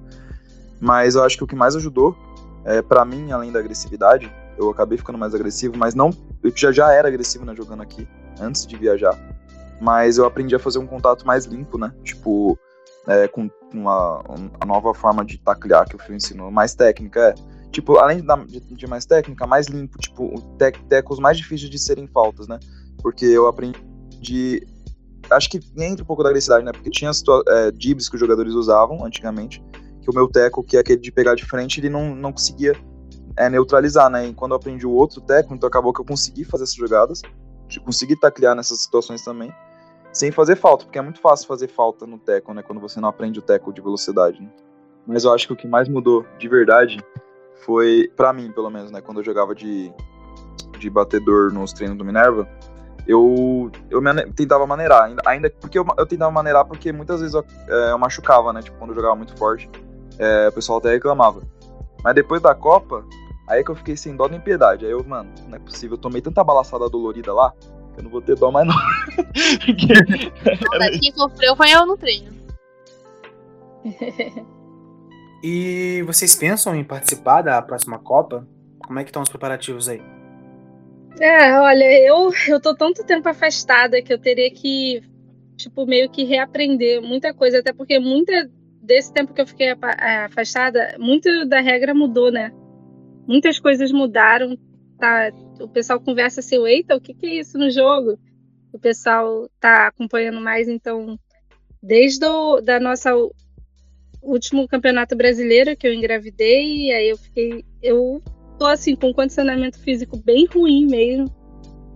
Mas 0.80 1.16
eu 1.16 1.24
acho 1.24 1.38
que 1.38 1.44
o 1.44 1.48
que 1.48 1.56
mais 1.56 1.76
ajudou, 1.76 2.16
é, 2.65 2.82
para 2.82 3.04
mim, 3.06 3.32
além 3.32 3.52
da 3.52 3.60
agressividade, 3.60 4.32
eu 4.58 4.69
acabei 4.69 4.97
ficando 4.97 5.17
mais 5.17 5.34
agressivo, 5.34 5.78
mas 5.78 5.95
não. 5.95 6.12
Eu 6.43 6.52
já, 6.56 6.71
já 6.71 6.91
era 6.91 7.08
agressivo 7.08 7.45
né, 7.45 7.56
jogando 7.56 7.82
aqui, 7.82 8.08
antes 8.39 8.65
de 8.65 8.76
viajar. 8.76 9.17
Mas 9.80 10.17
eu 10.17 10.26
aprendi 10.26 10.56
a 10.56 10.60
fazer 10.60 10.80
um 10.80 10.86
contato 10.86 11.26
mais 11.26 11.45
limpo, 11.45 11.78
né? 11.78 11.91
Tipo, 12.04 12.58
é, 13.08 13.28
com 13.28 13.50
uma, 13.73 14.19
uma 14.19 14.65
nova 14.65 14.94
forma 14.94 15.25
de 15.25 15.40
taclear 15.40 15.88
que 15.88 15.96
o 15.96 16.00
Fio 16.00 16.15
ensinou, 16.15 16.52
mais 16.52 16.75
técnica, 16.75 17.19
é 17.19 17.36
tipo, 17.71 17.98
além 17.98 18.23
de, 18.48 18.60
de 18.60 18.88
mais 18.88 19.06
técnica, 19.06 19.48
mais 19.48 19.67
limpo, 19.67 19.98
tipo, 19.98 20.40
tec, 20.58 20.77
tecos 20.88 21.19
mais 21.19 21.38
difíceis 21.38 21.69
de 21.69 21.79
serem 21.79 22.08
faltas, 22.08 22.48
né? 22.48 22.60
Porque 23.02 23.25
eu 23.25 23.48
aprendi. 23.48 24.67
Acho 25.29 25.50
que 25.50 25.60
entra 25.77 26.04
um 26.04 26.06
pouco 26.06 26.23
da 26.23 26.29
agressividade, 26.29 26.65
né? 26.65 26.71
Porque 26.71 26.90
tinha 26.90 27.12
é, 27.48 27.71
dibs 27.71 28.10
que 28.10 28.15
os 28.15 28.19
jogadores 28.19 28.54
usavam 28.54 29.04
antigamente, 29.06 29.63
que 30.02 30.10
o 30.10 30.13
meu 30.13 30.27
teco, 30.27 30.63
que 30.63 30.77
é 30.77 30.79
aquele 30.79 30.99
de 30.99 31.12
pegar 31.12 31.35
de 31.35 31.45
frente, 31.45 31.79
ele 31.79 31.89
não, 31.89 32.15
não 32.15 32.31
conseguia 32.31 32.73
é, 33.37 33.49
neutralizar, 33.49 34.10
né? 34.10 34.27
E 34.27 34.33
quando 34.33 34.52
eu 34.52 34.58
aprendi 34.58 34.85
o 34.85 34.91
outro 34.91 35.21
teco, 35.21 35.54
então 35.54 35.67
acabou 35.67 35.93
que 35.93 36.02
eu 36.02 36.06
consegui 36.06 36.43
fazer 36.43 36.63
essas 36.63 36.75
jogadas, 36.75 37.21
consegui 37.85 38.15
taclear 38.15 38.56
nessas 38.56 38.81
situações 38.81 39.23
também, 39.23 39.54
sem 40.12 40.31
fazer 40.31 40.56
falta, 40.56 40.85
porque 40.85 40.99
é 40.99 41.02
muito 41.02 41.21
fácil 41.21 41.47
fazer 41.47 41.67
falta 41.67 42.06
no 42.06 42.17
teco, 42.17 42.54
né? 42.54 42.62
Quando 42.62 42.81
você 42.81 42.99
não 42.99 43.10
aprende 43.10 43.39
o 43.39 43.41
teco 43.41 43.71
de 43.71 43.81
velocidade, 43.81 44.41
né? 44.41 44.49
Mas 45.06 45.23
eu 45.23 45.33
acho 45.33 45.47
que 45.47 45.54
o 45.54 45.56
que 45.56 45.67
mais 45.67 45.87
mudou 45.87 46.25
de 46.37 46.47
verdade 46.47 46.99
foi, 47.65 48.12
para 48.15 48.33
mim, 48.33 48.52
pelo 48.52 48.69
menos, 48.69 48.91
né, 48.91 49.02
quando 49.02 49.19
eu 49.19 49.23
jogava 49.23 49.56
de, 49.56 49.91
de 50.77 50.89
batedor 50.89 51.54
nos 51.54 51.73
treinos 51.73 51.97
do 51.97 52.06
Minerva, 52.06 52.47
eu, 53.08 53.71
eu 53.89 54.02
tentava 54.35 54.65
maneirar, 54.67 55.04
ainda, 55.04 55.21
ainda 55.25 55.49
porque 55.60 55.77
eu, 55.77 55.85
eu, 55.97 56.06
tentava 56.06 56.31
maneirar 56.31 56.65
porque 56.65 56.91
muitas 56.91 57.19
vezes 57.19 57.33
eu, 57.33 57.43
é, 57.67 57.91
eu, 57.91 57.97
machucava, 57.97 58.54
né, 58.54 58.62
tipo, 58.62 58.77
quando 58.77 58.91
eu 58.91 58.95
jogava 58.95 59.15
muito 59.15 59.35
forte, 59.37 59.69
é, 60.20 60.48
o 60.48 60.52
pessoal 60.52 60.80
até 60.80 60.92
reclamava. 60.92 61.42
Mas 62.04 62.16
depois 62.16 62.42
da 62.42 62.56
Copa, 62.56 63.06
aí 63.48 63.64
que 63.64 63.72
eu 63.72 63.76
fiquei 63.76 63.96
sem 63.96 64.16
dó 64.16 64.28
nem 64.28 64.40
piedade. 64.40 64.86
Aí 64.86 64.92
eu, 64.92 65.04
mano, 65.04 65.30
não 65.48 65.56
é 65.56 65.60
possível, 65.60 65.96
eu 65.96 66.02
tomei 66.02 66.22
tanta 66.22 66.44
balaçada 66.44 66.90
dolorida 66.90 67.34
lá, 67.34 67.54
que 67.94 68.00
eu 68.00 68.04
não 68.04 68.12
vou 68.12 68.22
ter 68.22 68.36
dó 68.36 68.52
mais 68.52 68.68
não. 68.68 68.76
Nossa, 70.80 70.92
quem 71.00 71.12
sofreu 71.12 71.56
foi 71.56 71.72
eu 71.72 71.86
no 71.86 71.98
treino. 71.98 72.32
E 75.44 76.04
vocês 76.04 76.36
pensam 76.36 76.76
em 76.76 76.84
participar 76.84 77.42
da 77.42 77.62
próxima 77.62 77.98
Copa? 77.98 78.48
Como 78.86 79.00
é 79.00 79.04
que 79.04 79.10
estão 79.10 79.24
os 79.24 79.30
preparativos 79.30 79.90
aí? 79.90 80.02
É, 81.20 81.60
olha, 81.60 82.06
eu, 82.06 82.32
eu 82.48 82.62
tô 82.62 82.76
tanto 82.76 83.04
tempo 83.04 83.28
afastada 83.28 84.02
que 84.02 84.14
eu 84.14 84.20
teria 84.20 84.52
que, 84.52 85.02
tipo, 85.58 85.86
meio 85.86 86.10
que 86.10 86.24
reaprender 86.24 87.02
muita 87.02 87.34
coisa, 87.34 87.60
até 87.60 87.74
porque 87.74 88.00
muita 88.00 88.50
desse 88.92 89.13
tempo 89.13 89.33
que 89.33 89.39
eu 89.39 89.48
fiquei 89.48 89.69
afastada, 90.25 90.96
muito 91.00 91.46
da 91.46 91.62
regra 91.62 91.94
mudou, 91.94 92.29
né? 92.29 92.52
Muitas 93.25 93.58
coisas 93.58 93.89
mudaram, 93.89 94.58
tá? 95.00 95.31
O 95.62 95.69
pessoal 95.69 96.02
conversa 96.02 96.42
assim, 96.42 96.62
eita, 96.67 96.96
o 96.96 97.00
que, 97.00 97.13
que 97.13 97.25
é 97.25 97.35
isso 97.39 97.58
no 97.58 97.71
jogo? 97.71 98.19
O 98.73 98.77
pessoal 98.77 99.50
tá 99.62 99.87
acompanhando 99.87 100.42
mais, 100.42 100.67
então, 100.67 101.17
desde 101.81 102.25
o, 102.25 102.60
da 102.60 102.81
nossa 102.81 103.12
último 104.21 104.67
campeonato 104.67 105.15
brasileiro 105.15 105.75
que 105.75 105.87
eu 105.87 105.94
engravidei, 105.94 106.92
aí 106.92 107.10
eu 107.10 107.17
fiquei, 107.17 107.63
eu 107.81 108.21
tô 108.60 108.65
assim 108.65 108.94
com 108.94 109.08
um 109.08 109.13
condicionamento 109.13 109.79
físico 109.79 110.17
bem 110.17 110.46
ruim 110.46 110.85
mesmo. 110.85 111.33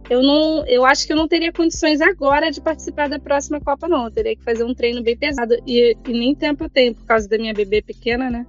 Eu 0.09 0.21
não, 0.21 0.65
eu 0.67 0.85
acho 0.85 1.07
que 1.07 1.13
eu 1.13 1.17
não 1.17 1.27
teria 1.27 1.51
condições 1.51 1.99
agora 1.99 2.51
de 2.51 2.61
participar 2.61 3.09
da 3.09 3.19
próxima 3.19 3.59
Copa 3.59 3.87
não. 3.87 4.05
Eu 4.05 4.11
teria 4.11 4.35
que 4.35 4.43
fazer 4.43 4.63
um 4.63 4.73
treino 4.73 5.01
bem 5.01 5.17
pesado 5.17 5.55
e, 5.65 5.97
e 6.07 6.11
nem 6.11 6.35
tempo 6.35 6.65
eu 6.65 6.69
tenho 6.69 6.93
por 6.93 7.05
causa 7.05 7.27
da 7.27 7.37
minha 7.37 7.53
bebê 7.53 7.81
pequena, 7.81 8.29
né? 8.29 8.45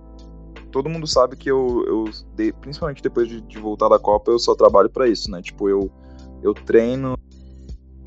Todo 0.71 0.91
mundo 0.91 1.07
sabe 1.07 1.37
que 1.37 1.51
eu, 1.51 1.83
eu 1.87 2.53
principalmente 2.61 3.03
depois 3.03 3.29
de, 3.29 3.41
de 3.41 3.59
voltar 3.59 3.89
da 3.89 3.99
Copa, 3.99 4.31
eu 4.31 4.39
só 4.39 4.55
trabalho 4.55 4.91
para 4.91 5.09
isso, 5.09 5.31
né? 5.31 5.41
Tipo, 5.41 5.69
eu 5.69 5.91
eu 6.43 6.53
treino, 6.53 7.17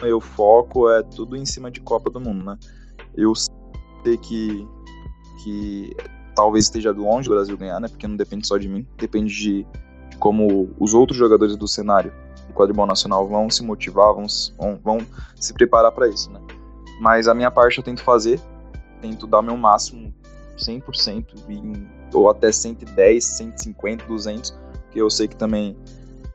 eu 0.04 0.22
foco, 0.22 0.90
é 0.90 1.02
tudo 1.02 1.36
em 1.36 1.46
cima 1.46 1.72
de 1.72 1.82
Copa 1.82 2.12
do 2.12 2.22
Mundo, 2.22 2.46
né? 2.46 2.58
Eu 3.16 3.34
sei 3.34 4.18
que 4.22 4.68
que 5.44 5.96
talvez 6.36 6.66
esteja 6.66 6.92
longe 6.92 7.28
do 7.28 7.34
Brasil 7.34 7.58
ganhar, 7.58 7.80
né? 7.80 7.88
Porque 7.88 8.08
não 8.08 8.16
depende 8.16 8.46
só 8.46 8.58
de 8.58 8.70
mim, 8.70 8.86
depende 8.98 9.34
de, 9.34 9.66
de 10.12 10.18
como 10.18 10.70
os 10.80 10.94
outros 10.94 11.18
jogadores 11.18 11.56
do 11.58 11.68
cenário 11.68 12.14
do 12.50 12.54
quadribol 12.54 12.86
nacional 12.86 13.28
vão 13.28 13.50
se 13.50 13.64
motivar, 13.64 14.14
vão, 14.14 14.26
vão, 14.84 14.98
se 15.40 15.54
preparar 15.54 15.92
para 15.92 16.10
isso, 16.10 16.30
né? 16.32 16.42
Mas 17.00 17.28
a 17.28 17.34
minha 17.34 17.50
parte 17.50 17.78
eu 17.78 17.84
tento 17.84 18.04
fazer, 18.04 18.42
tento 19.02 19.26
dar 19.26 19.42
meu 19.42 19.56
máximo 19.56 20.14
100% 20.58 21.26
em, 21.48 21.88
ou 22.14 22.30
até 22.30 22.52
110, 22.52 23.24
150, 23.24 24.06
200, 24.06 24.52
porque 24.84 25.02
eu 25.02 25.10
sei 25.10 25.28
que 25.28 25.36
também 25.36 25.78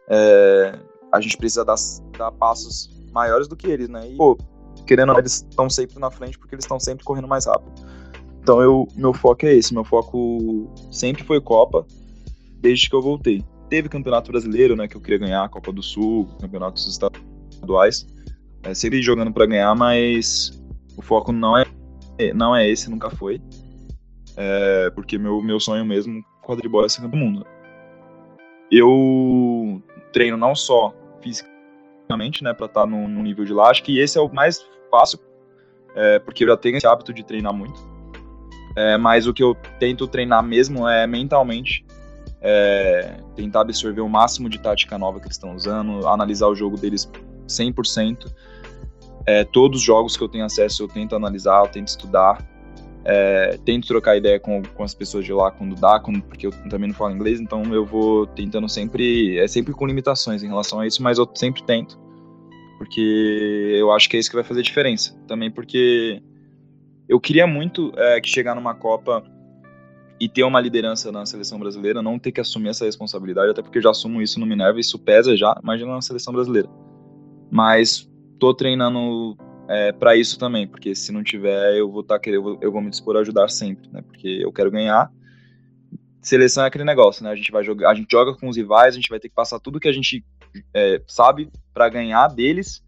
é, 0.08 0.78
a 1.12 1.20
gente 1.20 1.36
precisa 1.36 1.64
dar, 1.64 1.76
dar 2.16 2.32
passos 2.32 2.90
maiores 3.12 3.48
do 3.48 3.56
que 3.56 3.66
eles, 3.66 3.88
né? 3.88 4.08
E, 4.08 4.16
pô, 4.16 4.38
querendo 4.86 5.10
ou 5.10 5.14
não, 5.14 5.20
eles 5.20 5.46
estão 5.48 5.68
sempre 5.68 5.98
na 5.98 6.10
frente 6.10 6.38
porque 6.38 6.54
eles 6.54 6.64
estão 6.64 6.80
sempre 6.80 7.04
correndo 7.04 7.28
mais 7.28 7.46
rápido. 7.46 7.72
Então 8.40 8.60
eu, 8.62 8.86
meu 8.94 9.12
foco 9.12 9.46
é 9.46 9.54
esse, 9.54 9.74
meu 9.74 9.84
foco 9.84 10.70
sempre 10.90 11.24
foi 11.24 11.40
Copa, 11.40 11.86
desde 12.60 12.88
que 12.88 12.96
eu 12.96 13.02
voltei. 13.02 13.44
Teve 13.68 13.88
campeonato 13.88 14.30
brasileiro, 14.30 14.76
né, 14.76 14.86
que 14.86 14.96
eu 14.96 15.00
queria 15.00 15.18
ganhar, 15.18 15.48
Copa 15.48 15.72
do 15.72 15.82
Sul, 15.82 16.28
campeonatos 16.40 16.86
estaduais, 16.86 18.06
é, 18.62 18.74
sempre 18.74 19.02
jogando 19.02 19.32
para 19.32 19.46
ganhar, 19.46 19.74
mas 19.74 20.62
o 20.96 21.02
foco 21.02 21.32
não 21.32 21.56
é 21.56 21.64
não 22.32 22.54
é 22.54 22.68
esse, 22.68 22.88
nunca 22.88 23.10
foi, 23.10 23.40
é, 24.36 24.90
porque 24.90 25.18
meu 25.18 25.42
meu 25.42 25.58
sonho 25.58 25.84
mesmo 25.84 26.24
quadribol 26.42 26.84
é 26.84 26.88
ser 26.88 27.02
campeão 27.02 27.20
do 27.20 27.26
mundo. 27.26 27.46
Eu 28.70 29.82
treino 30.12 30.36
não 30.36 30.54
só 30.54 30.94
fisicamente, 31.20 32.44
né, 32.44 32.52
para 32.52 32.66
estar 32.66 32.82
tá 32.82 32.86
no, 32.86 33.08
no, 33.08 33.22
nível 33.22 33.44
de 33.44 33.52
lá, 33.52 33.70
acho 33.70 33.82
que 33.82 33.98
esse 33.98 34.16
é 34.16 34.20
o 34.20 34.32
mais 34.32 34.64
fácil, 34.90 35.18
é, 35.94 36.18
porque 36.18 36.44
eu 36.44 36.48
já 36.48 36.56
tenho 36.56 36.76
esse 36.76 36.86
hábito 36.86 37.12
de 37.12 37.24
treinar 37.24 37.52
muito. 37.52 37.94
É, 38.76 38.96
mas 38.96 39.26
o 39.26 39.32
que 39.32 39.42
eu 39.42 39.56
tento 39.78 40.06
treinar 40.06 40.42
mesmo 40.42 40.88
é 40.88 41.06
mentalmente. 41.06 41.84
É, 42.46 43.16
tentar 43.34 43.62
absorver 43.62 44.02
o 44.02 44.08
máximo 44.08 44.50
de 44.50 44.58
tática 44.58 44.98
nova 44.98 45.18
que 45.18 45.26
eles 45.26 45.36
estão 45.36 45.54
usando, 45.54 46.06
analisar 46.06 46.46
o 46.46 46.54
jogo 46.54 46.76
deles 46.76 47.10
100%. 47.48 48.30
É, 49.26 49.44
todos 49.44 49.80
os 49.80 49.84
jogos 49.84 50.14
que 50.14 50.22
eu 50.22 50.28
tenho 50.28 50.44
acesso 50.44 50.82
eu 50.82 50.88
tento 50.88 51.16
analisar, 51.16 51.64
eu 51.64 51.68
tento 51.68 51.88
estudar. 51.88 52.46
É, 53.06 53.58
tento 53.64 53.86
trocar 53.86 54.16
ideia 54.16 54.40
com, 54.40 54.62
com 54.62 54.82
as 54.82 54.94
pessoas 54.94 55.24
de 55.24 55.32
lá 55.32 55.50
quando 55.50 55.74
dá, 55.74 56.00
quando, 56.00 56.22
porque 56.22 56.46
eu 56.46 56.50
também 56.70 56.88
não 56.88 56.94
falo 56.94 57.14
inglês, 57.14 57.38
então 57.38 57.62
eu 57.74 57.84
vou 57.84 58.26
tentando 58.26 58.66
sempre, 58.66 59.38
é 59.38 59.46
sempre 59.46 59.74
com 59.74 59.86
limitações 59.86 60.42
em 60.42 60.48
relação 60.48 60.80
a 60.80 60.86
isso, 60.86 61.02
mas 61.02 61.18
eu 61.18 61.28
sempre 61.34 61.62
tento, 61.64 61.98
porque 62.78 63.76
eu 63.78 63.92
acho 63.92 64.08
que 64.08 64.16
é 64.16 64.20
isso 64.20 64.30
que 64.30 64.36
vai 64.36 64.44
fazer 64.44 64.62
diferença. 64.62 65.14
Também 65.28 65.50
porque 65.50 66.22
eu 67.06 67.20
queria 67.20 67.46
muito 67.46 67.92
é, 67.94 68.20
que 68.22 68.28
chegar 68.28 68.54
numa 68.54 68.74
Copa 68.74 69.22
e 70.20 70.28
ter 70.28 70.44
uma 70.44 70.60
liderança 70.60 71.10
na 71.10 71.26
seleção 71.26 71.58
brasileira, 71.58 72.02
não 72.02 72.18
ter 72.18 72.32
que 72.32 72.40
assumir 72.40 72.68
essa 72.68 72.84
responsabilidade, 72.84 73.50
até 73.50 73.62
porque 73.62 73.80
já 73.80 73.90
assumo 73.90 74.22
isso 74.22 74.38
no 74.38 74.46
Minerva, 74.46 74.78
isso 74.78 74.98
pesa 74.98 75.36
já, 75.36 75.58
imagina 75.62 75.92
na 75.92 76.00
seleção 76.00 76.32
brasileira. 76.32 76.68
Mas 77.50 78.08
tô 78.38 78.54
treinando 78.54 79.36
é, 79.68 79.92
para 79.92 80.16
isso 80.16 80.38
também, 80.38 80.66
porque 80.66 80.94
se 80.94 81.10
não 81.12 81.22
tiver, 81.22 81.76
eu 81.76 81.90
vou 81.90 82.02
estar 82.02 82.14
tá 82.14 82.20
querendo, 82.20 82.58
eu 82.60 82.70
vou 82.70 82.80
me 82.80 82.90
dispor 82.90 83.16
a 83.16 83.20
ajudar 83.20 83.48
sempre, 83.48 83.88
né? 83.90 84.02
Porque 84.02 84.28
eu 84.42 84.52
quero 84.52 84.70
ganhar. 84.70 85.10
Seleção 86.20 86.64
é 86.64 86.68
aquele 86.68 86.84
negócio, 86.84 87.22
né? 87.22 87.30
A 87.30 87.36
gente 87.36 87.50
vai 87.50 87.64
jogar, 87.64 87.90
a 87.90 87.94
gente 87.94 88.10
joga 88.10 88.34
com 88.34 88.48
os 88.48 88.56
rivais, 88.56 88.94
a 88.94 88.96
gente 88.96 89.10
vai 89.10 89.18
ter 89.18 89.28
que 89.28 89.34
passar 89.34 89.58
tudo 89.58 89.80
que 89.80 89.88
a 89.88 89.92
gente 89.92 90.24
é, 90.72 91.02
sabe 91.06 91.50
para 91.72 91.88
ganhar 91.88 92.28
deles 92.28 92.84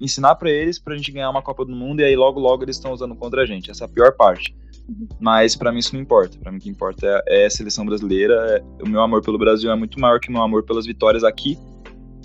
ensinar 0.00 0.34
para 0.36 0.50
eles 0.50 0.78
pra 0.78 0.96
gente 0.96 1.10
ganhar 1.10 1.30
uma 1.30 1.42
Copa 1.42 1.64
do 1.64 1.72
Mundo 1.72 2.00
e 2.00 2.04
aí 2.04 2.16
logo 2.16 2.38
logo 2.38 2.62
eles 2.64 2.76
estão 2.76 2.92
usando 2.92 3.14
contra 3.14 3.42
a 3.42 3.46
gente. 3.46 3.70
Essa 3.70 3.84
é 3.84 3.86
a 3.86 3.88
pior 3.88 4.12
parte. 4.12 4.54
Uhum. 4.88 5.08
Mas 5.20 5.54
para 5.56 5.72
mim 5.72 5.78
isso 5.78 5.94
não 5.94 6.00
importa. 6.00 6.38
Para 6.38 6.50
mim 6.52 6.58
o 6.58 6.60
que 6.60 6.70
importa 6.70 7.06
é, 7.26 7.42
é, 7.42 7.46
a 7.46 7.50
seleção 7.50 7.84
brasileira. 7.84 8.34
É, 8.34 8.82
o 8.82 8.88
meu 8.88 9.00
amor 9.00 9.22
pelo 9.22 9.38
Brasil 9.38 9.70
é 9.70 9.76
muito 9.76 10.00
maior 10.00 10.20
que 10.20 10.28
o 10.28 10.32
meu 10.32 10.42
amor 10.42 10.64
pelas 10.64 10.86
vitórias 10.86 11.24
aqui 11.24 11.58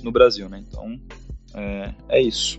no 0.02 0.12
Brasil, 0.12 0.48
né? 0.50 0.64
Então 0.68 1.00
é, 1.54 1.94
é 2.10 2.22
isso. 2.22 2.58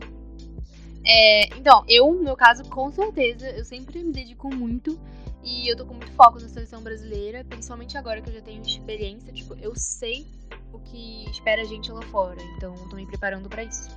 É, 1.06 1.46
então, 1.56 1.84
eu, 1.86 2.12
no 2.14 2.22
meu 2.22 2.36
caso, 2.36 2.64
com 2.64 2.90
certeza, 2.90 3.46
eu 3.50 3.64
sempre 3.64 4.02
me 4.02 4.10
dedico 4.10 4.52
muito 4.54 4.98
e 5.42 5.70
eu 5.70 5.76
tô 5.76 5.84
com 5.84 5.92
muito 5.92 6.10
foco 6.12 6.40
na 6.40 6.48
seleção 6.48 6.82
brasileira, 6.82 7.44
principalmente 7.44 7.98
agora 7.98 8.22
que 8.22 8.30
eu 8.30 8.34
já 8.34 8.40
tenho 8.40 8.62
experiência, 8.62 9.30
tipo, 9.30 9.54
eu 9.60 9.74
sei 9.76 10.26
o 10.72 10.78
que 10.78 11.28
espera 11.30 11.60
a 11.60 11.64
gente 11.64 11.92
lá 11.92 12.00
fora, 12.02 12.40
então 12.56 12.74
eu 12.74 12.88
tô 12.88 12.96
me 12.96 13.06
preparando 13.06 13.48
para 13.48 13.62
isso. 13.62 13.90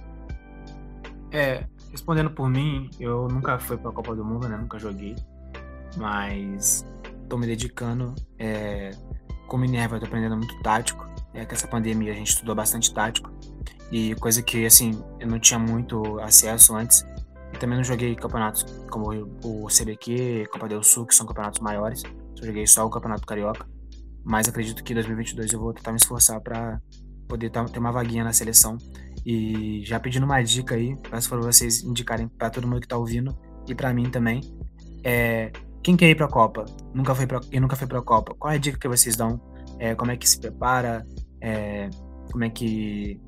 É, 1.31 1.65
respondendo 1.91 2.29
por 2.31 2.49
mim, 2.49 2.89
eu 2.99 3.27
nunca 3.27 3.59
fui 3.59 3.77
pra 3.77 3.91
Copa 3.91 4.15
do 4.15 4.23
Mundo, 4.23 4.47
né? 4.47 4.57
Nunca 4.57 4.79
joguei. 4.79 5.15
Mas 5.95 6.85
tô 7.27 7.37
me 7.37 7.45
dedicando. 7.45 8.13
É, 8.37 8.91
com 9.47 9.57
Minerva 9.57 9.95
eu 9.95 9.99
tô 9.99 10.05
aprendendo 10.05 10.37
muito 10.37 10.59
tático. 10.61 11.07
É 11.33 11.45
que 11.45 11.53
essa 11.53 11.67
pandemia 11.67 12.11
a 12.11 12.15
gente 12.15 12.29
estudou 12.29 12.55
bastante 12.55 12.93
tático. 12.93 13.31
E 13.91 14.15
coisa 14.15 14.41
que, 14.41 14.65
assim, 14.65 15.01
eu 15.19 15.27
não 15.27 15.39
tinha 15.39 15.59
muito 15.59 16.19
acesso 16.19 16.75
antes. 16.75 17.05
E 17.53 17.57
também 17.57 17.77
não 17.77 17.83
joguei 17.83 18.15
campeonatos 18.15 18.65
como 18.89 19.09
o 19.43 19.67
CBQ, 19.67 20.47
Copa 20.51 20.67
do 20.67 20.83
Sul, 20.83 21.05
que 21.05 21.15
são 21.15 21.25
campeonatos 21.25 21.59
maiores. 21.59 22.03
Eu 22.39 22.47
joguei 22.47 22.67
só 22.67 22.85
o 22.85 22.89
Campeonato 22.89 23.25
Carioca. 23.25 23.65
Mas 24.23 24.47
acredito 24.49 24.83
que 24.83 24.91
em 24.91 24.95
2022 24.95 25.53
eu 25.53 25.59
vou 25.59 25.73
tentar 25.73 25.91
me 25.91 25.97
esforçar 25.97 26.41
para 26.41 26.81
poder 27.27 27.49
ter 27.49 27.79
uma 27.79 27.91
vaguinha 27.91 28.23
na 28.23 28.33
seleção 28.33 28.77
e 29.29 29.81
já 29.83 29.99
pedindo 29.99 30.25
uma 30.25 30.41
dica 30.41 30.75
aí, 30.75 30.95
peço 31.11 31.27
para 31.27 31.39
vocês 31.39 31.83
indicarem 31.83 32.29
para 32.29 32.49
todo 32.49 32.65
mundo 32.65 32.79
que 32.79 32.87
tá 32.87 32.95
ouvindo 32.95 33.37
e 33.67 33.75
para 33.75 33.93
mim 33.93 34.09
também. 34.09 34.39
É, 35.03 35.51
quem 35.83 35.97
quer 35.97 36.09
ir 36.09 36.15
para 36.15 36.27
a 36.27 36.29
Copa? 36.29 36.63
Nunca 36.93 37.13
foi 37.13 37.27
pra, 37.27 37.41
e 37.51 37.59
nunca 37.59 37.75
foi 37.75 37.85
para 37.87 37.99
a 37.99 38.01
Copa? 38.01 38.33
Qual 38.39 38.53
é 38.53 38.55
a 38.55 38.57
dica 38.57 38.79
que 38.79 38.87
vocês 38.87 39.17
dão? 39.17 39.41
É, 39.79 39.93
como 39.95 40.11
é 40.11 40.15
que 40.15 40.27
se 40.29 40.39
prepara? 40.39 41.05
É, 41.41 41.89
como 42.31 42.45
é 42.45 42.49
que, 42.49 43.19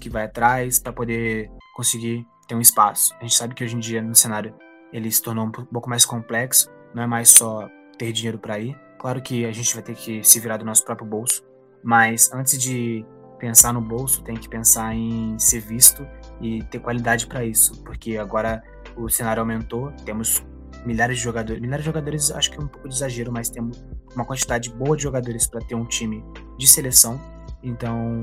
que 0.00 0.08
vai 0.08 0.26
atrás 0.26 0.78
para 0.78 0.92
poder 0.92 1.50
conseguir 1.74 2.24
ter 2.46 2.54
um 2.54 2.60
espaço? 2.60 3.12
A 3.18 3.24
gente 3.24 3.34
sabe 3.34 3.52
que 3.52 3.64
hoje 3.64 3.74
em 3.74 3.80
dia 3.80 4.00
no 4.00 4.14
cenário 4.14 4.54
ele 4.92 5.10
se 5.10 5.20
tornou 5.20 5.44
um 5.44 5.50
pouco 5.50 5.90
mais 5.90 6.04
complexo, 6.04 6.70
não 6.94 7.02
é 7.02 7.06
mais 7.08 7.30
só 7.30 7.68
ter 7.98 8.12
dinheiro 8.12 8.38
para 8.38 8.60
ir. 8.60 8.78
Claro 9.00 9.20
que 9.20 9.44
a 9.44 9.50
gente 9.50 9.74
vai 9.74 9.82
ter 9.82 9.96
que 9.96 10.22
se 10.22 10.38
virar 10.38 10.58
do 10.58 10.64
nosso 10.64 10.84
próprio 10.84 11.08
bolso, 11.08 11.42
mas 11.82 12.32
antes 12.32 12.56
de 12.62 13.04
pensar 13.38 13.72
no 13.72 13.80
bolso, 13.80 14.22
tem 14.22 14.36
que 14.36 14.48
pensar 14.48 14.94
em 14.94 15.38
ser 15.38 15.60
visto 15.60 16.06
e 16.40 16.62
ter 16.64 16.78
qualidade 16.80 17.26
para 17.26 17.44
isso, 17.44 17.82
porque 17.82 18.16
agora 18.16 18.62
o 18.96 19.08
cenário 19.08 19.40
aumentou, 19.40 19.92
temos 20.04 20.44
milhares 20.84 21.18
de 21.18 21.22
jogadores, 21.22 21.60
milhares 21.60 21.84
de 21.84 21.86
jogadores 21.86 22.30
acho 22.30 22.50
que 22.50 22.58
é 22.58 22.60
um 22.60 22.66
pouco 22.66 22.88
de 22.88 22.94
exagero, 22.94 23.32
mas 23.32 23.48
temos 23.48 23.84
uma 24.14 24.24
quantidade 24.24 24.70
boa 24.70 24.96
de 24.96 25.02
jogadores 25.02 25.46
para 25.46 25.60
ter 25.60 25.74
um 25.74 25.84
time 25.84 26.24
de 26.56 26.66
seleção. 26.66 27.20
Então, 27.62 28.20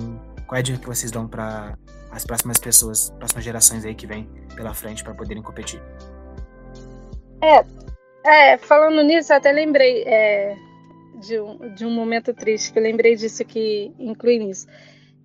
qual 0.48 0.58
é 0.58 0.60
a 0.60 0.64
dica 0.64 0.78
que 0.78 0.86
vocês 0.86 1.12
dão 1.12 1.28
para 1.28 1.78
as 2.12 2.26
próximas 2.26 2.60
pessoas, 2.60 3.10
próximas 3.12 3.44
gerações 3.44 3.86
aí 3.86 3.94
que 3.94 4.08
vêm 4.08 4.30
pela 4.56 4.74
frente 4.74 5.04
para 5.04 5.14
poderem 5.14 5.44
competir? 5.44 5.82
É, 7.42 7.66
é, 8.26 8.58
falando 8.58 9.04
nisso, 9.04 9.34
até 9.34 9.52
lembrei, 9.52 10.04
é, 10.04 10.56
de 11.20 11.40
um, 11.40 11.74
de 11.74 11.86
um 11.86 11.92
momento 11.92 12.34
triste, 12.34 12.72
que 12.72 12.80
eu 12.80 12.84
lembrei 12.84 13.16
disso 13.16 13.44
que 13.46 13.94
inclui 14.00 14.40
nisso. 14.40 14.68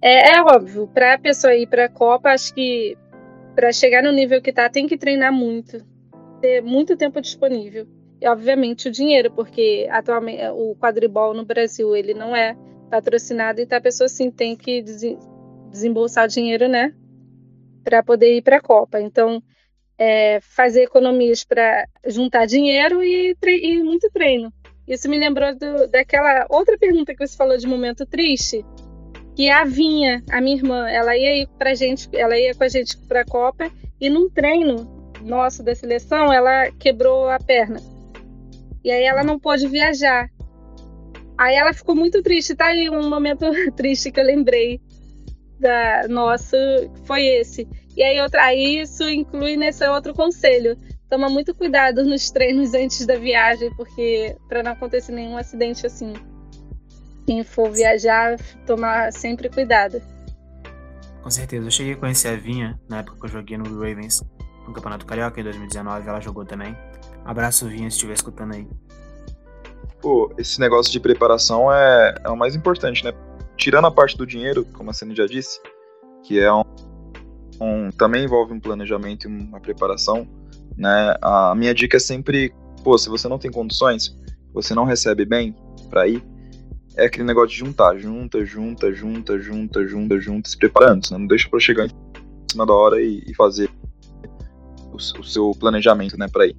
É, 0.02 0.36
é 0.36 0.42
óbvio, 0.42 0.88
para 0.88 1.14
a 1.14 1.18
pessoa 1.18 1.54
ir 1.54 1.66
para 1.66 1.84
a 1.84 1.88
Copa, 1.88 2.30
acho 2.30 2.54
que 2.54 2.96
para 3.54 3.72
chegar 3.72 4.02
no 4.02 4.12
nível 4.12 4.40
que 4.40 4.50
está, 4.50 4.68
tem 4.68 4.86
que 4.86 4.96
treinar 4.96 5.32
muito, 5.32 5.84
ter 6.40 6.62
muito 6.62 6.96
tempo 6.96 7.20
disponível. 7.20 7.86
E, 8.20 8.28
obviamente, 8.28 8.88
o 8.88 8.92
dinheiro, 8.92 9.30
porque 9.30 9.86
atualmente 9.90 10.42
o 10.52 10.74
quadribol 10.76 11.34
no 11.34 11.44
Brasil 11.44 11.94
ele 11.94 12.14
não 12.14 12.34
é 12.34 12.56
patrocinado, 12.90 13.60
então 13.60 13.78
a 13.78 13.80
pessoa 13.80 14.08
sim 14.08 14.30
tem 14.30 14.56
que 14.56 14.82
desembolsar 15.70 16.28
dinheiro, 16.28 16.68
né? 16.68 16.94
Para 17.84 18.02
poder 18.02 18.36
ir 18.36 18.42
para 18.42 18.56
a 18.56 18.60
Copa. 18.60 19.00
Então, 19.00 19.42
é, 19.98 20.40
fazer 20.40 20.82
economias 20.82 21.44
para 21.44 21.86
juntar 22.06 22.46
dinheiro 22.46 23.02
e, 23.02 23.36
e, 23.42 23.82
muito 23.82 24.10
treino. 24.10 24.52
Isso 24.88 25.08
me 25.08 25.18
lembrou 25.18 25.54
do, 25.54 25.88
daquela 25.88 26.46
outra 26.48 26.78
pergunta 26.78 27.14
que 27.14 27.26
você 27.26 27.36
falou 27.36 27.56
de 27.56 27.66
momento 27.66 28.06
triste, 28.06 28.64
que 29.34 29.48
a 29.48 29.64
Vinha, 29.64 30.22
a 30.30 30.40
minha 30.40 30.56
irmã, 30.56 30.88
ela 30.88 31.16
ia 31.16 31.46
pra 31.58 31.74
gente, 31.74 32.08
ela 32.12 32.38
ia 32.38 32.54
com 32.54 32.64
a 32.64 32.68
gente 32.68 32.96
para 32.96 33.20
a 33.20 33.24
Copa 33.24 33.70
e 34.00 34.10
num 34.10 34.28
treino 34.28 35.00
nosso 35.22 35.62
da 35.62 35.74
seleção, 35.74 36.32
ela 36.32 36.70
quebrou 36.72 37.28
a 37.28 37.38
perna. 37.38 37.80
E 38.82 38.90
aí 38.90 39.04
ela 39.04 39.22
não 39.22 39.38
pôde 39.38 39.66
viajar. 39.68 40.30
Aí 41.36 41.54
ela 41.54 41.72
ficou 41.72 41.94
muito 41.94 42.22
triste, 42.22 42.54
tá 42.54 42.66
aí 42.66 42.88
um 42.90 43.08
momento 43.08 43.44
triste 43.76 44.10
que 44.10 44.20
eu 44.20 44.24
lembrei 44.24 44.80
da 45.58 46.08
nossa, 46.08 46.56
foi 47.04 47.26
esse. 47.26 47.68
E 47.96 48.02
aí, 48.02 48.20
outra, 48.20 48.44
aí 48.44 48.80
isso 48.80 49.08
inclui 49.08 49.56
nesse 49.56 49.86
outro 49.86 50.14
conselho. 50.14 50.76
Toma 51.08 51.28
muito 51.28 51.54
cuidado 51.54 52.04
nos 52.04 52.30
treinos 52.30 52.72
antes 52.72 53.04
da 53.04 53.16
viagem, 53.16 53.74
porque 53.76 54.36
para 54.48 54.62
não 54.62 54.72
acontecer 54.72 55.12
nenhum 55.12 55.36
acidente 55.36 55.86
assim. 55.86 56.14
Quem 57.30 57.44
for 57.44 57.70
viajar, 57.70 58.36
tomar 58.66 59.12
sempre 59.12 59.48
cuidado. 59.48 60.02
Com 61.22 61.30
certeza. 61.30 61.64
Eu 61.64 61.70
cheguei 61.70 61.92
a 61.92 61.96
conhecer 61.96 62.26
a 62.26 62.36
Vinha 62.36 62.76
na 62.88 62.98
época 62.98 63.18
que 63.20 63.26
eu 63.26 63.28
joguei 63.28 63.56
no 63.56 63.72
Ravens, 63.72 64.20
no 64.66 64.72
Campeonato 64.72 65.06
Carioca 65.06 65.40
em 65.40 65.44
2019. 65.44 66.08
Ela 66.08 66.18
jogou 66.20 66.44
também. 66.44 66.76
Abraço, 67.24 67.68
Vinha, 67.68 67.88
se 67.88 67.98
estiver 67.98 68.14
escutando 68.14 68.54
aí. 68.54 68.66
Pô, 70.02 70.34
esse 70.36 70.58
negócio 70.58 70.90
de 70.90 70.98
preparação 70.98 71.72
é, 71.72 72.16
é 72.24 72.28
o 72.28 72.36
mais 72.36 72.56
importante, 72.56 73.04
né? 73.04 73.12
Tirando 73.56 73.86
a 73.86 73.92
parte 73.92 74.18
do 74.18 74.26
dinheiro, 74.26 74.64
como 74.72 74.90
a 74.90 74.92
Cine 74.92 75.14
já 75.14 75.26
disse, 75.26 75.60
que 76.24 76.40
é 76.40 76.52
um, 76.52 76.64
um, 77.60 77.90
também 77.92 78.24
envolve 78.24 78.52
um 78.52 78.58
planejamento 78.58 79.28
e 79.28 79.32
uma 79.32 79.60
preparação, 79.60 80.26
né? 80.76 81.14
A 81.22 81.54
minha 81.54 81.72
dica 81.72 81.96
é 81.96 82.00
sempre, 82.00 82.52
pô, 82.82 82.98
se 82.98 83.08
você 83.08 83.28
não 83.28 83.38
tem 83.38 83.52
condições, 83.52 84.18
você 84.52 84.74
não 84.74 84.84
recebe 84.84 85.24
bem 85.24 85.54
para 85.88 86.08
ir, 86.08 86.24
é 87.00 87.06
aquele 87.06 87.24
negócio 87.24 87.48
de 87.48 87.56
juntar, 87.56 87.96
junta, 87.96 88.44
junta, 88.44 88.92
junta, 88.92 89.38
junta, 89.38 89.86
junta, 89.86 90.20
junta, 90.20 90.48
se 90.50 90.58
preparando, 90.58 91.08
né? 91.10 91.18
não 91.18 91.26
deixa 91.26 91.48
para 91.48 91.58
chegar 91.58 91.86
em 91.86 91.90
cima 92.50 92.66
da 92.66 92.74
hora 92.74 93.00
e, 93.00 93.24
e 93.26 93.34
fazer 93.34 93.70
o, 94.92 94.96
o, 94.96 95.24
seu 95.24 95.52
planejamento, 95.58 96.18
né, 96.18 96.28
para 96.30 96.46
ir. 96.46 96.56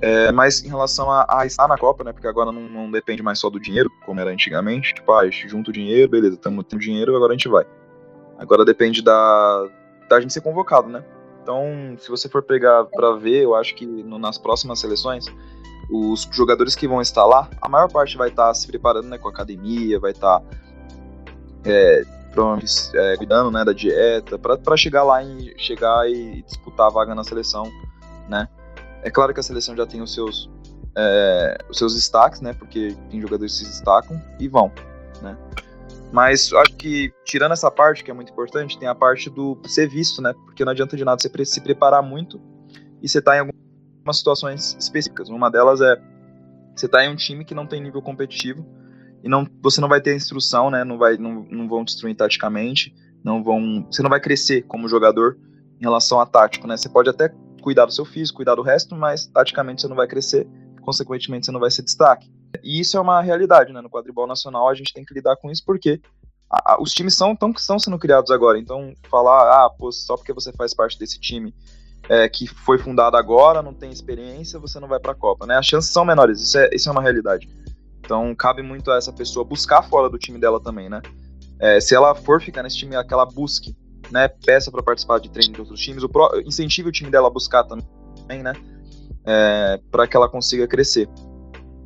É, 0.00 0.32
mas 0.32 0.64
em 0.64 0.68
relação 0.68 1.10
a, 1.10 1.26
a, 1.28 1.44
estar 1.44 1.68
na 1.68 1.76
Copa, 1.76 2.02
né, 2.02 2.12
porque 2.12 2.26
agora 2.26 2.50
não, 2.50 2.62
não, 2.62 2.90
depende 2.90 3.22
mais 3.22 3.38
só 3.38 3.50
do 3.50 3.60
dinheiro, 3.60 3.90
como 4.06 4.18
era 4.18 4.30
antigamente, 4.30 4.94
tipo, 4.94 5.12
ah, 5.12 5.28
junto 5.30 5.68
o 5.68 5.72
dinheiro, 5.72 6.10
beleza, 6.10 6.38
tamo 6.38 6.64
tendo 6.64 6.80
dinheiro, 6.80 7.14
agora 7.14 7.32
a 7.32 7.36
gente 7.36 7.48
vai. 7.48 7.66
Agora 8.38 8.64
depende 8.64 9.02
da, 9.02 9.68
da 10.08 10.20
gente 10.20 10.32
ser 10.32 10.40
convocado, 10.40 10.88
né? 10.88 11.04
Então, 11.42 11.96
se 11.98 12.08
você 12.08 12.28
for 12.30 12.42
pegar 12.42 12.84
para 12.84 13.12
ver, 13.16 13.42
eu 13.42 13.54
acho 13.54 13.74
que 13.74 13.84
no, 13.84 14.18
nas 14.18 14.38
próximas 14.38 14.80
seleções, 14.80 15.26
os 15.92 16.26
jogadores 16.32 16.74
que 16.74 16.88
vão 16.88 17.02
estar 17.02 17.26
lá, 17.26 17.50
a 17.60 17.68
maior 17.68 17.90
parte 17.90 18.16
vai 18.16 18.30
estar 18.30 18.52
se 18.54 18.66
preparando 18.66 19.08
né, 19.08 19.18
com 19.18 19.28
a 19.28 19.30
academia, 19.30 20.00
vai 20.00 20.12
estar 20.12 20.42
é, 21.64 22.02
é, 22.94 23.16
cuidando 23.18 23.50
né, 23.50 23.62
da 23.62 23.74
dieta, 23.74 24.38
para 24.38 24.76
chegar 24.76 25.02
lá 25.02 25.22
e 25.22 25.54
chegar 25.58 26.08
e 26.10 26.42
disputar 26.42 26.86
a 26.86 26.90
vaga 26.90 27.14
na 27.14 27.22
seleção, 27.22 27.70
né? 28.26 28.48
É 29.02 29.10
claro 29.10 29.34
que 29.34 29.40
a 29.40 29.42
seleção 29.42 29.76
já 29.76 29.84
tem 29.86 30.00
os 30.00 30.14
seus, 30.14 30.50
é, 30.96 31.58
os 31.68 31.76
seus 31.76 31.94
destaques, 31.94 32.40
né? 32.40 32.54
Porque 32.54 32.96
tem 33.10 33.20
jogadores 33.20 33.52
que 33.52 33.64
se 33.64 33.70
destacam 33.70 34.18
e 34.40 34.48
vão, 34.48 34.72
né? 35.20 35.36
Mas 36.10 36.52
acho 36.52 36.74
que, 36.76 37.12
tirando 37.24 37.52
essa 37.52 37.70
parte, 37.70 38.04
que 38.04 38.10
é 38.10 38.14
muito 38.14 38.32
importante, 38.32 38.78
tem 38.78 38.88
a 38.88 38.94
parte 38.94 39.28
do 39.28 39.58
ser 39.66 39.88
visto, 39.88 40.22
né? 40.22 40.32
Porque 40.46 40.64
não 40.64 40.72
adianta 40.72 40.96
de 40.96 41.04
nada 41.04 41.20
você 41.20 41.44
se 41.44 41.60
preparar 41.60 42.02
muito 42.02 42.40
e 43.02 43.08
você 43.08 43.20
tá 43.20 43.36
em 43.36 43.50
algumas 44.02 44.18
situações 44.18 44.76
específicas. 44.78 45.28
Uma 45.28 45.50
delas 45.50 45.80
é 45.80 45.96
você 46.74 46.88
tá 46.88 47.04
em 47.04 47.08
um 47.08 47.16
time 47.16 47.44
que 47.44 47.54
não 47.54 47.66
tem 47.66 47.80
nível 47.80 48.02
competitivo 48.02 48.66
e 49.22 49.28
não, 49.28 49.46
você 49.62 49.80
não 49.80 49.88
vai 49.88 50.00
ter 50.00 50.14
instrução, 50.14 50.70
né? 50.70 50.84
Não, 50.84 50.98
vai, 50.98 51.16
não, 51.16 51.46
não 51.50 51.68
vão 51.68 51.84
destruir 51.84 52.16
taticamente, 52.16 52.94
não 53.22 53.42
vão, 53.42 53.86
você 53.90 54.02
não 54.02 54.10
vai 54.10 54.20
crescer 54.20 54.62
como 54.62 54.88
jogador 54.88 55.38
em 55.80 55.84
relação 55.84 56.20
a 56.20 56.26
tático, 56.26 56.66
né? 56.66 56.76
Você 56.76 56.88
pode 56.88 57.08
até 57.08 57.32
cuidar 57.62 57.86
do 57.86 57.92
seu 57.92 58.04
físico, 58.04 58.38
cuidar 58.38 58.56
do 58.56 58.62
resto, 58.62 58.96
mas 58.96 59.26
taticamente 59.26 59.82
você 59.82 59.88
não 59.88 59.96
vai 59.96 60.08
crescer, 60.08 60.48
consequentemente 60.80 61.46
você 61.46 61.52
não 61.52 61.60
vai 61.60 61.70
ser 61.70 61.82
destaque. 61.82 62.28
E 62.62 62.80
isso 62.80 62.96
é 62.96 63.00
uma 63.00 63.22
realidade, 63.22 63.72
né? 63.72 63.80
No 63.80 63.90
quadribol 63.90 64.26
nacional 64.26 64.68
a 64.68 64.74
gente 64.74 64.92
tem 64.92 65.04
que 65.04 65.14
lidar 65.14 65.36
com 65.36 65.50
isso 65.50 65.62
porque 65.64 66.00
a, 66.50 66.72
a, 66.72 66.82
os 66.82 66.92
times 66.92 67.14
são 67.14 67.36
tão 67.36 67.52
que 67.52 67.60
estão 67.60 67.78
sendo 67.78 67.98
criados 67.98 68.30
agora. 68.30 68.58
Então 68.58 68.92
falar, 69.08 69.66
ah, 69.66 69.70
pô, 69.70 69.92
só 69.92 70.16
porque 70.16 70.32
você 70.32 70.52
faz 70.52 70.74
parte 70.74 70.98
desse 70.98 71.20
time 71.20 71.54
é, 72.08 72.28
que 72.28 72.46
foi 72.46 72.78
fundado 72.78 73.16
agora, 73.16 73.62
não 73.62 73.72
tem 73.72 73.90
experiência, 73.90 74.58
você 74.58 74.80
não 74.80 74.88
vai 74.88 74.98
para 74.98 75.12
a 75.12 75.14
Copa, 75.14 75.46
né? 75.46 75.56
As 75.56 75.66
chances 75.66 75.90
são 75.90 76.04
menores. 76.04 76.40
Isso 76.40 76.58
é, 76.58 76.70
isso 76.72 76.88
é 76.88 76.92
uma 76.92 77.02
realidade. 77.02 77.48
Então 78.00 78.34
cabe 78.34 78.62
muito 78.62 78.90
a 78.90 78.96
essa 78.96 79.12
pessoa 79.12 79.44
buscar 79.44 79.82
fora 79.82 80.08
do 80.08 80.18
time 80.18 80.38
dela 80.38 80.60
também, 80.60 80.88
né? 80.88 81.00
É, 81.60 81.80
se 81.80 81.94
ela 81.94 82.14
for 82.14 82.40
ficar 82.42 82.62
nesse 82.62 82.76
time, 82.76 83.02
que 83.04 83.14
ela 83.14 83.24
busque, 83.24 83.76
né? 84.10 84.28
Peça 84.28 84.70
para 84.70 84.82
participar 84.82 85.20
de 85.20 85.30
treino 85.30 85.54
de 85.54 85.60
outros 85.60 85.80
times, 85.80 86.02
o 86.02 86.08
pro, 86.08 86.42
incentive 86.44 86.88
o 86.88 86.92
time 86.92 87.10
dela 87.10 87.28
a 87.28 87.30
buscar 87.30 87.64
também, 87.64 88.42
né? 88.42 88.52
É, 89.24 89.80
para 89.90 90.06
que 90.08 90.16
ela 90.16 90.28
consiga 90.28 90.66
crescer. 90.66 91.08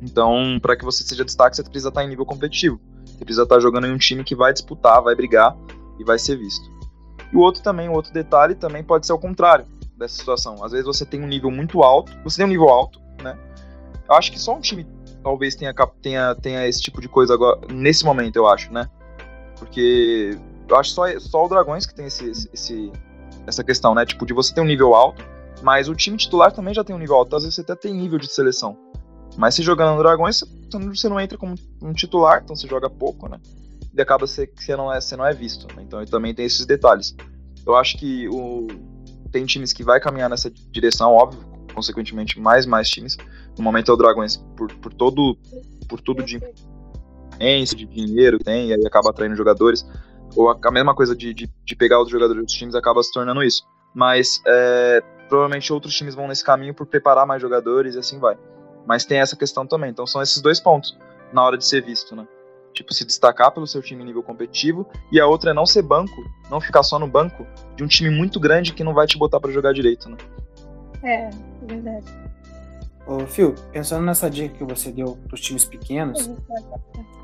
Então, 0.01 0.59
para 0.61 0.75
que 0.75 0.83
você 0.83 1.03
seja 1.03 1.23
destaque, 1.23 1.55
você 1.55 1.63
precisa 1.63 1.89
estar 1.89 2.03
em 2.03 2.09
nível 2.09 2.25
competitivo. 2.25 2.79
Você 3.05 3.23
precisa 3.23 3.43
estar 3.43 3.59
jogando 3.59 3.85
em 3.87 3.91
um 3.91 3.97
time 3.97 4.23
que 4.23 4.35
vai 4.35 4.51
disputar, 4.51 5.01
vai 5.01 5.15
brigar 5.15 5.55
e 5.99 6.03
vai 6.03 6.17
ser 6.17 6.37
visto. 6.37 6.67
E 7.31 7.35
o 7.35 7.39
outro 7.39 7.61
também, 7.61 7.89
o 7.89 7.93
outro 7.93 8.13
detalhe 8.13 8.55
também 8.55 8.83
pode 8.83 9.05
ser 9.05 9.13
o 9.13 9.19
contrário 9.19 9.65
dessa 9.97 10.15
situação. 10.15 10.63
Às 10.63 10.71
vezes 10.71 10.85
você 10.85 11.05
tem 11.05 11.21
um 11.21 11.27
nível 11.27 11.51
muito 11.51 11.81
alto, 11.81 12.11
você 12.23 12.37
tem 12.37 12.45
um 12.45 12.49
nível 12.49 12.69
alto, 12.69 13.01
né? 13.21 13.37
Eu 14.07 14.15
acho 14.15 14.31
que 14.31 14.39
só 14.39 14.55
um 14.55 14.61
time 14.61 14.85
talvez 15.23 15.55
tenha, 15.55 15.73
tenha, 16.01 16.35
tenha 16.35 16.67
esse 16.67 16.81
tipo 16.81 17.01
de 17.01 17.09
coisa 17.09 17.33
agora, 17.33 17.59
nesse 17.71 18.05
momento, 18.05 18.37
eu 18.37 18.47
acho, 18.47 18.71
né? 18.71 18.89
Porque 19.59 20.37
eu 20.69 20.75
acho 20.77 20.91
só, 20.91 21.19
só 21.19 21.45
o 21.45 21.49
Dragões 21.49 21.85
que 21.85 21.93
tem 21.93 22.05
esse, 22.05 22.29
esse, 22.53 22.91
essa 23.45 23.63
questão, 23.63 23.93
né? 23.93 24.05
Tipo, 24.05 24.25
de 24.25 24.33
você 24.33 24.53
ter 24.53 24.61
um 24.61 24.65
nível 24.65 24.93
alto, 24.93 25.23
mas 25.61 25.89
o 25.89 25.95
time 25.95 26.17
titular 26.17 26.51
também 26.51 26.73
já 26.73 26.83
tem 26.83 26.95
um 26.95 26.99
nível 26.99 27.15
alto. 27.15 27.35
Às 27.35 27.43
vezes 27.43 27.55
você 27.55 27.61
até 27.61 27.75
tem 27.75 27.93
nível 27.93 28.19
de 28.19 28.31
seleção. 28.31 28.77
Mas 29.35 29.55
se 29.55 29.61
jogando 29.61 29.95
no 29.95 30.03
Dragões, 30.03 30.41
você 30.71 31.09
não 31.09 31.19
entra 31.19 31.37
como 31.37 31.55
um 31.81 31.93
titular, 31.93 32.41
então 32.43 32.55
você 32.55 32.67
joga 32.67 32.89
pouco, 32.89 33.27
né? 33.27 33.39
E 33.93 34.01
acaba 34.01 34.25
que 34.25 34.63
você 34.63 34.75
não 34.75 34.93
é, 34.93 35.01
você 35.01 35.15
não 35.15 35.25
é 35.25 35.33
visto. 35.33 35.67
Né? 35.75 35.83
Então 35.83 36.03
também 36.05 36.33
tem 36.33 36.45
esses 36.45 36.65
detalhes. 36.65 37.15
Eu 37.65 37.75
acho 37.75 37.97
que 37.97 38.27
o, 38.29 38.67
tem 39.27 39.45
times 39.45 39.73
que 39.73 39.83
vai 39.83 39.99
caminhar 39.99 40.29
nessa 40.29 40.49
direção, 40.71 41.11
óbvio, 41.11 41.39
consequentemente 41.73 42.39
mais 42.39 42.65
mais 42.65 42.89
times. 42.89 43.17
No 43.57 43.63
momento 43.63 43.91
é 43.91 43.93
o 43.93 43.97
Dragões 43.97 44.37
por, 44.55 44.73
por 44.75 44.93
todo 44.93 45.37
por 45.87 46.01
tudo 46.01 46.23
de 46.23 46.39
de 47.39 47.85
dinheiro 47.85 48.39
que 48.39 48.43
tem, 48.43 48.69
e 48.69 48.73
aí 48.73 48.85
acaba 48.85 49.11
atraindo 49.11 49.35
jogadores. 49.35 49.85
Ou 50.35 50.49
a, 50.49 50.57
a 50.61 50.71
mesma 50.71 50.95
coisa 50.95 51.15
de, 51.15 51.33
de, 51.33 51.49
de, 51.63 51.75
pegar 51.75 52.01
os 52.01 52.09
jogadores 52.09 52.43
dos 52.43 52.53
times 52.53 52.75
acaba 52.75 53.01
se 53.03 53.11
tornando 53.11 53.43
isso. 53.43 53.63
Mas 53.93 54.41
é, 54.45 55.03
provavelmente 55.29 55.71
outros 55.71 55.95
times 55.95 56.15
vão 56.15 56.27
nesse 56.27 56.43
caminho 56.43 56.73
por 56.73 56.85
preparar 56.85 57.25
mais 57.25 57.41
jogadores 57.41 57.95
e 57.95 57.99
assim 57.99 58.19
vai. 58.19 58.37
Mas 58.85 59.05
tem 59.05 59.19
essa 59.19 59.35
questão 59.35 59.65
também. 59.65 59.89
Então 59.89 60.07
são 60.07 60.21
esses 60.21 60.41
dois 60.41 60.59
pontos 60.59 60.97
na 61.31 61.43
hora 61.43 61.57
de 61.57 61.65
ser 61.65 61.83
visto, 61.83 62.15
né? 62.15 62.27
Tipo, 62.77 62.93
se 62.93 63.03
destacar 63.03 63.51
pelo 63.51 63.65
seu 63.65 63.81
time 63.81 64.03
em 64.03 64.05
nível 64.05 64.21
competitivo, 64.21 64.87
e 65.11 65.19
a 65.19 65.25
outra 65.25 65.49
é 65.49 65.53
não 65.53 65.65
ser 65.65 65.81
banco, 65.81 66.13
não 66.47 66.61
ficar 66.61 66.83
só 66.83 66.99
no 66.99 67.07
banco 67.07 67.43
de 67.75 67.83
um 67.83 67.87
time 67.87 68.11
muito 68.11 68.39
grande 68.39 68.71
que 68.71 68.83
não 68.83 68.93
vai 68.93 69.07
te 69.07 69.17
botar 69.17 69.39
para 69.39 69.51
jogar 69.51 69.73
direito, 69.73 70.07
né? 70.07 70.17
É, 71.03 71.29
verdade. 71.63 72.05
Ô, 73.07 73.25
Phil, 73.25 73.55
pensando 73.71 74.05
nessa 74.05 74.29
dica 74.29 74.55
que 74.55 74.63
você 74.63 74.91
deu 74.91 75.17
para 75.27 75.33
os 75.33 75.41
times 75.41 75.65
pequenos, 75.65 76.29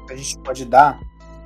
a 0.09 0.15
gente 0.15 0.39
pode 0.39 0.65
dar 0.65 0.99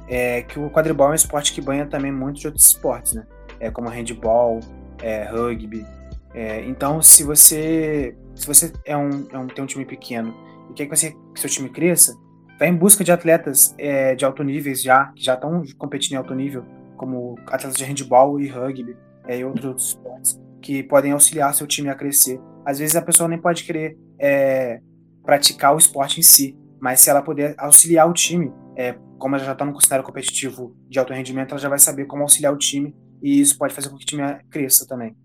é 0.07 0.41
que 0.41 0.57
o 0.57 0.69
quadribol 0.69 1.07
é 1.07 1.11
um 1.11 1.15
esporte 1.15 1.51
que 1.51 1.59
banha 1.59 1.85
também 1.85 2.13
muitos 2.13 2.45
outros 2.45 2.65
esportes, 2.65 3.11
né? 3.11 3.27
É 3.59 3.69
como 3.69 3.89
handball, 3.89 4.61
é, 5.01 5.25
rugby. 5.25 5.85
É, 6.33 6.63
então, 6.63 7.01
se 7.01 7.25
você 7.25 8.15
se 8.33 8.47
você 8.47 8.71
é 8.85 8.95
um, 8.95 9.27
é 9.31 9.37
um, 9.37 9.47
tem 9.47 9.61
um 9.61 9.67
time 9.67 9.83
pequeno 9.83 10.33
e 10.69 10.73
quer 10.73 10.85
que, 10.85 10.95
você, 10.95 11.11
que 11.33 11.41
seu 11.41 11.49
time 11.49 11.67
cresça, 11.67 12.17
vai 12.57 12.67
em 12.69 12.75
busca 12.75 13.03
de 13.03 13.11
atletas 13.11 13.73
é, 13.77 14.15
de 14.15 14.25
alto 14.25 14.43
nível 14.43 14.73
já, 14.75 15.07
que 15.07 15.23
já 15.23 15.35
estão 15.35 15.63
competindo 15.77 16.13
em 16.13 16.17
alto 16.17 16.33
nível, 16.33 16.65
como 16.95 17.35
atletas 17.47 17.75
de 17.75 17.83
handball 17.83 18.39
e 18.39 18.47
rugby 18.47 18.97
é, 19.27 19.39
e 19.39 19.45
outros 19.45 19.89
esportes, 19.89 20.39
que 20.61 20.83
podem 20.83 21.11
auxiliar 21.11 21.53
seu 21.53 21.67
time 21.67 21.89
a 21.89 21.95
crescer. 21.95 22.39
Às 22.65 22.79
vezes 22.79 22.95
a 22.95 23.01
pessoa 23.01 23.29
nem 23.29 23.39
pode 23.39 23.63
querer 23.63 23.97
é, 24.19 24.79
praticar 25.23 25.75
o 25.75 25.77
esporte 25.77 26.19
em 26.19 26.23
si, 26.23 26.57
mas 26.79 26.99
se 26.99 27.09
ela 27.09 27.21
puder 27.21 27.55
auxiliar 27.57 28.09
o 28.09 28.13
time, 28.13 28.51
é, 28.75 28.93
como 29.17 29.35
ela 29.35 29.43
já 29.43 29.53
está 29.53 29.65
no 29.65 29.79
cenário 29.81 30.05
competitivo 30.05 30.75
de 30.87 30.99
alto 30.99 31.13
rendimento, 31.13 31.51
ela 31.51 31.59
já 31.59 31.69
vai 31.69 31.79
saber 31.79 32.05
como 32.05 32.23
auxiliar 32.23 32.53
o 32.53 32.57
time 32.57 32.95
e 33.21 33.39
isso 33.39 33.57
pode 33.57 33.73
fazer 33.73 33.89
com 33.89 33.97
que 33.97 34.03
o 34.03 34.07
time 34.07 34.23
cresça 34.49 34.85
também. 34.87 35.15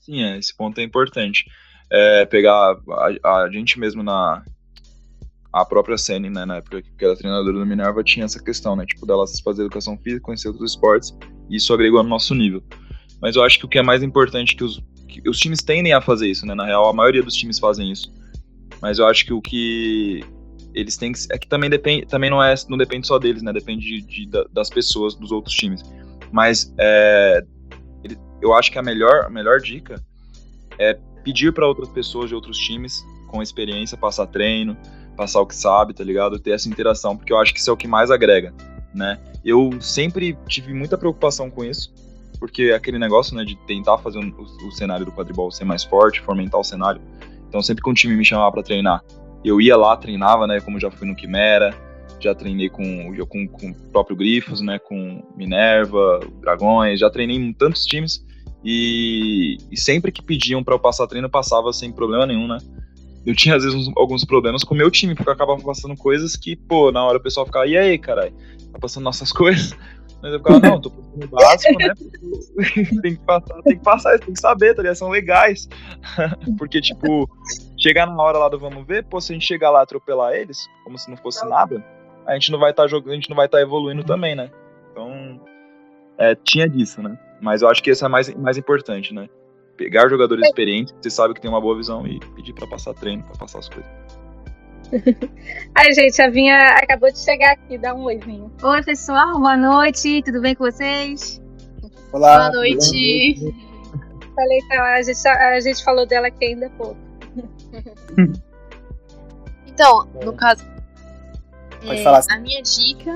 Sim, 0.00 0.22
é, 0.22 0.38
esse 0.38 0.54
ponto 0.56 0.78
é 0.80 0.84
importante. 0.84 1.44
É, 1.90 2.24
pegar 2.26 2.76
a, 3.22 3.42
a, 3.42 3.50
gente 3.50 3.78
mesmo 3.78 4.02
na 4.02 4.44
a 5.52 5.64
própria 5.64 5.98
Senna, 5.98 6.30
né, 6.30 6.44
na 6.46 6.56
época 6.56 6.82
que 6.82 7.04
era 7.04 7.14
treinadora 7.16 7.58
do 7.58 7.66
Minerva, 7.66 8.02
tinha 8.02 8.24
essa 8.24 8.42
questão, 8.42 8.74
né, 8.74 8.86
tipo, 8.86 9.04
dela 9.06 9.24
fazer 9.44 9.62
educação 9.62 9.98
física, 9.98 10.22
conhecer 10.22 10.48
outros 10.48 10.70
esportes, 10.70 11.16
e 11.50 11.56
isso 11.56 11.74
agregou 11.74 12.02
no 12.02 12.08
nosso 12.08 12.34
nível. 12.34 12.62
Mas 13.20 13.36
eu 13.36 13.42
acho 13.42 13.58
que 13.58 13.66
o 13.66 13.68
que 13.68 13.78
é 13.78 13.82
mais 13.82 14.02
importante 14.02 14.56
que 14.56 14.64
os, 14.64 14.82
que 15.06 15.28
os 15.28 15.38
times 15.38 15.62
tendem 15.62 15.92
a 15.92 16.00
fazer 16.00 16.28
isso, 16.28 16.46
né, 16.46 16.54
na 16.54 16.64
real, 16.64 16.88
a 16.88 16.92
maioria 16.92 17.22
dos 17.22 17.34
times 17.34 17.58
fazem 17.58 17.92
isso. 17.92 18.12
Mas 18.80 18.98
eu 18.98 19.06
acho 19.06 19.26
que 19.26 19.32
o 19.32 19.42
que 19.42 20.24
eles 20.74 20.96
têm 20.96 21.12
que, 21.12 21.18
é 21.30 21.38
que 21.38 21.46
também 21.46 21.68
depende, 21.68 22.06
também 22.06 22.30
não 22.30 22.42
é, 22.42 22.54
não 22.68 22.78
depende 22.78 23.06
só 23.06 23.18
deles, 23.18 23.42
né, 23.42 23.52
depende 23.52 23.84
de, 23.84 24.00
de 24.00 24.30
das 24.50 24.70
pessoas, 24.70 25.14
dos 25.14 25.30
outros 25.30 25.54
times. 25.54 25.82
Mas 26.32 26.72
é, 26.78 27.44
eu 28.40 28.54
acho 28.54 28.72
que 28.72 28.78
a 28.78 28.82
melhor, 28.82 29.26
a 29.26 29.30
melhor 29.30 29.60
dica 29.60 30.02
é 30.78 30.98
pedir 31.22 31.52
para 31.52 31.66
outras 31.66 31.88
pessoas 31.90 32.28
de 32.28 32.34
outros 32.34 32.56
times 32.58 33.04
com 33.28 33.42
experiência 33.42 33.96
passar 33.96 34.26
treino, 34.26 34.76
passar 35.16 35.40
o 35.40 35.46
que 35.46 35.54
sabe, 35.54 35.94
tá 35.94 36.04
ligado? 36.04 36.38
Ter 36.38 36.52
essa 36.52 36.68
interação, 36.68 37.16
porque 37.16 37.32
eu 37.32 37.38
acho 37.38 37.52
que 37.52 37.60
isso 37.60 37.70
é 37.70 37.72
o 37.72 37.76
que 37.76 37.88
mais 37.88 38.10
agrega, 38.10 38.52
né? 38.94 39.18
Eu 39.44 39.70
sempre 39.80 40.36
tive 40.46 40.72
muita 40.72 40.96
preocupação 40.96 41.50
com 41.50 41.64
isso, 41.64 41.92
porque 42.38 42.64
é 42.64 42.74
aquele 42.74 42.98
negócio, 42.98 43.36
né, 43.36 43.44
de 43.44 43.56
tentar 43.66 43.98
fazer 43.98 44.18
o, 44.18 44.42
o 44.66 44.72
cenário 44.72 45.04
do 45.04 45.12
quadribol 45.12 45.50
ser 45.50 45.64
mais 45.64 45.84
forte, 45.84 46.20
fomentar 46.20 46.60
o 46.60 46.64
cenário. 46.64 47.00
Então, 47.48 47.62
sempre 47.62 47.82
que 47.82 47.90
um 47.90 47.94
time 47.94 48.16
me 48.16 48.24
chamava 48.24 48.50
para 48.52 48.62
treinar, 48.62 49.02
eu 49.44 49.60
ia 49.60 49.76
lá, 49.76 49.96
treinava, 49.96 50.46
né, 50.46 50.60
como 50.60 50.78
já 50.78 50.90
fui 50.90 51.06
no 51.06 51.14
Quimera, 51.14 51.74
já 52.20 52.34
treinei 52.34 52.68
com, 52.68 53.14
com, 53.26 53.48
com 53.48 53.70
o 53.70 53.74
próprio 53.90 54.16
Grifos, 54.16 54.60
né, 54.60 54.78
com 54.78 55.22
Minerva, 55.36 56.20
Dragões, 56.40 57.00
já 57.00 57.10
treinei 57.10 57.36
em 57.36 57.52
tantos 57.52 57.84
times 57.84 58.24
e, 58.64 59.58
e 59.70 59.76
sempre 59.76 60.12
que 60.12 60.22
pediam 60.22 60.62
para 60.62 60.74
eu 60.74 60.78
passar 60.78 61.06
treino, 61.06 61.26
eu 61.26 61.30
passava 61.30 61.72
sem 61.72 61.92
problema 61.92 62.26
nenhum, 62.26 62.46
né? 62.46 62.58
Eu 63.24 63.34
tinha 63.34 63.56
às 63.56 63.64
vezes 63.64 63.78
uns, 63.78 63.92
alguns 63.96 64.24
problemas 64.24 64.64
com 64.64 64.74
o 64.74 64.76
meu 64.76 64.90
time, 64.90 65.14
porque 65.14 65.28
eu 65.28 65.34
acabava 65.34 65.62
passando 65.62 65.96
coisas 65.96 66.36
que, 66.36 66.56
pô, 66.56 66.90
na 66.90 67.04
hora 67.04 67.18
o 67.18 67.22
pessoal 67.22 67.46
ficava, 67.46 67.66
e 67.66 67.76
aí, 67.76 67.98
caralho, 67.98 68.34
tá 68.72 68.78
passando 68.78 69.04
nossas 69.04 69.30
coisas? 69.32 69.76
Mas 70.22 70.32
eu 70.32 70.38
ficava, 70.38 70.60
não, 70.60 70.80
tô 70.80 70.90
passando 70.90 71.28
básico, 71.28 71.78
né? 71.78 71.94
tem 73.02 73.16
que 73.16 73.24
passar, 73.24 73.62
tem 73.62 73.76
que 73.76 73.82
passar, 73.82 74.18
tem 74.20 74.34
que 74.34 74.40
saber, 74.40 74.74
tá 74.74 74.82
ligado? 74.82 74.94
São 74.94 75.08
legais. 75.08 75.68
porque, 76.58 76.80
tipo, 76.80 77.28
chegar 77.76 78.06
na 78.06 78.22
hora 78.22 78.38
lá 78.38 78.48
do 78.48 78.58
vamos 78.58 78.86
ver, 78.86 79.04
pô, 79.04 79.20
se 79.20 79.32
a 79.32 79.34
gente 79.34 79.46
chegar 79.46 79.70
lá 79.70 79.80
e 79.80 79.82
atropelar 79.82 80.32
eles, 80.32 80.68
como 80.84 80.96
se 80.96 81.10
não 81.10 81.16
fosse 81.16 81.44
nada, 81.48 81.84
a 82.26 82.34
gente 82.34 82.52
não 82.52 82.58
vai 82.58 82.70
estar 82.70 82.84
tá 82.84 82.88
jogando, 82.88 83.12
a 83.12 83.14
gente 83.16 83.28
não 83.28 83.36
vai 83.36 83.46
estar 83.46 83.58
tá 83.58 83.62
evoluindo 83.62 84.04
também, 84.04 84.36
né? 84.36 84.50
Então, 84.92 85.40
é, 86.18 86.36
tinha 86.36 86.68
disso, 86.68 87.02
né? 87.02 87.18
Mas 87.40 87.62
eu 87.62 87.68
acho 87.68 87.82
que 87.82 87.90
esse 87.90 88.04
é 88.04 88.08
mais, 88.08 88.32
mais 88.36 88.56
importante, 88.56 89.12
né? 89.12 89.28
Pegar 89.76 90.08
jogadores 90.08 90.46
experientes, 90.46 90.94
você 91.00 91.10
sabe 91.10 91.34
que 91.34 91.40
tem 91.40 91.50
uma 91.50 91.60
boa 91.60 91.76
visão 91.76 92.06
e 92.06 92.20
pedir 92.34 92.52
para 92.52 92.66
passar 92.66 92.94
treino, 92.94 93.22
para 93.24 93.36
passar 93.36 93.58
as 93.58 93.68
coisas. 93.68 93.90
Ai, 95.74 95.92
gente, 95.94 96.20
a 96.20 96.28
Vinha 96.28 96.56
acabou 96.76 97.10
de 97.10 97.18
chegar 97.18 97.52
aqui, 97.52 97.78
dá 97.78 97.94
um 97.94 98.02
oizinho. 98.04 98.52
Oi, 98.62 98.82
pessoal, 98.82 99.38
boa 99.38 99.56
noite, 99.56 100.22
tudo 100.22 100.40
bem 100.40 100.54
com 100.54 100.64
vocês? 100.64 101.42
Olá. 102.12 102.50
Boa 102.50 102.60
noite. 102.60 103.36
Falei 104.34 104.60
que 104.60 104.74
a 104.74 105.02
gente, 105.02 105.28
a 105.28 105.60
gente 105.60 105.84
falou 105.84 106.06
dela 106.06 106.28
aqui 106.28 106.46
ainda 106.46 106.66
há 106.66 106.70
pouco. 106.70 106.96
Então, 109.74 110.06
no 110.22 110.34
caso, 110.34 110.62
Pode 111.84 112.00
é, 112.00 112.04
falar. 112.04 112.22
A 112.30 112.38
minha 112.38 112.62
dica 112.62 113.10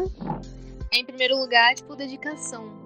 é, 0.92 0.98
em 0.98 1.04
primeiro 1.04 1.38
lugar, 1.38 1.74
tipo, 1.74 1.94
dedicação. 1.94 2.85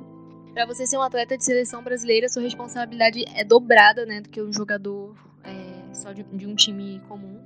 Para 0.61 0.67
você 0.67 0.87
ser 0.87 0.99
um 0.99 1.03
atleta 1.03 1.39
de 1.39 1.43
seleção 1.43 1.83
brasileira, 1.83 2.29
sua 2.29 2.43
responsabilidade 2.43 3.25
é 3.35 3.43
dobrada, 3.43 4.05
né, 4.05 4.21
do 4.21 4.29
que 4.29 4.43
um 4.43 4.53
jogador 4.53 5.17
é, 5.43 5.95
só 5.95 6.13
de, 6.13 6.23
de, 6.23 6.47
um 6.47 6.55
time 6.55 7.01
comum. 7.09 7.41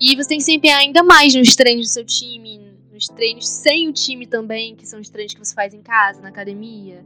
E 0.00 0.16
você 0.16 0.30
tem 0.30 0.38
que 0.38 0.44
se 0.44 0.54
empenhar 0.54 0.80
ainda 0.80 1.02
mais 1.02 1.34
nos 1.34 1.54
treinos 1.54 1.88
do 1.88 1.92
seu 1.92 2.02
time, 2.02 2.78
nos 2.90 3.08
treinos 3.08 3.46
sem 3.46 3.90
o 3.90 3.92
time 3.92 4.26
também, 4.26 4.74
que 4.74 4.86
são 4.86 5.00
os 5.00 5.10
treinos 5.10 5.34
que 5.34 5.38
você 5.44 5.54
faz 5.54 5.74
em 5.74 5.82
casa, 5.82 6.22
na 6.22 6.30
academia, 6.30 7.04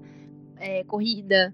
é, 0.57 0.85
corrida, 0.85 1.53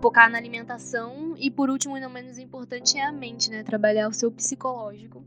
focar 0.00 0.30
na 0.30 0.38
alimentação 0.38 1.34
e 1.36 1.50
por 1.50 1.68
último 1.68 1.98
e 1.98 2.00
não 2.00 2.08
menos 2.08 2.38
importante 2.38 2.96
é 2.96 3.04
a 3.04 3.12
mente, 3.12 3.50
né, 3.50 3.62
trabalhar 3.62 4.08
o 4.08 4.14
seu 4.14 4.32
psicológico. 4.32 5.22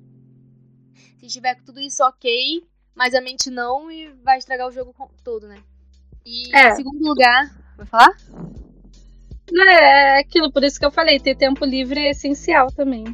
Se 1.20 1.28
tiver 1.28 1.54
tudo 1.64 1.80
isso 1.80 2.04
ok, 2.04 2.68
mas 2.96 3.14
a 3.14 3.22
mente 3.22 3.52
não 3.52 3.92
e 3.92 4.10
vai 4.24 4.40
estragar 4.40 4.68
o 4.68 4.72
jogo 4.72 4.92
todo, 5.24 5.48
né? 5.48 5.62
E 6.26 6.56
é. 6.56 6.70
em 6.70 6.76
segundo 6.76 7.00
lugar, 7.08 7.59
vai 7.80 7.88
falar? 7.88 8.16
Não, 9.52 9.64
é, 9.64 10.18
é 10.18 10.20
aquilo, 10.20 10.52
por 10.52 10.64
isso 10.64 10.80
que 10.80 10.86
eu 10.86 10.92
falei, 10.92 11.20
ter 11.20 11.36
tempo 11.36 11.66
livre 11.66 12.00
é 12.00 12.12
essencial 12.12 12.72
também. 12.72 13.06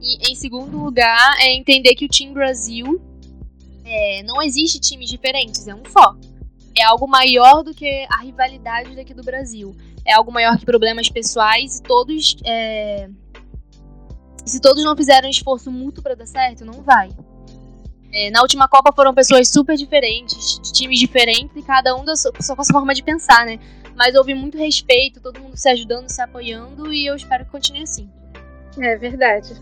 E 0.00 0.30
em 0.30 0.34
segundo 0.34 0.78
lugar, 0.78 1.36
é 1.40 1.54
entender 1.54 1.94
que 1.94 2.04
o 2.04 2.08
Team 2.08 2.32
Brasil 2.32 3.00
é, 3.84 4.22
não 4.22 4.40
existe 4.42 4.78
times 4.78 5.08
diferentes, 5.08 5.66
é 5.66 5.74
um 5.74 5.82
só. 5.86 6.14
É 6.76 6.84
algo 6.84 7.08
maior 7.08 7.64
do 7.64 7.74
que 7.74 8.06
a 8.08 8.22
rivalidade 8.22 8.94
daqui 8.94 9.12
do 9.12 9.24
Brasil. 9.24 9.74
É 10.04 10.12
algo 10.12 10.30
maior 10.30 10.56
que 10.56 10.64
problemas 10.64 11.08
pessoais 11.08 11.78
e 11.78 11.82
todos. 11.82 12.36
É... 12.44 13.10
Se 14.44 14.60
todos 14.60 14.84
não 14.84 14.96
fizerem 14.96 15.28
um 15.28 15.30
esforço 15.30 15.72
mútuo 15.72 16.02
para 16.02 16.14
dar 16.14 16.26
certo, 16.26 16.64
não 16.64 16.82
vai. 16.82 17.10
É, 18.20 18.32
na 18.32 18.42
última 18.42 18.66
Copa 18.66 18.92
foram 18.92 19.14
pessoas 19.14 19.48
super 19.48 19.76
diferentes, 19.76 20.58
de 20.60 20.72
times 20.72 20.98
diferentes, 20.98 21.54
e 21.54 21.62
cada 21.62 21.94
um 21.94 22.04
da 22.04 22.16
sua, 22.16 22.32
sua 22.40 22.56
forma 22.64 22.92
de 22.92 23.00
pensar, 23.00 23.46
né? 23.46 23.60
Mas 23.94 24.16
houve 24.16 24.34
muito 24.34 24.58
respeito, 24.58 25.20
todo 25.20 25.38
mundo 25.38 25.56
se 25.56 25.68
ajudando, 25.68 26.08
se 26.08 26.20
apoiando, 26.20 26.92
e 26.92 27.06
eu 27.06 27.14
espero 27.14 27.44
que 27.44 27.52
continue 27.52 27.82
assim. 27.82 28.10
É 28.76 28.96
verdade. 28.96 29.54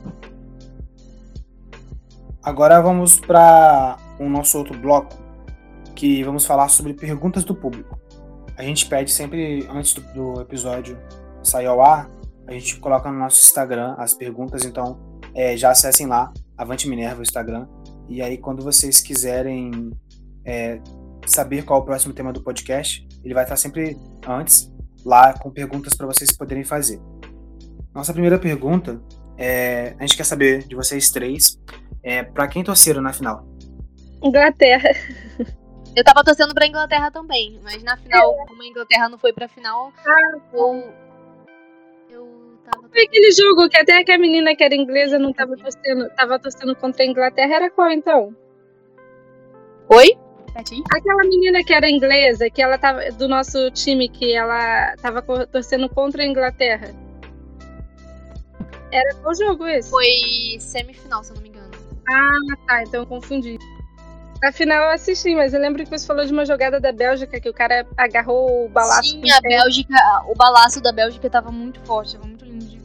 Agora 2.42 2.80
vamos 2.80 3.20
para 3.20 3.98
o 4.18 4.26
nosso 4.26 4.56
outro 4.56 4.78
bloco, 4.78 5.14
que 5.94 6.24
vamos 6.24 6.46
falar 6.46 6.70
sobre 6.70 6.94
perguntas 6.94 7.44
do 7.44 7.54
público. 7.54 8.00
A 8.56 8.62
gente 8.62 8.86
pede 8.86 9.12
sempre, 9.12 9.68
antes 9.68 9.92
do, 9.92 10.00
do 10.14 10.40
episódio 10.40 10.98
sair 11.42 11.66
ao 11.66 11.82
ar, 11.82 12.10
a 12.46 12.52
gente 12.52 12.80
coloca 12.80 13.12
no 13.12 13.18
nosso 13.18 13.44
Instagram 13.44 13.96
as 13.98 14.14
perguntas, 14.14 14.64
então 14.64 14.98
é, 15.34 15.58
já 15.58 15.72
acessem 15.72 16.06
lá, 16.06 16.32
Avante 16.56 16.88
Minerva, 16.88 17.20
o 17.20 17.22
Instagram, 17.22 17.68
e 18.08 18.22
aí, 18.22 18.38
quando 18.38 18.62
vocês 18.62 19.00
quiserem 19.00 19.92
é, 20.44 20.80
saber 21.26 21.64
qual 21.64 21.80
é 21.80 21.82
o 21.82 21.84
próximo 21.84 22.14
tema 22.14 22.32
do 22.32 22.42
podcast, 22.42 23.06
ele 23.24 23.34
vai 23.34 23.42
estar 23.42 23.56
sempre 23.56 23.98
antes 24.26 24.72
lá 25.04 25.32
com 25.32 25.50
perguntas 25.50 25.94
para 25.94 26.06
vocês 26.06 26.36
poderem 26.36 26.64
fazer. 26.64 27.00
Nossa 27.94 28.12
primeira 28.12 28.38
pergunta 28.38 29.00
é: 29.36 29.94
a 29.98 30.02
gente 30.02 30.16
quer 30.16 30.24
saber 30.24 30.64
de 30.64 30.74
vocês 30.74 31.10
três, 31.10 31.58
é, 32.02 32.22
para 32.22 32.48
quem 32.48 32.62
torceram 32.62 33.02
na 33.02 33.12
final? 33.12 33.46
Inglaterra. 34.22 34.90
Eu 35.96 36.04
tava 36.04 36.22
torcendo 36.22 36.52
pra 36.52 36.66
Inglaterra 36.66 37.10
também, 37.10 37.58
mas 37.62 37.82
na 37.82 37.96
final, 37.96 38.34
é. 38.34 38.46
como 38.46 38.62
a 38.62 38.66
Inglaterra 38.66 39.08
não 39.08 39.18
foi 39.18 39.32
pra 39.32 39.48
final, 39.48 39.90
ah, 40.06 40.38
eu. 40.52 41.05
Foi 42.96 43.04
aquele 43.04 43.30
jogo 43.30 43.68
que 43.68 43.76
até 43.76 44.02
que 44.02 44.10
a 44.10 44.18
menina 44.18 44.56
que 44.56 44.64
era 44.64 44.74
inglesa 44.74 45.18
não 45.18 45.30
tava 45.30 45.54
torcendo, 45.54 46.08
tava 46.16 46.38
torcendo 46.38 46.74
contra 46.74 47.04
a 47.04 47.06
Inglaterra, 47.06 47.56
era 47.56 47.70
qual 47.70 47.90
então? 47.90 48.34
Oi? 49.90 50.16
Aquela 50.90 51.22
menina 51.28 51.62
que 51.62 51.74
era 51.74 51.90
inglesa, 51.90 52.48
que 52.48 52.62
ela 52.62 52.78
tava 52.78 53.12
do 53.12 53.28
nosso 53.28 53.70
time, 53.72 54.08
que 54.08 54.32
ela 54.32 54.96
tava 54.96 55.20
torcendo 55.46 55.90
contra 55.90 56.22
a 56.22 56.26
Inglaterra. 56.26 56.94
Era 58.90 59.14
qual 59.16 59.34
jogo 59.34 59.66
esse? 59.66 59.90
Foi 59.90 60.06
semifinal, 60.58 61.22
se 61.22 61.32
eu 61.32 61.34
não 61.34 61.42
me 61.42 61.50
engano. 61.50 61.70
Ah, 62.08 62.56
tá, 62.66 62.82
então 62.82 63.02
eu 63.02 63.06
confundi. 63.06 63.58
Afinal, 64.42 64.84
eu 64.84 64.90
assisti, 64.92 65.34
mas 65.34 65.52
eu 65.52 65.60
lembro 65.60 65.84
que 65.84 65.90
você 65.90 66.06
falou 66.06 66.24
de 66.24 66.32
uma 66.32 66.46
jogada 66.46 66.80
da 66.80 66.92
Bélgica 66.92 67.38
que 67.38 67.50
o 67.50 67.52
cara 67.52 67.86
agarrou 67.94 68.64
o 68.64 68.68
balaço. 68.70 69.10
Sim, 69.10 69.30
a 69.30 69.40
Bélgica, 69.42 69.94
o 70.28 70.34
balaço 70.34 70.80
da 70.80 70.92
Bélgica 70.92 71.28
tava 71.28 71.52
muito 71.52 71.78
forte, 71.80 72.14
tava 72.14 72.26
muito 72.26 72.46
lindo 72.46 72.64
de. 72.64 72.75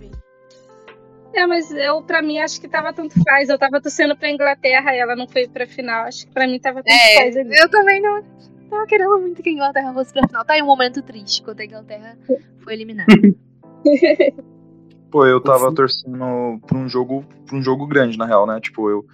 É, 1.33 1.47
mas 1.47 1.71
eu, 1.71 2.01
pra 2.01 2.21
mim, 2.21 2.39
acho 2.39 2.59
que 2.59 2.67
tava 2.67 2.93
tanto 2.93 3.21
faz. 3.23 3.49
Eu 3.49 3.57
tava 3.57 3.81
torcendo 3.81 4.15
pra 4.15 4.29
Inglaterra 4.29 4.95
e 4.95 4.99
ela 4.99 5.15
não 5.15 5.27
foi 5.27 5.47
pra 5.47 5.65
final. 5.65 6.05
Acho 6.05 6.27
que 6.27 6.33
pra 6.33 6.47
mim 6.47 6.59
tava 6.59 6.83
tanto 6.83 6.93
é, 6.93 7.15
faz 7.15 7.37
ali. 7.37 7.55
Eu 7.57 7.69
também 7.69 8.01
não. 8.01 8.21
Tava 8.69 8.85
querendo 8.85 9.19
muito 9.19 9.41
que 9.41 9.49
a 9.49 9.53
Inglaterra 9.53 9.93
fosse 9.93 10.13
pra 10.13 10.27
final. 10.27 10.45
Tá 10.45 10.53
aí 10.53 10.61
um 10.61 10.65
momento 10.65 11.01
triste 11.01 11.41
quando 11.43 11.59
a 11.59 11.65
Inglaterra 11.65 12.17
foi 12.63 12.73
eliminada. 12.73 13.11
Pô, 15.11 15.25
eu 15.25 15.41
tava 15.41 15.73
torcendo 15.73 16.59
pra 16.65 16.77
um 16.77 16.87
jogo, 16.87 17.25
pra 17.45 17.57
um 17.57 17.61
jogo 17.61 17.85
grande, 17.85 18.17
na 18.17 18.25
real, 18.25 18.47
né? 18.47 18.59
Tipo, 18.61 18.89
eu 18.89 19.05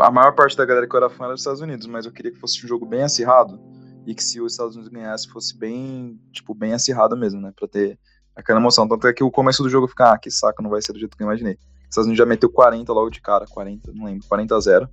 a 0.00 0.10
maior 0.10 0.34
parte 0.34 0.56
da 0.56 0.64
galera 0.64 0.88
que 0.88 0.94
eu 0.94 0.98
era 0.98 1.10
fã 1.10 1.24
era 1.24 1.32
dos 1.34 1.42
Estados 1.42 1.60
Unidos, 1.60 1.86
mas 1.86 2.06
eu 2.06 2.12
queria 2.12 2.32
que 2.32 2.38
fosse 2.38 2.64
um 2.64 2.68
jogo 2.68 2.84
bem 2.86 3.02
acirrado 3.02 3.60
e 4.06 4.14
que 4.14 4.24
se 4.24 4.40
os 4.40 4.52
Estados 4.52 4.74
Unidos 4.74 4.92
ganhasse 4.92 5.28
fosse 5.28 5.56
bem, 5.56 6.18
tipo, 6.32 6.54
bem 6.54 6.72
acirrado 6.72 7.16
mesmo, 7.16 7.40
né, 7.40 7.52
para 7.54 7.68
ter 7.68 7.98
aquela 8.40 8.60
emoção. 8.60 8.88
Tanto 8.88 9.06
é 9.06 9.12
que 9.12 9.24
o 9.24 9.30
começo 9.30 9.62
do 9.62 9.68
jogo 9.68 9.88
fica, 9.88 10.12
ah, 10.12 10.18
que 10.18 10.30
saco, 10.30 10.62
não 10.62 10.70
vai 10.70 10.82
ser 10.82 10.92
do 10.92 10.98
jeito 10.98 11.16
que 11.16 11.22
eu 11.22 11.26
imaginei. 11.26 11.56
Estados 11.88 12.06
Unidos 12.06 12.18
já 12.18 12.26
meteu 12.26 12.50
40 12.50 12.92
logo 12.92 13.10
de 13.10 13.20
cara, 13.20 13.46
40, 13.48 13.92
não 13.92 14.06
lembro, 14.06 14.26
40 14.28 14.56
a 14.56 14.60
0. 14.60 14.88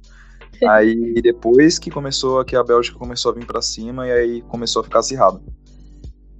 Aí 0.67 1.21
depois 1.21 1.77
que 1.77 1.91
começou, 1.91 2.43
que 2.43 2.55
a 2.55 2.63
Bélgica 2.63 2.97
começou 2.97 3.31
a 3.31 3.35
vir 3.35 3.45
para 3.45 3.61
cima 3.61 4.07
e 4.07 4.11
aí 4.11 4.41
começou 4.43 4.79
a 4.79 4.83
ficar 4.83 4.99
acirrado. 4.99 5.41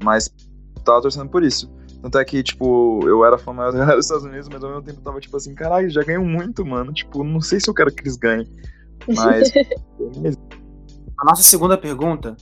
Mas 0.04 0.30
tava 0.84 1.02
torcendo 1.02 1.30
por 1.30 1.44
isso. 1.44 1.72
Tanto 2.02 2.18
é 2.18 2.26
que, 2.26 2.42
tipo, 2.42 3.00
eu 3.04 3.26
era 3.26 3.38
fã 3.38 3.54
maior 3.54 3.72
dos 3.96 4.06
Estados 4.06 4.24
Unidos, 4.24 4.48
mas 4.50 4.64
ao 4.64 4.70
mesmo 4.70 4.84
tempo 4.84 5.02
tava 5.02 5.20
tipo 5.20 5.36
assim, 5.36 5.54
caralho, 5.54 5.90
já 5.90 6.04
ganham 6.04 6.24
muito, 6.24 6.66
mano. 6.66 6.94
Tipo, 6.94 7.24
não 7.24 7.42
sei 7.42 7.60
se 7.60 7.70
eu 7.70 7.74
quero 7.74 7.94
que 7.94 8.02
eles 8.02 8.16
ganhem. 8.16 8.50
Mas. 9.08 9.52
a 11.20 11.26
nossa 11.26 11.44
segunda 11.44 11.78
pergunta 11.78 12.36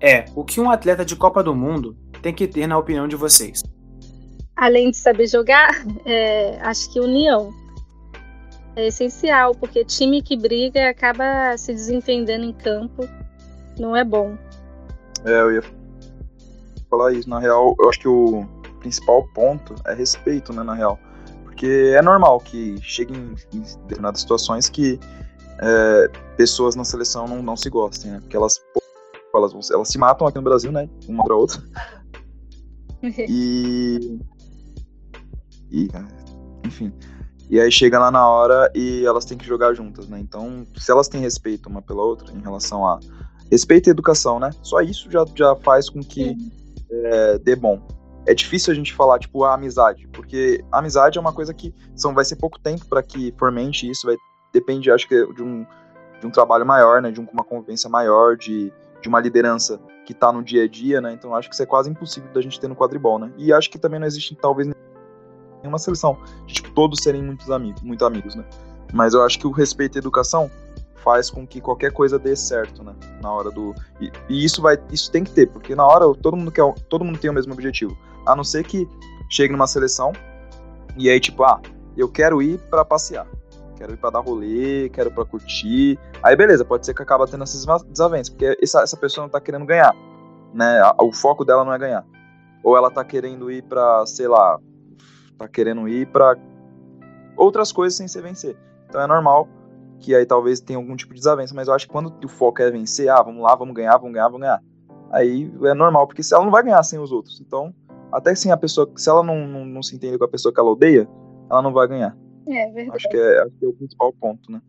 é: 0.00 0.24
o 0.34 0.44
que 0.44 0.60
um 0.60 0.70
atleta 0.70 1.04
de 1.04 1.14
Copa 1.16 1.42
do 1.42 1.54
Mundo 1.54 1.96
tem 2.22 2.34
que 2.34 2.48
ter 2.48 2.66
na 2.66 2.78
opinião 2.78 3.06
de 3.06 3.16
vocês? 3.16 3.62
Além 4.60 4.90
de 4.90 4.98
saber 4.98 5.26
jogar, 5.26 5.70
é, 6.04 6.60
acho 6.60 6.92
que 6.92 7.00
união 7.00 7.50
é 8.76 8.88
essencial, 8.88 9.54
porque 9.54 9.82
time 9.86 10.20
que 10.20 10.36
briga 10.36 10.90
acaba 10.90 11.56
se 11.56 11.72
desentendendo 11.72 12.44
em 12.44 12.52
campo, 12.52 13.08
não 13.78 13.96
é 13.96 14.04
bom. 14.04 14.36
É, 15.24 15.40
eu 15.40 15.54
ia 15.54 15.62
falar 16.90 17.14
isso. 17.14 17.26
Na 17.26 17.38
real, 17.38 17.74
eu 17.80 17.88
acho 17.88 18.00
que 18.00 18.08
o 18.08 18.46
principal 18.80 19.26
ponto 19.34 19.74
é 19.86 19.94
respeito, 19.94 20.52
né, 20.52 20.62
na 20.62 20.74
real. 20.74 20.98
Porque 21.44 21.94
é 21.96 22.02
normal 22.02 22.38
que 22.38 22.76
cheguem 22.82 23.34
em 23.54 23.60
determinadas 23.60 24.20
situações 24.20 24.68
que 24.68 25.00
é, 25.62 26.10
pessoas 26.36 26.76
na 26.76 26.84
seleção 26.84 27.26
não, 27.26 27.42
não 27.42 27.56
se 27.56 27.70
gostem, 27.70 28.10
né? 28.10 28.20
Porque 28.20 28.36
elas, 28.36 28.60
elas, 29.34 29.70
elas 29.70 29.88
se 29.88 29.96
matam 29.96 30.26
aqui 30.26 30.36
no 30.36 30.44
Brasil, 30.44 30.70
né? 30.70 30.86
Uma 31.08 31.24
pra 31.24 31.34
outra. 31.34 31.62
e. 33.26 34.20
E, 35.70 35.88
enfim. 36.64 36.92
E 37.48 37.60
aí 37.60 37.70
chega 37.70 37.98
lá 37.98 38.10
na 38.10 38.28
hora 38.28 38.70
e 38.74 39.04
elas 39.04 39.24
têm 39.24 39.36
que 39.36 39.46
jogar 39.46 39.74
juntas, 39.74 40.08
né? 40.08 40.18
Então, 40.20 40.66
se 40.76 40.90
elas 40.90 41.08
têm 41.08 41.20
respeito 41.20 41.68
uma 41.68 41.82
pela 41.82 42.02
outra 42.02 42.32
em 42.32 42.40
relação 42.40 42.86
a 42.86 43.00
respeito 43.50 43.88
e 43.88 43.90
educação, 43.90 44.38
né? 44.38 44.50
Só 44.62 44.80
isso 44.80 45.10
já, 45.10 45.24
já 45.34 45.56
faz 45.56 45.88
com 45.88 46.00
que 46.00 46.36
é, 46.90 47.38
dê 47.38 47.56
bom. 47.56 47.80
É 48.26 48.34
difícil 48.34 48.72
a 48.72 48.76
gente 48.76 48.94
falar, 48.94 49.18
tipo, 49.18 49.42
a 49.44 49.54
amizade, 49.54 50.06
porque 50.12 50.62
a 50.70 50.78
amizade 50.78 51.18
é 51.18 51.20
uma 51.20 51.32
coisa 51.32 51.52
que 51.52 51.74
são, 51.96 52.14
vai 52.14 52.24
ser 52.24 52.36
pouco 52.36 52.58
tempo 52.58 52.86
para 52.86 53.02
que 53.02 53.34
fomente 53.36 53.90
isso, 53.90 54.06
vai 54.06 54.16
depende, 54.52 54.90
acho 54.90 55.08
que, 55.08 55.26
de 55.32 55.42
um, 55.42 55.66
de 56.20 56.26
um 56.26 56.30
trabalho 56.30 56.66
maior, 56.66 57.00
né? 57.02 57.10
De 57.10 57.20
uma 57.20 57.44
convivência 57.44 57.88
maior, 57.88 58.36
de, 58.36 58.72
de 59.00 59.08
uma 59.08 59.20
liderança 59.20 59.80
que 60.04 60.14
tá 60.14 60.32
no 60.32 60.42
dia 60.42 60.64
a 60.64 60.68
dia, 60.68 61.00
né? 61.00 61.12
Então 61.12 61.34
acho 61.34 61.48
que 61.48 61.54
isso 61.54 61.62
é 61.62 61.66
quase 61.66 61.90
impossível 61.90 62.30
da 62.32 62.40
gente 62.40 62.58
ter 62.60 62.68
no 62.68 62.76
quadribol, 62.76 63.18
né? 63.18 63.32
E 63.36 63.52
acho 63.52 63.70
que 63.70 63.78
também 63.78 64.00
não 64.00 64.06
existe, 64.06 64.34
talvez, 64.36 64.68
em 65.62 65.68
uma 65.68 65.78
seleção, 65.78 66.18
de, 66.46 66.54
tipo, 66.54 66.70
todos 66.72 67.00
serem 67.02 67.22
muitos 67.22 67.50
amigos, 67.50 67.82
muito 67.82 68.04
amigos, 68.04 68.34
né? 68.34 68.44
Mas 68.92 69.14
eu 69.14 69.22
acho 69.22 69.38
que 69.38 69.46
o 69.46 69.50
respeito 69.50 69.96
à 69.96 70.00
educação 70.00 70.50
faz 70.96 71.30
com 71.30 71.46
que 71.46 71.60
qualquer 71.60 71.92
coisa 71.92 72.18
dê 72.18 72.36
certo, 72.36 72.82
né? 72.82 72.94
Na 73.22 73.32
hora 73.32 73.50
do 73.50 73.74
e, 74.00 74.10
e, 74.28 74.44
isso 74.44 74.62
vai, 74.62 74.78
isso 74.90 75.10
tem 75.10 75.24
que 75.24 75.30
ter, 75.32 75.46
porque 75.46 75.74
na 75.74 75.86
hora 75.86 76.12
todo 76.14 76.36
mundo 76.36 76.50
quer, 76.50 76.62
todo 76.88 77.04
mundo 77.04 77.18
tem 77.18 77.30
o 77.30 77.34
mesmo 77.34 77.52
objetivo, 77.52 77.96
a 78.26 78.36
não 78.36 78.44
ser 78.44 78.64
que 78.64 78.88
chegue 79.28 79.52
numa 79.52 79.66
seleção 79.66 80.12
e 80.96 81.08
aí 81.08 81.18
tipo, 81.18 81.42
ah, 81.44 81.60
eu 81.96 82.08
quero 82.08 82.42
ir 82.42 82.58
para 82.70 82.84
passear, 82.84 83.26
quero 83.76 83.92
ir 83.92 83.96
para 83.96 84.10
dar 84.10 84.20
rolê, 84.20 84.90
quero 84.90 85.10
para 85.10 85.24
curtir, 85.24 85.98
aí 86.22 86.36
beleza, 86.36 86.64
pode 86.64 86.84
ser 86.84 86.94
que 86.94 87.02
acaba 87.02 87.26
tendo 87.26 87.44
essas 87.44 87.64
desavenças, 87.84 88.28
porque 88.28 88.56
essa, 88.60 88.82
essa 88.82 88.96
pessoa 88.96 89.24
não 89.24 89.30
tá 89.30 89.40
querendo 89.40 89.64
ganhar, 89.64 89.94
né? 90.52 90.82
O 90.98 91.12
foco 91.12 91.44
dela 91.44 91.64
não 91.64 91.72
é 91.72 91.78
ganhar, 91.78 92.04
ou 92.62 92.76
ela 92.76 92.90
tá 92.90 93.04
querendo 93.04 93.50
ir 93.50 93.62
para, 93.62 94.04
sei 94.06 94.28
lá, 94.28 94.58
tá 95.40 95.48
querendo 95.48 95.88
ir 95.88 96.06
para 96.06 96.36
outras 97.36 97.72
coisas 97.72 97.96
sem 97.96 98.06
se 98.06 98.20
vencer. 98.20 98.56
Então 98.88 99.00
é 99.00 99.06
normal 99.06 99.48
que 99.98 100.14
aí 100.14 100.24
talvez 100.24 100.60
tenha 100.60 100.78
algum 100.78 100.96
tipo 100.96 101.12
de 101.12 101.20
desavença, 101.20 101.54
mas 101.54 101.68
eu 101.68 101.74
acho 101.74 101.86
que 101.86 101.92
quando 101.92 102.14
o 102.24 102.28
foco 102.28 102.62
é 102.62 102.70
vencer, 102.70 103.08
ah, 103.08 103.22
vamos 103.22 103.42
lá, 103.42 103.54
vamos 103.54 103.74
ganhar, 103.74 103.96
vamos 103.98 104.12
ganhar, 104.12 104.28
vamos 104.28 104.40
ganhar. 104.40 104.62
Aí 105.10 105.52
é 105.64 105.74
normal, 105.74 106.06
porque 106.06 106.22
se 106.22 106.34
ela 106.34 106.44
não 106.44 106.50
vai 106.50 106.62
ganhar 106.62 106.82
sem 106.82 106.98
os 106.98 107.12
outros. 107.12 107.40
Então, 107.40 107.74
até 108.12 108.34
sem 108.34 108.50
a 108.50 108.56
pessoa, 108.56 108.90
se 108.96 109.08
ela 109.08 109.22
não, 109.22 109.46
não, 109.46 109.64
não 109.64 109.82
se 109.82 109.94
entende 109.94 110.16
com 110.16 110.24
a 110.24 110.28
pessoa 110.28 110.52
que 110.52 110.60
ela 110.60 110.70
odeia, 110.70 111.08
ela 111.50 111.60
não 111.60 111.72
vai 111.72 111.86
ganhar. 111.86 112.16
É 112.48 112.70
verdade. 112.70 112.96
Acho 112.96 113.08
que 113.08 113.16
é, 113.16 113.42
acho 113.42 113.56
que 113.58 113.64
é 113.64 113.68
o 113.68 113.72
principal 113.72 114.12
ponto, 114.12 114.50
né? 114.50 114.60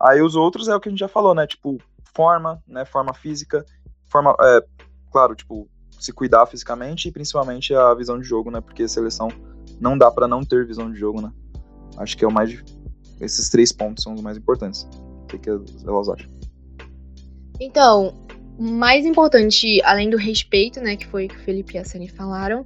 Aí 0.00 0.22
os 0.22 0.36
outros 0.36 0.68
é 0.68 0.76
o 0.76 0.80
que 0.80 0.88
a 0.88 0.92
gente 0.92 1.00
já 1.00 1.08
falou, 1.08 1.34
né? 1.34 1.46
Tipo, 1.46 1.78
forma, 2.14 2.62
né? 2.66 2.84
Forma 2.84 3.12
física, 3.12 3.64
forma, 4.06 4.36
é, 4.40 4.60
claro, 5.10 5.34
tipo, 5.34 5.68
se 5.98 6.12
cuidar 6.12 6.46
fisicamente 6.46 7.08
e 7.08 7.12
principalmente 7.12 7.74
a 7.74 7.92
visão 7.94 8.18
de 8.18 8.26
jogo, 8.26 8.50
né? 8.50 8.60
Porque 8.60 8.86
seleção 8.86 9.28
não 9.80 9.96
dá 9.96 10.10
para 10.10 10.28
não 10.28 10.42
ter 10.42 10.66
visão 10.66 10.90
de 10.90 10.98
jogo, 10.98 11.20
né? 11.20 11.32
Acho 11.96 12.16
que 12.16 12.24
é 12.24 12.28
o 12.28 12.32
mais 12.32 12.50
esses 13.20 13.48
três 13.48 13.72
pontos 13.72 14.04
são 14.04 14.14
os 14.14 14.20
mais 14.20 14.36
importantes. 14.36 14.88
O 15.22 15.26
que, 15.26 15.38
que 15.38 15.50
elas 15.50 16.08
acham? 16.08 16.30
Então, 17.60 18.14
mais 18.58 19.04
importante, 19.04 19.82
além 19.82 20.08
do 20.08 20.16
respeito, 20.16 20.80
né, 20.80 20.96
que 20.96 21.06
foi 21.06 21.28
que 21.28 21.36
o 21.36 21.40
Felipe 21.40 21.74
e 21.74 21.78
a 21.78 21.84
Sani 21.84 22.08
falaram, 22.08 22.64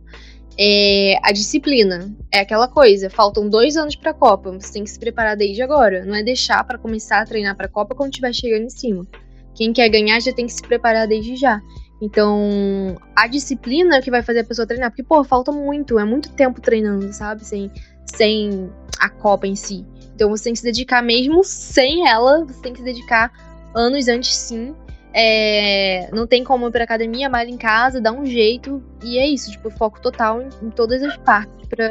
é 0.58 1.16
a 1.22 1.32
disciplina. 1.32 2.14
É 2.30 2.40
aquela 2.40 2.68
coisa, 2.68 3.08
faltam 3.08 3.48
dois 3.48 3.76
anos 3.76 3.96
para 3.96 4.10
a 4.10 4.14
Copa, 4.14 4.52
você 4.52 4.72
tem 4.72 4.84
que 4.84 4.90
se 4.90 4.98
preparar 4.98 5.36
desde 5.36 5.62
agora. 5.62 6.04
Não 6.04 6.14
é 6.14 6.22
deixar 6.22 6.62
para 6.64 6.78
começar 6.78 7.20
a 7.20 7.26
treinar 7.26 7.56
para 7.56 7.66
a 7.66 7.70
Copa 7.70 7.94
quando 7.94 8.10
estiver 8.10 8.32
chegando 8.34 8.64
em 8.64 8.70
cima. 8.70 9.06
Quem 9.54 9.72
quer 9.72 9.88
ganhar 9.88 10.20
já 10.20 10.32
tem 10.32 10.46
que 10.46 10.52
se 10.52 10.62
preparar 10.62 11.06
desde 11.06 11.36
já. 11.36 11.60
Então, 12.03 12.96
a 13.14 13.28
disciplina 13.28 13.94
é 13.94 14.00
o 14.00 14.03
que 14.03 14.11
vai 14.11 14.24
fazer 14.24 14.40
a 14.40 14.44
pessoa 14.44 14.66
treinar, 14.66 14.90
porque, 14.90 15.05
pô, 15.05 15.22
falta 15.22 15.53
muito, 15.53 16.00
é 16.00 16.05
muito 16.05 16.32
tempo 16.32 16.61
treinando, 16.61 17.12
sabe? 17.12 17.44
Sem, 17.44 17.70
sem 18.05 18.68
a 18.98 19.09
Copa 19.09 19.46
em 19.46 19.55
si. 19.55 19.86
Então 20.12 20.28
você 20.28 20.44
tem 20.44 20.53
que 20.53 20.59
se 20.59 20.64
dedicar 20.64 21.00
mesmo 21.00 21.44
sem 21.44 22.09
ela, 22.09 22.44
você 22.44 22.61
tem 22.61 22.72
que 22.72 22.80
se 22.80 22.84
dedicar 22.84 23.30
anos 23.72 24.09
antes 24.09 24.34
sim. 24.34 24.74
É, 25.14 26.11
não 26.12 26.26
tem 26.26 26.42
como 26.42 26.66
ir 26.66 26.72
pra 26.72 26.82
academia, 26.82 27.28
mais 27.28 27.48
em 27.48 27.57
casa, 27.57 28.00
dá 28.00 28.11
um 28.11 28.26
jeito. 28.26 28.82
E 29.05 29.16
é 29.18 29.28
isso, 29.28 29.53
tipo, 29.53 29.70
foco 29.70 30.00
total 30.00 30.42
em, 30.42 30.48
em 30.61 30.70
todas 30.70 31.05
as 31.05 31.16
partes 31.18 31.68
pra, 31.68 31.88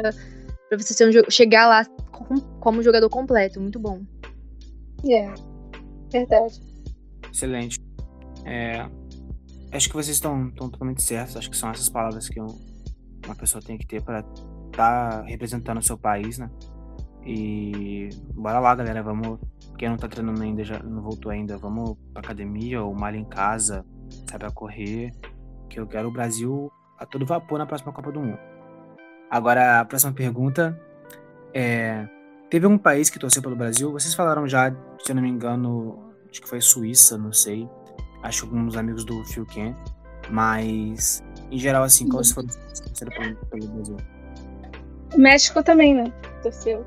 pra 0.68 0.78
você 0.78 1.06
um, 1.06 1.30
chegar 1.30 1.66
lá 1.66 1.86
com, 2.10 2.38
como 2.60 2.82
jogador 2.82 3.08
completo. 3.08 3.58
Muito 3.58 3.78
bom. 3.78 4.02
É, 5.04 5.08
yeah, 5.08 5.34
verdade. 6.12 6.60
Excelente. 7.32 7.78
É, 8.44 8.86
acho 9.76 9.88
que 9.88 9.94
vocês 9.94 10.16
estão, 10.16 10.50
totalmente 10.50 11.02
certos. 11.02 11.36
Acho 11.36 11.50
que 11.50 11.56
são 11.56 11.70
essas 11.70 11.88
palavras 11.88 12.28
que 12.28 12.40
uma 12.40 13.34
pessoa 13.38 13.62
tem 13.62 13.78
que 13.78 13.86
ter 13.86 14.02
para 14.02 14.20
estar 14.20 14.72
tá 14.72 15.22
representando 15.22 15.78
o 15.78 15.82
seu 15.82 15.96
país, 15.96 16.38
né? 16.38 16.50
E 17.24 18.10
bora 18.34 18.58
lá, 18.58 18.74
galera. 18.74 19.02
Vamos. 19.02 19.38
Quem 19.78 19.88
não 19.88 19.96
tá 19.96 20.08
treinando 20.08 20.42
ainda, 20.42 20.62
já 20.62 20.80
não 20.82 21.02
voltou 21.02 21.32
ainda, 21.32 21.56
vamos 21.58 21.96
pra 22.12 22.22
academia 22.22 22.82
ou 22.82 22.94
malha 22.94 23.16
em 23.16 23.24
casa, 23.24 23.84
pra 24.30 24.50
correr. 24.50 25.12
Que 25.68 25.80
eu 25.80 25.86
quero 25.86 26.08
o 26.08 26.12
Brasil 26.12 26.70
a 26.98 27.06
todo 27.06 27.26
vapor 27.26 27.58
na 27.58 27.66
próxima 27.66 27.92
Copa 27.92 28.12
do 28.12 28.20
Mundo. 28.20 28.38
Agora, 29.30 29.80
a 29.80 29.84
próxima 29.84 30.12
pergunta 30.12 30.78
é. 31.54 32.06
Teve 32.50 32.66
um 32.66 32.76
país 32.76 33.08
que 33.08 33.18
torceu 33.18 33.40
pelo 33.40 33.56
Brasil? 33.56 33.90
Vocês 33.90 34.14
falaram 34.14 34.46
já, 34.46 34.70
se 34.98 35.10
eu 35.10 35.14
não 35.14 35.22
me 35.22 35.30
engano, 35.30 36.12
acho 36.30 36.42
que 36.42 36.46
foi 36.46 36.60
Suíça, 36.60 37.16
não 37.16 37.32
sei. 37.32 37.66
Acho 38.22 38.46
que 38.46 38.54
alguns 38.54 38.76
amigos 38.76 39.04
do 39.04 39.24
Phil 39.24 39.46
Ken. 39.46 39.74
Mas, 40.30 41.22
em 41.50 41.58
geral, 41.58 41.82
assim, 41.82 42.08
quais 42.08 42.30
foram 42.30 42.48
os 42.48 42.80
que 42.80 42.86
torceram 42.88 43.12
pelo, 43.12 43.36
pelo 43.46 43.66
Brasil? 43.68 43.96
O 45.14 45.18
México 45.18 45.62
também, 45.62 45.94
né? 45.94 46.12
Torceu. 46.42 46.84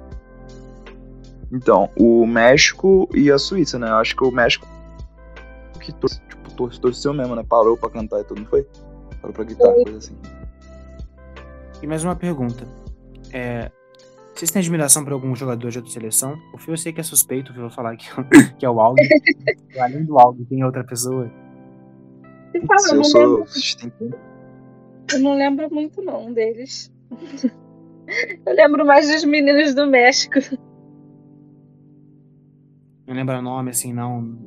Então, 1.51 1.89
o 1.97 2.25
México 2.25 3.07
e 3.13 3.31
a 3.31 3.38
Suíça, 3.38 3.77
né? 3.77 3.89
Eu 3.89 3.97
acho 3.97 4.15
que 4.15 4.23
o 4.23 4.31
México 4.31 4.65
que 5.86 5.93
tor 5.93 6.09
tipo, 6.09 6.51
tor 6.55 6.77
torceu 6.79 7.13
mesmo, 7.13 7.36
né? 7.36 7.43
Parou 7.47 7.77
pra 7.77 7.89
cantar 7.89 8.21
e 8.21 8.23
tudo, 8.23 8.41
não 8.41 8.47
foi? 8.47 8.67
Parou 9.21 9.33
pra 9.33 9.43
gritar, 9.43 9.71
coisa 9.71 9.97
assim. 9.97 10.17
E 11.81 11.88
mais 11.88 12.03
uma 12.03 12.15
pergunta. 12.15 12.67
É, 13.31 13.71
vocês 14.36 14.51
têm 14.51 14.59
admiração 14.59 15.03
por 15.03 15.13
algum 15.13 15.33
jogador 15.33 15.71
de 15.71 15.77
outra 15.77 15.93
seleção? 15.93 16.38
O 16.53 16.57
Fio 16.57 16.73
eu 16.73 16.77
sei 16.77 16.91
que 16.91 16.99
é 16.99 17.03
suspeito, 17.03 17.53
eu 17.53 17.61
vou 17.61 17.69
falar 17.69 17.95
que, 17.95 18.05
que 18.59 18.65
é 18.65 18.69
o 18.69 18.79
Aldo. 18.79 19.01
Além 19.79 20.03
do 20.03 20.19
Aldo, 20.19 20.45
tem 20.45 20.63
outra 20.63 20.83
pessoa? 20.83 21.31
Fala, 22.67 22.97
eu, 22.97 23.03
sou... 23.03 23.45
eu 25.13 25.19
não 25.19 25.36
lembro 25.36 25.73
muito 25.73 26.01
não 26.01 26.33
deles. 26.33 26.91
Eu 28.45 28.53
lembro 28.53 28.86
mais 28.86 29.09
dos 29.09 29.23
meninos 29.23 29.73
do 29.73 29.88
México. 29.88 30.39
Não 33.07 33.15
lembro 33.15 33.39
o 33.39 33.41
nome, 33.41 33.71
assim, 33.71 33.91
não. 33.91 34.38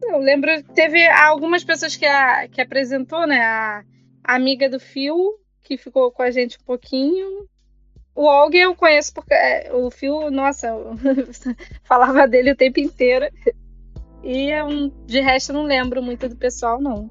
Eu 0.00 0.18
lembro, 0.18 0.62
teve 0.74 1.04
algumas 1.08 1.64
pessoas 1.64 1.96
que, 1.96 2.06
a, 2.06 2.46
que 2.46 2.60
apresentou, 2.60 3.26
né? 3.26 3.40
A, 3.40 3.84
a 4.22 4.36
amiga 4.36 4.70
do 4.70 4.78
Phil, 4.78 5.16
que 5.62 5.76
ficou 5.76 6.12
com 6.12 6.22
a 6.22 6.30
gente 6.30 6.56
um 6.60 6.64
pouquinho. 6.64 7.48
O 8.14 8.24
Olga 8.24 8.58
eu 8.58 8.74
conheço 8.74 9.14
porque 9.14 9.32
é, 9.32 9.70
o 9.72 9.90
Phil, 9.90 10.30
nossa, 10.30 10.68
falava 11.84 12.28
dele 12.28 12.52
o 12.52 12.56
tempo 12.56 12.78
inteiro. 12.78 13.26
E 14.22 14.50
de 15.06 15.20
resto 15.20 15.50
eu 15.50 15.54
não 15.54 15.64
lembro 15.64 16.02
muito 16.02 16.28
do 16.28 16.36
pessoal, 16.36 16.80
não. 16.80 17.10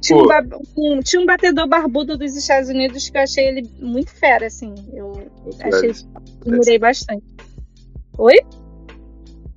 Tinha 0.00 0.18
um, 0.18 0.26
um, 0.78 1.00
tinha 1.00 1.20
um, 1.20 1.26
batedor 1.26 1.68
barbudo 1.68 2.16
dos 2.16 2.34
Estados 2.34 2.70
Unidos 2.70 3.10
que 3.10 3.18
eu 3.18 3.22
achei 3.22 3.48
ele 3.48 3.70
muito 3.78 4.10
fera, 4.14 4.46
assim. 4.46 4.74
Eu 4.94 5.12
achei, 5.62 5.92
admirei 6.46 6.78
bastante. 6.78 7.24
Oi? 8.16 8.36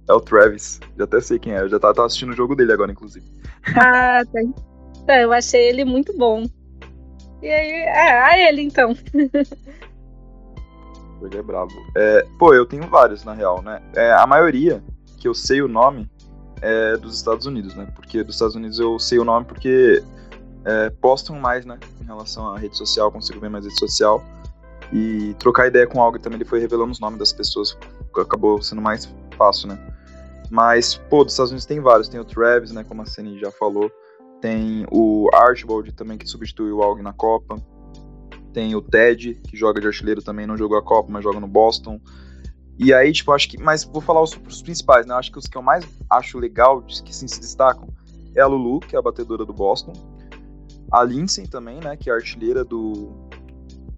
É 0.09 0.13
o 0.13 0.19
Travis. 0.19 0.81
Já 0.97 1.05
até 1.05 1.21
sei 1.21 1.39
quem 1.39 1.53
é. 1.53 1.61
Eu 1.61 1.69
já 1.69 1.79
tava, 1.79 1.93
tava 1.93 2.07
assistindo 2.07 2.31
o 2.31 2.35
jogo 2.35 2.55
dele 2.55 2.73
agora, 2.73 2.91
inclusive. 2.91 3.25
Ah, 3.77 4.25
tá. 4.25 4.41
Tá, 5.05 5.21
eu 5.21 5.31
achei 5.31 5.69
ele 5.69 5.85
muito 5.85 6.17
bom. 6.17 6.45
E 7.41 7.47
aí, 7.47 7.87
ah, 7.87 8.27
ah, 8.27 8.39
ele 8.39 8.61
então. 8.61 8.95
Ele 11.27 11.37
é 11.37 11.41
brabo. 11.41 11.73
É, 11.95 12.25
pô, 12.37 12.53
eu 12.53 12.65
tenho 12.65 12.87
vários, 12.87 13.23
na 13.23 13.33
real, 13.33 13.61
né? 13.61 13.81
É, 13.95 14.11
a 14.11 14.25
maioria 14.25 14.83
que 15.17 15.27
eu 15.27 15.33
sei 15.33 15.61
o 15.61 15.67
nome 15.67 16.09
é 16.61 16.97
dos 16.97 17.15
Estados 17.15 17.45
Unidos, 17.45 17.75
né? 17.75 17.87
Porque 17.95 18.23
dos 18.23 18.35
Estados 18.35 18.55
Unidos 18.55 18.79
eu 18.79 18.97
sei 18.99 19.19
o 19.19 19.23
nome 19.23 19.45
porque 19.45 20.03
é, 20.65 20.89
postam 20.89 21.39
mais, 21.39 21.65
né? 21.65 21.79
Em 22.01 22.05
relação 22.05 22.49
à 22.49 22.57
rede 22.57 22.77
social, 22.77 23.11
consigo 23.11 23.39
ver 23.39 23.49
mais 23.49 23.65
rede 23.65 23.77
social. 23.79 24.23
E 24.91 25.33
trocar 25.39 25.67
ideia 25.67 25.87
com 25.87 26.01
algo 26.01 26.19
também 26.19 26.37
ele 26.37 26.45
foi 26.45 26.59
revelando 26.59 26.91
os 26.91 26.99
nomes 26.99 27.19
das 27.19 27.33
pessoas. 27.33 27.77
Acabou 28.15 28.61
sendo 28.61 28.81
mais 28.81 29.11
fácil, 29.37 29.69
né? 29.69 29.79
Mas, 30.49 30.95
pô, 31.09 31.23
dos 31.23 31.33
Estados 31.33 31.51
Unidos 31.51 31.65
tem 31.65 31.79
vários. 31.79 32.07
Tem 32.07 32.19
o 32.19 32.25
Travis, 32.25 32.71
né? 32.71 32.83
Como 32.83 33.01
a 33.01 33.05
Ceni 33.05 33.39
já 33.39 33.51
falou. 33.51 33.91
Tem 34.39 34.85
o 34.91 35.29
Archibald 35.33 35.91
também, 35.93 36.17
que 36.17 36.27
substituiu 36.27 36.77
o 36.77 36.83
Alg 36.83 37.01
na 37.01 37.13
Copa. 37.13 37.55
Tem 38.53 38.75
o 38.75 38.81
Ted, 38.81 39.41
que 39.47 39.57
joga 39.57 39.81
de 39.81 39.87
artilheiro 39.87 40.21
também, 40.21 40.45
não 40.45 40.55
jogou 40.55 40.77
a 40.77 40.83
Copa, 40.83 41.11
mas 41.11 41.23
joga 41.23 41.39
no 41.39 41.47
Boston. 41.47 41.99
E 42.77 42.93
aí, 42.93 43.11
tipo, 43.11 43.31
acho 43.31 43.49
que. 43.49 43.57
Mas 43.57 43.83
vou 43.83 44.01
falar 44.01 44.21
os, 44.21 44.39
os 44.47 44.61
principais, 44.61 45.05
né? 45.05 45.13
Acho 45.15 45.31
que 45.31 45.37
os 45.37 45.47
que 45.47 45.57
eu 45.57 45.61
mais 45.61 45.85
acho 46.09 46.37
legal, 46.39 46.81
que 46.81 47.15
sim, 47.15 47.27
se 47.27 47.39
destacam, 47.39 47.87
é 48.35 48.41
a 48.41 48.47
Lulu, 48.47 48.79
que 48.79 48.95
é 48.95 48.99
a 48.99 49.01
batedora 49.01 49.45
do 49.45 49.53
Boston. 49.53 49.93
A 50.91 51.03
Lindsay 51.03 51.47
também, 51.47 51.79
né? 51.79 51.95
Que 51.97 52.09
é 52.09 52.13
a 52.13 52.15
artilheira 52.15 52.63
do, 52.63 53.11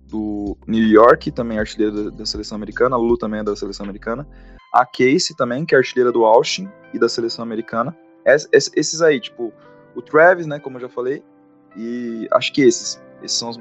do 0.07 0.57
New 0.67 0.83
York, 0.83 1.31
também 1.31 1.57
é 1.57 1.61
artilheira 1.61 1.91
da, 1.91 2.09
da, 2.09 2.25
seleção 2.25 2.55
americana. 2.55 2.95
A 2.95 2.99
Lulu 2.99 3.17
também 3.17 3.39
é 3.41 3.43
da 3.43 3.55
seleção 3.55 3.83
americana. 3.83 4.27
A 4.73 4.85
Casey 4.85 5.35
também, 5.37 5.65
que 5.65 5.75
é 5.75 5.77
artilheira 5.77 6.11
do 6.11 6.25
Austin 6.25 6.69
e 6.93 6.99
da 6.99 7.09
seleção 7.09 7.43
americana. 7.43 7.95
Es, 8.25 8.47
es, 8.51 8.71
esses 8.75 9.01
aí, 9.01 9.19
tipo, 9.19 9.53
o 9.95 10.01
Travis, 10.01 10.47
né? 10.47 10.59
Como 10.59 10.77
eu 10.77 10.81
já 10.81 10.89
falei. 10.89 11.23
E 11.77 12.27
acho 12.31 12.53
que 12.53 12.61
esses. 12.61 13.01
Esses 13.25 13.37
são 13.37 13.49
os, 13.49 13.57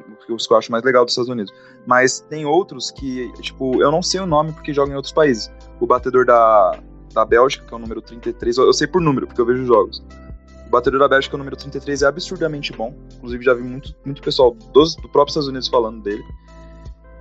que 0.47 0.53
eu 0.53 0.57
acho 0.57 0.71
mais 0.71 0.85
legal 0.85 1.05
dos 1.05 1.12
Estados 1.12 1.31
Unidos. 1.31 1.53
Mas 1.87 2.21
tem 2.21 2.45
outros 2.45 2.91
que, 2.91 3.33
tipo, 3.41 3.83
eu 3.83 3.91
não 3.91 4.03
sei 4.03 4.21
o 4.21 4.27
nome 4.27 4.53
porque 4.53 4.73
jogam 4.73 4.93
em 4.93 4.97
outros 4.97 5.12
países. 5.12 5.51
O 5.81 5.87
batedor 5.87 6.25
da, 6.25 6.79
da 7.12 7.25
Bélgica, 7.25 7.65
que 7.65 7.73
é 7.73 7.77
o 7.77 7.81
número 7.81 8.03
33, 8.03 8.59
eu, 8.59 8.73
sei 8.73 8.87
por 8.87 9.01
número, 9.01 9.27
porque 9.27 9.41
eu 9.41 9.47
vejo 9.47 9.65
jogos. 9.65 10.05
O 10.67 10.71
batedor 10.71 11.01
da 11.01 11.09
Bélgica, 11.09 11.35
o 11.35 11.39
número 11.39 11.57
33, 11.57 12.03
é 12.03 12.07
absurdamente 12.07 12.73
bom. 12.73 12.95
Inclusive, 13.17 13.45
já 13.45 13.55
vi 13.55 13.62
muito, 13.62 13.95
muito 14.05 14.21
pessoal 14.21 14.55
dos, 14.73 14.97
do 14.97 15.09
próprio 15.09 15.31
Estados 15.31 15.49
Unidos 15.49 15.69
falando 15.69 16.03
dele. 16.03 16.23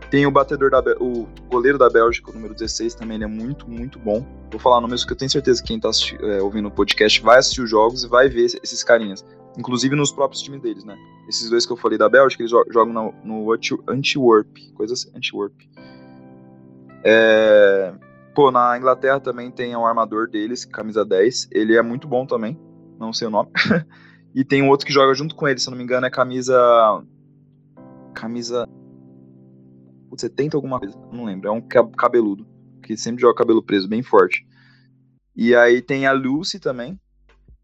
Tem 0.10 0.28
o 0.28 0.32
batedor 0.32 0.70
da 0.70 0.80
o 1.00 1.28
goleiro 1.50 1.78
da 1.78 1.90
Bélgica, 1.90 2.30
o 2.30 2.34
número 2.34 2.54
16, 2.54 2.94
também 2.94 3.16
ele 3.16 3.24
é 3.24 3.28
muito, 3.28 3.68
muito 3.68 3.98
bom. 3.98 4.24
Vou 4.52 4.60
falar 4.60 4.80
nomes 4.80 5.04
que 5.04 5.12
eu 5.12 5.18
tenho 5.18 5.32
certeza 5.32 5.60
que 5.62 5.70
quem 5.70 5.78
está 5.78 5.90
é, 6.22 6.40
ouvindo 6.42 6.68
o 6.68 6.72
podcast 6.72 7.20
vai 7.22 7.40
assistir 7.40 7.62
os 7.62 7.70
jogos 7.70 8.04
e 8.04 8.08
vai 8.08 8.30
ver 8.30 8.46
esses 8.62 8.84
carinhas. 8.84 9.26
Inclusive 9.58 9.96
nos 9.96 10.12
próprios 10.12 10.42
times 10.42 10.62
deles, 10.62 10.84
né? 10.84 10.98
Esses 11.28 11.50
dois 11.50 11.66
que 11.66 11.72
eu 11.72 11.78
falei 11.78 11.98
da 11.98 12.10
Bélgica, 12.10 12.42
eles 12.42 12.52
jogam 12.52 12.94
no, 12.94 13.14
no 13.24 13.52
Antwerp, 13.88 14.72
coisa 14.74 14.94
assim, 14.94 15.10
Antwerp. 15.16 15.54
É... 17.04 17.94
Pô, 18.34 18.50
na 18.50 18.76
Inglaterra 18.78 19.20
também 19.20 19.52
tem 19.52 19.76
o 19.76 19.86
armador 19.86 20.28
deles, 20.28 20.66
camisa 20.66 21.06
10. 21.06 21.50
Ele 21.52 21.78
é 21.78 21.82
muito 21.84 22.08
bom 22.08 22.26
também, 22.26 22.60
não 23.00 23.14
sei 23.14 23.28
o 23.28 23.32
nome. 23.32 23.52
e 24.34 24.44
tem 24.44 24.64
um 24.64 24.70
outro 24.70 24.88
que 24.88 24.94
joga 24.94 25.14
junto 25.14 25.36
com 25.36 25.48
ele, 25.48 25.60
se 25.60 25.68
eu 25.68 25.72
não 25.72 25.78
me 25.78 25.84
engano, 25.84 26.08
é 26.08 26.10
camisa. 26.10 26.58
Camisa. 28.16 28.68
Putz, 30.10 30.22
70 30.22 30.58
alguma 30.58 30.80
coisa, 30.80 30.98
não 31.12 31.26
lembro. 31.26 31.48
É 31.48 31.52
um 31.52 31.62
cabeludo, 31.62 32.48
que 32.82 32.98
sempre 32.98 33.22
joga 33.22 33.36
cabelo 33.36 33.62
preso, 33.62 33.88
bem 33.88 34.02
forte. 34.02 34.48
E 35.36 35.56
aí 35.56 35.82
tem 35.82 36.08
a 36.08 36.12
Lucy 36.12 36.60
também, 36.60 37.00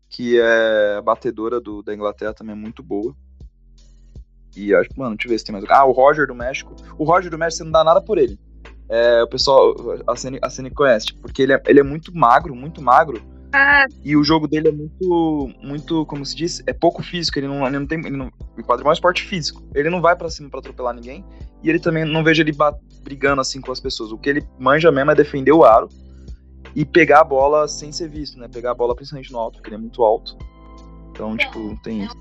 que 0.10 0.40
é 0.40 1.02
batedora 1.02 1.62
do, 1.62 1.84
da 1.84 1.94
Inglaterra 1.94 2.34
também 2.34 2.54
é 2.54 2.58
muito 2.58 2.82
boa. 2.82 3.16
E 4.56 4.74
acho, 4.74 4.90
mano, 4.98 5.16
deixa 5.16 5.28
eu 5.28 5.30
ver 5.30 5.40
se 5.40 5.46
tem 5.46 5.54
mais. 5.54 5.64
Ah, 5.70 5.86
o 5.86 5.92
Roger 5.92 6.28
do 6.28 6.36
México. 6.36 6.76
O 6.98 7.04
Roger 7.04 7.30
do 7.30 7.38
México 7.38 7.60
você 7.60 7.64
não 7.64 7.72
dá 7.72 7.84
nada 7.84 8.02
por 8.02 8.18
ele. 8.18 8.38
É, 8.90 9.22
o 9.22 9.28
pessoal, 9.28 9.76
a 10.08 10.16
Cine, 10.16 10.40
a 10.42 10.50
Cine 10.50 10.72
conhece, 10.72 11.14
porque 11.14 11.44
ele 11.44 11.54
é, 11.54 11.62
ele 11.68 11.80
é 11.80 11.84
muito 11.84 12.14
magro, 12.16 12.56
muito 12.56 12.82
magro. 12.82 13.22
Ah. 13.54 13.86
E 14.04 14.16
o 14.18 14.24
jogo 14.24 14.48
dele 14.48 14.70
é 14.70 14.72
muito, 14.72 15.52
muito, 15.62 16.06
como 16.08 16.26
se 16.26 16.36
diz, 16.36 16.64
é 16.66 16.74
pouco 16.74 17.04
físico. 17.04 17.38
Ele 17.38 17.48
não, 17.48 17.66
ele 17.66 17.80
não 17.80 17.86
tem, 17.86 18.00
ele 18.00 18.18
não, 18.18 18.28
o 18.28 18.64
quadribol 18.64 18.92
é 18.92 18.94
um 18.94 18.94
esporte 18.94 19.24
físico. 19.24 19.64
Ele 19.76 19.90
não 19.90 20.02
vai 20.02 20.16
para 20.16 20.30
cima 20.30 20.50
para 20.50 20.60
atropelar 20.60 20.94
ninguém. 20.94 21.24
E 21.64 21.70
ele 21.70 21.80
também 21.80 22.04
não 22.04 22.24
vejo 22.24 22.42
ele 22.42 22.56
brigando 23.04 23.42
assim 23.42 23.62
com 23.62 23.72
as 23.72 23.80
pessoas. 23.80 24.12
O 24.12 24.18
que 24.18 24.30
ele 24.30 24.48
manja 24.58 24.92
mesmo 24.92 25.12
é 25.12 25.16
defender 25.16 25.52
o 25.52 25.64
aro 25.64 25.88
e 26.76 26.86
pegar 26.86 27.22
a 27.22 27.24
bola 27.24 27.68
sem 27.68 27.92
ser 27.92 28.10
visto, 28.10 28.40
né? 28.40 28.48
Pegar 28.48 28.72
a 28.72 28.76
bola 28.76 28.96
principalmente 28.96 29.32
no 29.32 29.40
alto, 29.40 29.56
porque 29.56 29.70
ele 29.70 29.76
é 29.76 29.80
muito 29.80 30.04
alto. 30.04 30.38
Então, 31.12 31.36
tipo, 31.36 31.78
tem 31.82 32.04
isso. 32.04 32.16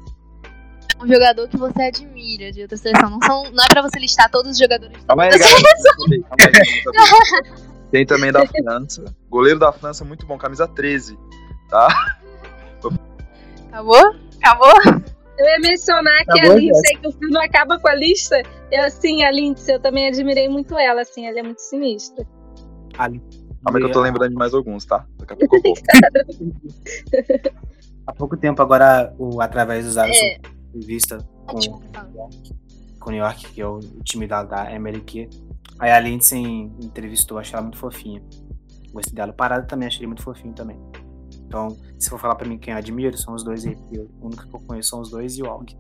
É 0.99 1.05
um 1.05 1.07
jogador 1.07 1.49
que 1.49 1.57
você 1.57 1.83
admira 1.83 2.51
de 2.51 2.63
outra 2.63 2.77
seleção. 2.77 3.11
Não, 3.11 3.21
são, 3.23 3.45
não 3.53 3.65
é 3.65 3.69
pra 3.69 3.83
você 3.83 3.99
listar 3.99 4.31
todos 4.31 4.53
os 4.53 4.59
jogadores 4.59 4.97
calma 5.05 5.25
aí, 5.25 5.31
aí, 5.31 6.25
Tem 7.93 8.05
também 8.05 8.33
da 8.33 8.45
França. 8.47 9.15
Goleiro 9.31 9.59
da 9.59 9.73
França, 9.73 10.05
muito 10.05 10.27
bom, 10.27 10.37
camisa 10.37 10.67
13. 10.67 11.19
Tá? 11.71 11.89
Acabou? 13.69 14.17
Acabou? 14.43 15.05
Eu 15.39 15.47
ia 15.47 15.61
mencionar 15.61 16.25
que 16.25 16.33
Acabou, 16.33 16.53
a 16.53 16.55
Lindsay, 16.57 16.97
que 16.97 17.07
o 17.07 17.13
filme 17.13 17.39
acaba 17.39 17.79
com 17.79 17.89
a 17.89 17.95
lista. 17.95 18.43
Eu, 18.73 18.85
assim, 18.85 19.23
a 19.23 19.31
Lindsay, 19.31 19.77
eu 19.77 19.81
também 19.81 20.09
admirei 20.09 20.49
muito 20.49 20.77
ela, 20.77 21.03
assim, 21.03 21.27
ela 21.27 21.39
é 21.39 21.43
muito 21.43 21.61
sinistra. 21.61 22.27
A 22.99 23.09
Calma 23.65 23.79
que 23.79 23.87
eu 23.87 23.93
tô 23.93 24.01
lembrando 24.01 24.31
de 24.31 24.37
mais 24.37 24.55
alguns, 24.55 24.85
tá? 24.85 25.07
Daqui 25.19 25.33
a 25.33 25.37
pouco 25.37 25.57
eu 25.57 25.63
vou. 25.63 25.75
Há 28.07 28.13
pouco 28.13 28.37
tempo 28.37 28.63
agora, 28.63 29.15
o 29.19 29.41
Através 29.41 29.85
dos 29.85 29.99
Aros 29.99 30.17
é. 30.17 30.39
vista 30.75 31.19
com, 31.47 31.59
com 32.99 33.11
New 33.11 33.21
York, 33.21 33.53
que 33.53 33.61
é 33.61 33.67
o 33.67 33.81
time 34.03 34.27
da, 34.27 34.43
da 34.43 34.73
Emery 34.73 35.29
Aí 35.79 35.91
a 35.91 36.01
Lindsay 36.01 36.43
entrevistou, 36.83 37.39
achei 37.39 37.55
ela 37.55 37.63
muito 37.63 37.79
fofinha. 37.79 38.23
Gostei 38.93 39.15
dela. 39.15 39.33
Parada 39.33 39.67
também, 39.67 39.89
achei 39.89 40.07
muito 40.07 40.23
fofinho 40.23 40.55
também. 40.55 40.79
Então, 41.47 41.77
se 41.99 42.11
for 42.11 42.19
falar 42.19 42.35
pra 42.35 42.49
mim 42.49 42.59
quem 42.59 42.73
eu 42.73 42.79
admiro, 42.79 43.17
são 43.17 43.35
os 43.35 43.45
dois 43.45 43.65
aí. 43.65 43.77
O 44.21 44.27
único 44.27 44.47
que 44.47 44.55
eu 44.55 44.61
conheço 44.61 44.91
são 44.91 45.01
os 45.01 45.11
dois 45.11 45.37
e 45.37 45.43
o 45.43 45.47
Alg. 45.47 45.77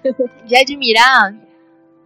De 0.46 0.56
admirar, 0.56 1.34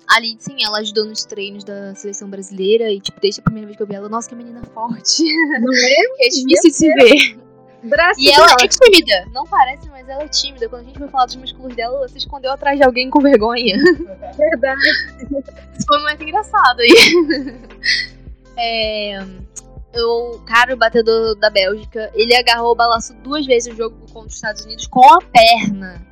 a 0.09 0.21
Lindsay, 0.21 0.57
ela 0.63 0.79
ajudou 0.79 1.05
nos 1.05 1.25
treinos 1.25 1.65
da 1.65 1.95
seleção 1.95 2.29
brasileira 2.29 2.91
e, 2.91 3.01
tipo, 3.01 3.21
desde 3.21 3.41
a 3.41 3.45
primeira 3.45 3.67
vez 3.67 3.77
que 3.77 3.83
eu 3.83 3.87
vi 3.87 3.95
ela, 3.95 4.09
nossa, 4.09 4.29
que 4.29 4.35
menina 4.35 4.63
forte. 4.73 5.23
Não 5.61 5.73
é? 5.73 5.95
é 6.27 6.29
difícil 6.29 6.71
de 6.71 6.77
se 6.77 6.95
ver. 6.95 7.45
Braço 7.85 8.19
e 8.19 8.31
ela 8.31 8.57
é 8.63 8.69
tímida. 8.69 9.27
Não 9.31 9.45
parece, 9.47 9.89
mas 9.91 10.09
ela 10.09 10.23
é 10.23 10.29
tímida. 10.29 10.69
Quando 10.69 10.83
a 10.83 10.85
gente 10.85 10.99
foi 10.99 11.09
falar 11.09 11.27
dos 11.27 11.37
músculos 11.37 11.77
dela, 11.77 11.99
ela 11.99 12.09
se 12.09 12.17
escondeu 12.17 12.51
atrás 12.51 12.79
de 12.79 12.85
alguém 12.85 13.11
com 13.11 13.21
vergonha. 13.21 13.77
Verdade. 14.39 14.81
Isso 15.77 15.87
foi 15.87 16.01
muito 16.03 16.23
engraçado 16.23 16.81
aí. 16.81 16.91
É, 18.57 19.19
o 19.97 20.39
cara, 20.47 20.75
o 20.75 20.77
batedor 20.77 21.35
da 21.35 21.51
Bélgica, 21.51 22.09
ele 22.15 22.37
agarrou 22.37 22.71
o 22.71 22.77
balaço 22.77 23.13
duas 23.15 23.45
vezes 23.45 23.71
no 23.71 23.77
jogo 23.77 23.97
contra 24.13 24.29
os 24.29 24.35
Estados 24.37 24.65
Unidos 24.65 24.87
com 24.87 25.05
a 25.13 25.19
perna. 25.21 26.07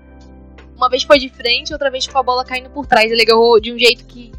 Uma 0.82 0.88
vez 0.88 1.04
foi 1.04 1.20
de 1.20 1.28
frente, 1.28 1.72
outra 1.72 1.92
vez 1.92 2.08
com 2.08 2.18
a 2.18 2.24
bola 2.24 2.44
caindo 2.44 2.68
por 2.68 2.84
trás. 2.84 3.08
Ele 3.08 3.22
agarrou 3.22 3.60
de 3.60 3.72
um 3.72 3.78
jeito 3.78 4.04
que. 4.04 4.32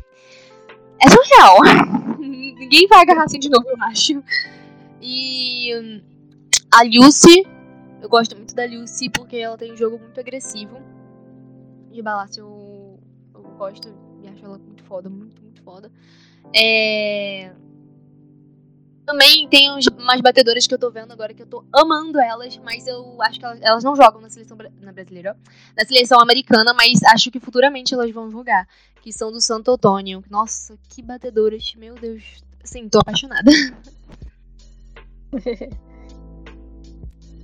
É 0.99 1.09
surreal. 1.09 1.59
Ninguém 2.19 2.85
vai 2.85 2.99
agarrar 2.99 3.23
assim 3.23 3.39
de 3.39 3.49
novo, 3.49 3.65
eu 3.69 3.81
acho. 3.83 4.21
E. 5.01 5.73
Hum, 5.73 6.01
a 6.69 6.83
Lucy. 6.83 7.47
Eu 8.01 8.09
gosto 8.09 8.35
muito 8.35 8.53
da 8.53 8.65
Lucy 8.65 9.09
porque 9.09 9.37
ela 9.37 9.57
tem 9.57 9.71
um 9.71 9.77
jogo 9.77 9.97
muito 9.97 10.19
agressivo. 10.19 10.81
De 11.89 12.01
balaço 12.01 12.41
eu, 12.41 12.99
eu 13.33 13.41
gosto 13.57 13.95
e 14.21 14.27
acho 14.27 14.43
ela 14.43 14.57
muito 14.57 14.83
foda, 14.83 15.09
muito, 15.09 15.41
muito 15.41 15.63
foda. 15.63 15.89
É. 16.53 17.53
Também 19.05 19.47
tem 19.49 19.69
uns, 19.71 19.85
umas 19.87 20.21
batedoras 20.21 20.65
que 20.65 20.73
eu 20.73 20.79
tô 20.79 20.89
vendo 20.89 21.11
agora 21.11 21.33
que 21.33 21.41
eu 21.41 21.47
tô 21.47 21.65
amando 21.73 22.19
elas, 22.19 22.57
mas 22.57 22.87
eu 22.87 23.21
acho 23.21 23.37
que 23.37 23.45
elas, 23.45 23.59
elas 23.61 23.83
não 23.83 23.95
jogam 23.95 24.21
na 24.21 24.29
seleção 24.29 24.57
na 24.79 24.93
brasileira, 24.93 25.35
na 25.75 25.83
seleção 25.85 26.21
americana, 26.21 26.73
mas 26.73 27.03
acho 27.03 27.29
que 27.29 27.39
futuramente 27.39 27.93
elas 27.93 28.09
vão 28.11 28.31
jogar, 28.31 28.65
que 29.01 29.11
são 29.11 29.29
do 29.31 29.41
Santo 29.41 29.71
Antônio. 29.71 30.23
Nossa, 30.29 30.77
que 30.89 31.01
batedoras, 31.01 31.73
meu 31.77 31.95
Deus. 31.95 32.41
Sim, 32.63 32.87
tô 32.87 32.99
apaixonada. 32.99 33.51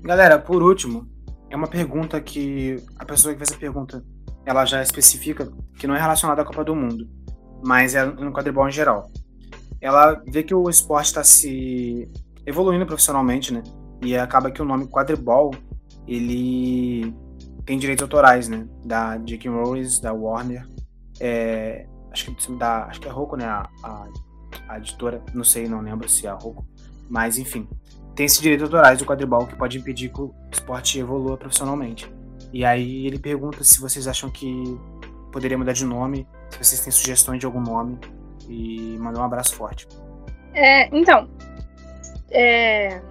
Galera, 0.01 0.39
por 0.39 0.63
último, 0.63 1.09
é 1.49 1.57
uma 1.57 1.67
pergunta 1.67 2.21
que 2.21 2.81
a 2.97 3.03
pessoa 3.03 3.33
que 3.33 3.39
fez 3.39 3.51
a 3.51 3.57
pergunta, 3.57 4.01
ela 4.45 4.63
já 4.65 4.81
especifica 4.81 5.51
que 5.77 5.85
não 5.85 5.95
é 5.95 5.99
relacionada 5.99 6.41
à 6.41 6.45
Copa 6.45 6.63
do 6.63 6.73
Mundo, 6.73 7.05
mas 7.65 7.95
é 7.95 8.05
no 8.05 8.31
quadribol 8.31 8.65
em 8.65 8.71
geral 8.71 9.11
ela 9.81 10.21
vê 10.27 10.43
que 10.43 10.53
o 10.53 10.69
esporte 10.69 11.07
está 11.07 11.23
se 11.23 12.11
evoluindo 12.45 12.85
profissionalmente, 12.85 13.53
né? 13.53 13.63
E 14.01 14.15
acaba 14.17 14.51
que 14.51 14.61
o 14.61 14.65
nome 14.65 14.87
quadribol, 14.87 15.51
ele 16.07 17.13
tem 17.65 17.77
direitos 17.77 18.03
autorais, 18.03 18.47
né? 18.47 18.67
Da 18.85 19.17
J.K. 19.17 19.49
Rowling, 19.49 19.87
da 20.01 20.13
Warner, 20.13 20.67
é, 21.19 21.85
acho 22.11 22.33
que 22.33 22.53
da, 22.53 22.85
acho 22.85 22.99
que 22.99 23.07
é 23.07 23.11
Roku, 23.11 23.35
né? 23.35 23.45
A, 23.45 23.69
a, 23.83 24.07
a 24.67 24.77
editora, 24.77 25.21
não 25.33 25.43
sei, 25.43 25.67
não 25.67 25.81
lembro 25.81 26.07
se 26.09 26.25
é 26.25 26.29
a 26.29 26.33
Roku, 26.33 26.65
mas 27.09 27.37
enfim, 27.37 27.67
tem 28.15 28.25
esse 28.25 28.41
direito 28.41 28.63
autorais 28.63 28.99
do 28.99 29.05
quadribol 29.05 29.45
que 29.45 29.55
pode 29.55 29.77
impedir 29.77 30.09
que 30.09 30.21
o 30.21 30.33
esporte 30.51 30.99
evolua 30.99 31.37
profissionalmente. 31.37 32.11
E 32.51 32.65
aí 32.65 33.05
ele 33.05 33.19
pergunta 33.19 33.63
se 33.63 33.79
vocês 33.79 34.07
acham 34.07 34.29
que 34.29 34.63
poderia 35.31 35.57
mudar 35.57 35.73
de 35.73 35.85
nome, 35.85 36.27
se 36.49 36.57
vocês 36.57 36.81
têm 36.81 36.91
sugestões 36.91 37.39
de 37.39 37.45
algum 37.45 37.61
nome, 37.61 37.99
e 38.49 38.97
mandar 38.97 39.21
um 39.21 39.25
abraço 39.25 39.55
forte. 39.55 39.87
É, 40.53 40.87
então, 40.95 41.29
é, 42.31 43.01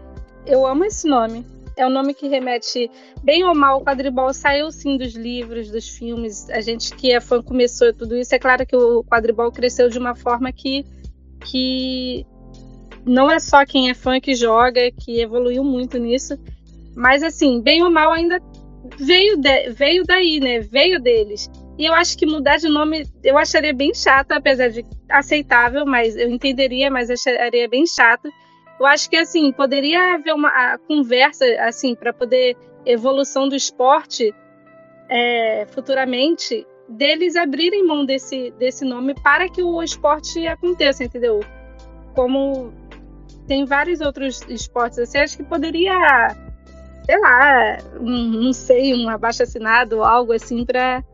eu 0.46 0.66
amo 0.66 0.84
esse 0.84 1.08
nome. 1.08 1.46
É 1.76 1.86
um 1.86 1.90
nome 1.90 2.12
que 2.12 2.26
remete, 2.26 2.90
bem 3.22 3.44
ou 3.44 3.54
mal, 3.54 3.78
o 3.78 3.84
quadribol 3.84 4.34
saiu 4.34 4.68
sim 4.72 4.96
dos 4.96 5.14
livros, 5.14 5.70
dos 5.70 5.88
filmes. 5.88 6.50
A 6.50 6.60
gente 6.60 6.92
que 6.96 7.12
é 7.12 7.20
fã 7.20 7.40
começou 7.40 7.94
tudo 7.94 8.16
isso. 8.16 8.34
É 8.34 8.38
claro 8.38 8.66
que 8.66 8.74
o 8.74 9.04
quadribol 9.04 9.52
cresceu 9.52 9.88
de 9.88 9.96
uma 9.96 10.16
forma 10.16 10.52
que, 10.52 10.84
que 11.44 12.26
não 13.06 13.30
é 13.30 13.38
só 13.38 13.64
quem 13.64 13.90
é 13.90 13.94
fã 13.94 14.20
que 14.20 14.34
joga, 14.34 14.90
que 14.90 15.20
evoluiu 15.20 15.62
muito 15.62 15.98
nisso. 15.98 16.36
Mas 16.96 17.22
assim, 17.22 17.62
bem 17.62 17.80
ou 17.84 17.90
mal 17.92 18.10
ainda 18.10 18.40
veio, 18.98 19.36
de, 19.36 19.70
veio 19.70 20.02
daí, 20.04 20.40
né? 20.40 20.58
Veio 20.58 21.00
deles. 21.00 21.48
E 21.78 21.86
eu 21.86 21.94
acho 21.94 22.18
que 22.18 22.26
mudar 22.26 22.56
de 22.56 22.68
nome 22.68 23.06
eu 23.22 23.38
acharia 23.38 23.72
bem 23.72 23.94
chato, 23.94 24.32
apesar 24.32 24.68
de 24.68 24.84
aceitável, 25.08 25.86
mas 25.86 26.16
eu 26.16 26.28
entenderia, 26.28 26.90
mas 26.90 27.08
acharia 27.08 27.68
bem 27.68 27.86
chato. 27.86 28.28
Eu 28.80 28.86
acho 28.86 29.08
que 29.08 29.16
assim 29.16 29.52
poderia 29.52 30.14
haver 30.14 30.34
uma 30.34 30.76
conversa 30.88 31.44
assim 31.60 31.94
para 31.94 32.12
poder 32.12 32.56
evolução 32.84 33.48
do 33.48 33.54
esporte 33.54 34.34
é, 35.08 35.66
futuramente 35.70 36.66
deles 36.88 37.36
abrirem 37.36 37.86
mão 37.86 38.04
desse, 38.04 38.50
desse 38.58 38.84
nome 38.84 39.14
para 39.14 39.48
que 39.48 39.62
o 39.62 39.82
esporte 39.82 40.46
aconteça, 40.46 41.04
entendeu? 41.04 41.40
Como 42.14 42.72
tem 43.46 43.64
vários 43.64 44.00
outros 44.00 44.42
esportes 44.48 44.98
assim, 44.98 45.18
acho 45.18 45.36
que 45.36 45.44
poderia, 45.44 45.94
sei 47.04 47.18
lá, 47.20 47.78
um, 48.00 48.44
não 48.44 48.52
sei, 48.52 48.94
um 48.94 49.08
abaixo 49.08 49.42
assinado, 49.42 50.02
algo 50.02 50.32
assim 50.32 50.64
para 50.64 51.04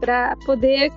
para 0.00 0.36
poder 0.44 0.90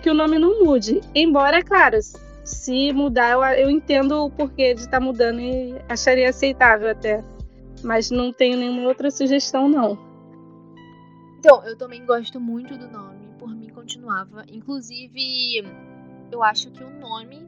que 0.00 0.10
o 0.10 0.14
nome 0.14 0.38
não 0.38 0.64
mude. 0.64 1.00
Embora, 1.14 1.62
claro, 1.62 1.96
se 2.44 2.92
mudar, 2.92 3.30
eu, 3.32 3.42
eu 3.42 3.70
entendo 3.70 4.24
o 4.24 4.30
porquê 4.30 4.74
de 4.74 4.80
estar 4.80 4.98
tá 4.98 5.00
mudando 5.00 5.40
e 5.40 5.74
acharia 5.88 6.28
aceitável 6.28 6.90
até. 6.90 7.24
Mas 7.82 8.10
não 8.10 8.32
tenho 8.32 8.56
nenhuma 8.56 8.88
outra 8.88 9.10
sugestão, 9.10 9.68
não. 9.68 9.98
Então, 11.38 11.64
eu 11.64 11.76
também 11.76 12.04
gosto 12.04 12.40
muito 12.40 12.76
do 12.76 12.88
nome, 12.88 13.28
por 13.38 13.48
mim 13.48 13.68
continuava. 13.68 14.44
Inclusive, 14.50 15.64
eu 16.30 16.42
acho 16.42 16.70
que 16.70 16.82
o 16.82 16.90
nome 16.90 17.46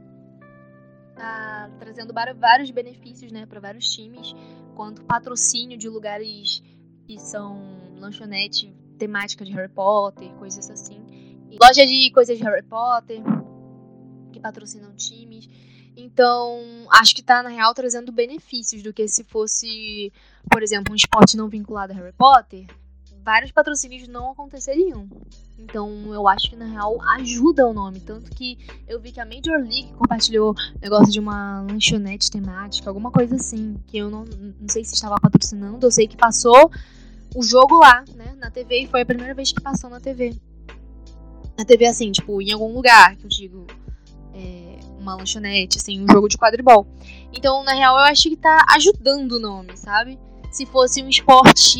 tá 1.17 1.69
trazendo 1.81 2.15
vários 2.39 2.71
benefícios, 2.71 3.33
né, 3.33 3.45
para 3.45 3.59
vários 3.59 3.93
times, 3.93 4.35
quanto 4.77 5.03
patrocínio 5.03 5.77
de 5.77 5.89
lugares 5.89 6.63
que 7.07 7.19
são 7.19 7.61
lanchonete 7.99 8.73
temática 8.99 9.45
de 9.45 9.53
Harry 9.53 9.71
Potter, 9.71 10.29
coisas 10.35 10.69
assim. 10.69 11.01
E 11.51 11.57
loja 11.63 11.87
de 11.87 12.11
coisas 12.13 12.37
de 12.37 12.45
Harry 12.45 12.63
Potter, 12.63 13.23
que 14.33 14.41
patrocinam 14.41 14.95
times. 14.95 15.49
Então, 15.97 16.61
acho 16.93 17.15
que 17.15 17.23
tá, 17.23 17.43
na 17.43 17.49
real, 17.49 17.75
trazendo 17.75 18.13
benefícios 18.13 18.83
do 18.83 18.93
que 18.93 19.09
se 19.09 19.25
fosse, 19.25 20.13
por 20.51 20.63
exemplo, 20.63 20.93
um 20.93 20.97
esporte 20.97 21.37
não 21.37 21.49
vinculado 21.49 21.93
a 21.93 21.97
Harry 21.97 22.13
Potter, 22.13 22.67
vários 23.25 23.51
patrocínios 23.51 24.07
não 24.07 24.31
aconteceriam. 24.31 25.09
Então, 25.59 26.15
eu 26.15 26.29
acho 26.29 26.51
que, 26.51 26.57
na 26.57 26.67
real, 26.67 26.97
ajuda 27.17 27.67
o 27.67 27.75
nome. 27.75 27.99
Tanto 28.01 28.31
que 28.31 28.57
eu 28.87 29.01
vi 29.01 29.11
que 29.11 29.21
a 29.21 29.27
Major 29.27 29.59
League 29.59 29.93
compartilhou 29.95 30.55
negócio 30.81 31.13
de 31.13 31.19
uma 31.19 31.63
lanchonete 31.63 32.31
temática, 32.31 32.89
alguma 32.89 33.11
coisa 33.11 33.35
assim, 33.35 33.77
que 33.89 33.99
eu 33.99 34.09
não, 34.09 34.25
não 34.25 34.69
sei 34.69 34.85
se 34.85 34.95
estava 34.95 35.17
patrocinando, 35.21 35.85
eu 35.85 35.91
sei 35.91 36.07
que 36.07 36.17
passou 36.17 36.71
o 37.35 37.43
jogo 37.43 37.79
lá, 37.79 38.05
né, 38.15 38.35
na 38.39 38.51
TV, 38.51 38.83
e 38.83 38.87
foi 38.87 39.03
a 39.03 39.07
primeira 39.07 39.35
vez 39.35 39.53
que 39.53 39.61
passou 39.61 39.91
na 39.91 40.01
TV. 40.01 40.35
Na 41.57 41.65
TV, 41.65 41.87
assim, 41.87 42.11
tipo, 42.13 42.41
em 42.41 42.53
algum 42.53 42.73
lugar, 42.73 43.17
que 43.17 43.25
eu 43.25 43.29
digo, 43.29 43.67
é, 44.35 44.79
uma 44.99 45.17
lanchonete, 45.17 45.79
assim, 45.79 46.03
um 46.03 46.07
jogo 46.11 46.29
de 46.29 46.39
quadribol. 46.39 46.87
Então, 47.33 47.63
na 47.65 47.73
real, 47.73 47.97
eu 47.97 48.05
acho 48.05 48.29
que 48.29 48.37
tá 48.37 48.65
ajudando 48.71 49.33
o 49.33 49.41
nome, 49.41 49.77
sabe? 49.77 50.19
Se 50.51 50.65
fosse 50.67 51.03
um 51.03 51.09
esporte 51.09 51.79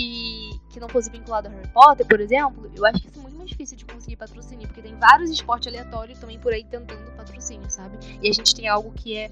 que 0.69 0.79
não 0.79 0.89
fosse 0.89 1.11
vinculado 1.11 1.49
a 1.49 1.51
Harry 1.51 1.69
Potter, 1.69 2.07
por 2.07 2.21
exemplo, 2.21 2.71
eu 2.75 2.85
acho 2.85 3.01
que 3.01 3.09
isso 3.09 3.19
é 3.19 3.23
muito 3.23 3.37
mais 3.37 3.49
difícil 3.49 3.77
de 3.77 3.85
conseguir 3.85 4.17
patrocínio, 4.17 4.67
porque 4.69 4.83
tem 4.83 4.95
vários 4.97 5.31
esportes 5.31 5.69
aleatórios 5.69 6.19
também 6.19 6.39
por 6.39 6.53
aí 6.53 6.65
tentando 6.65 7.11
patrocínio, 7.17 7.71
sabe? 7.71 7.99
E 8.23 8.29
a 8.29 8.33
gente 8.33 8.55
tem 8.55 8.69
algo 8.69 8.93
que 8.93 9.17
é 9.17 9.31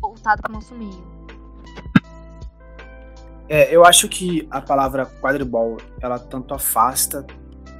voltado 0.00 0.42
para 0.42 0.50
o 0.50 0.54
nosso 0.54 0.74
meio. 0.74 1.17
É, 3.48 3.74
eu 3.74 3.84
acho 3.84 4.08
que 4.08 4.46
a 4.50 4.60
palavra 4.60 5.06
quadribol, 5.06 5.78
ela 6.00 6.18
tanto 6.18 6.52
afasta 6.52 7.26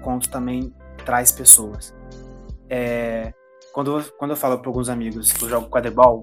quanto 0.02 0.30
também 0.30 0.72
traz 1.04 1.30
pessoas. 1.30 1.94
É, 2.70 3.34
quando, 3.72 4.02
quando 4.18 4.30
eu 4.30 4.36
falo 4.36 4.58
para 4.58 4.68
alguns 4.70 4.88
amigos 4.88 5.30
que 5.30 5.44
eu 5.44 5.48
jogo 5.48 5.68
quadribol, 5.68 6.22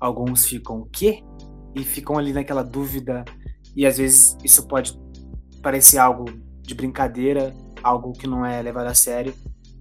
alguns 0.00 0.46
ficam 0.46 0.80
o 0.80 0.86
quê? 0.86 1.22
E 1.74 1.84
ficam 1.84 2.16
ali 2.16 2.32
naquela 2.32 2.62
dúvida, 2.62 3.22
e 3.74 3.84
às 3.84 3.98
vezes 3.98 4.36
isso 4.42 4.66
pode 4.66 4.98
parecer 5.62 5.98
algo 5.98 6.24
de 6.62 6.74
brincadeira, 6.74 7.54
algo 7.82 8.12
que 8.12 8.26
não 8.26 8.46
é 8.46 8.62
levado 8.62 8.86
a 8.86 8.94
sério, 8.94 9.34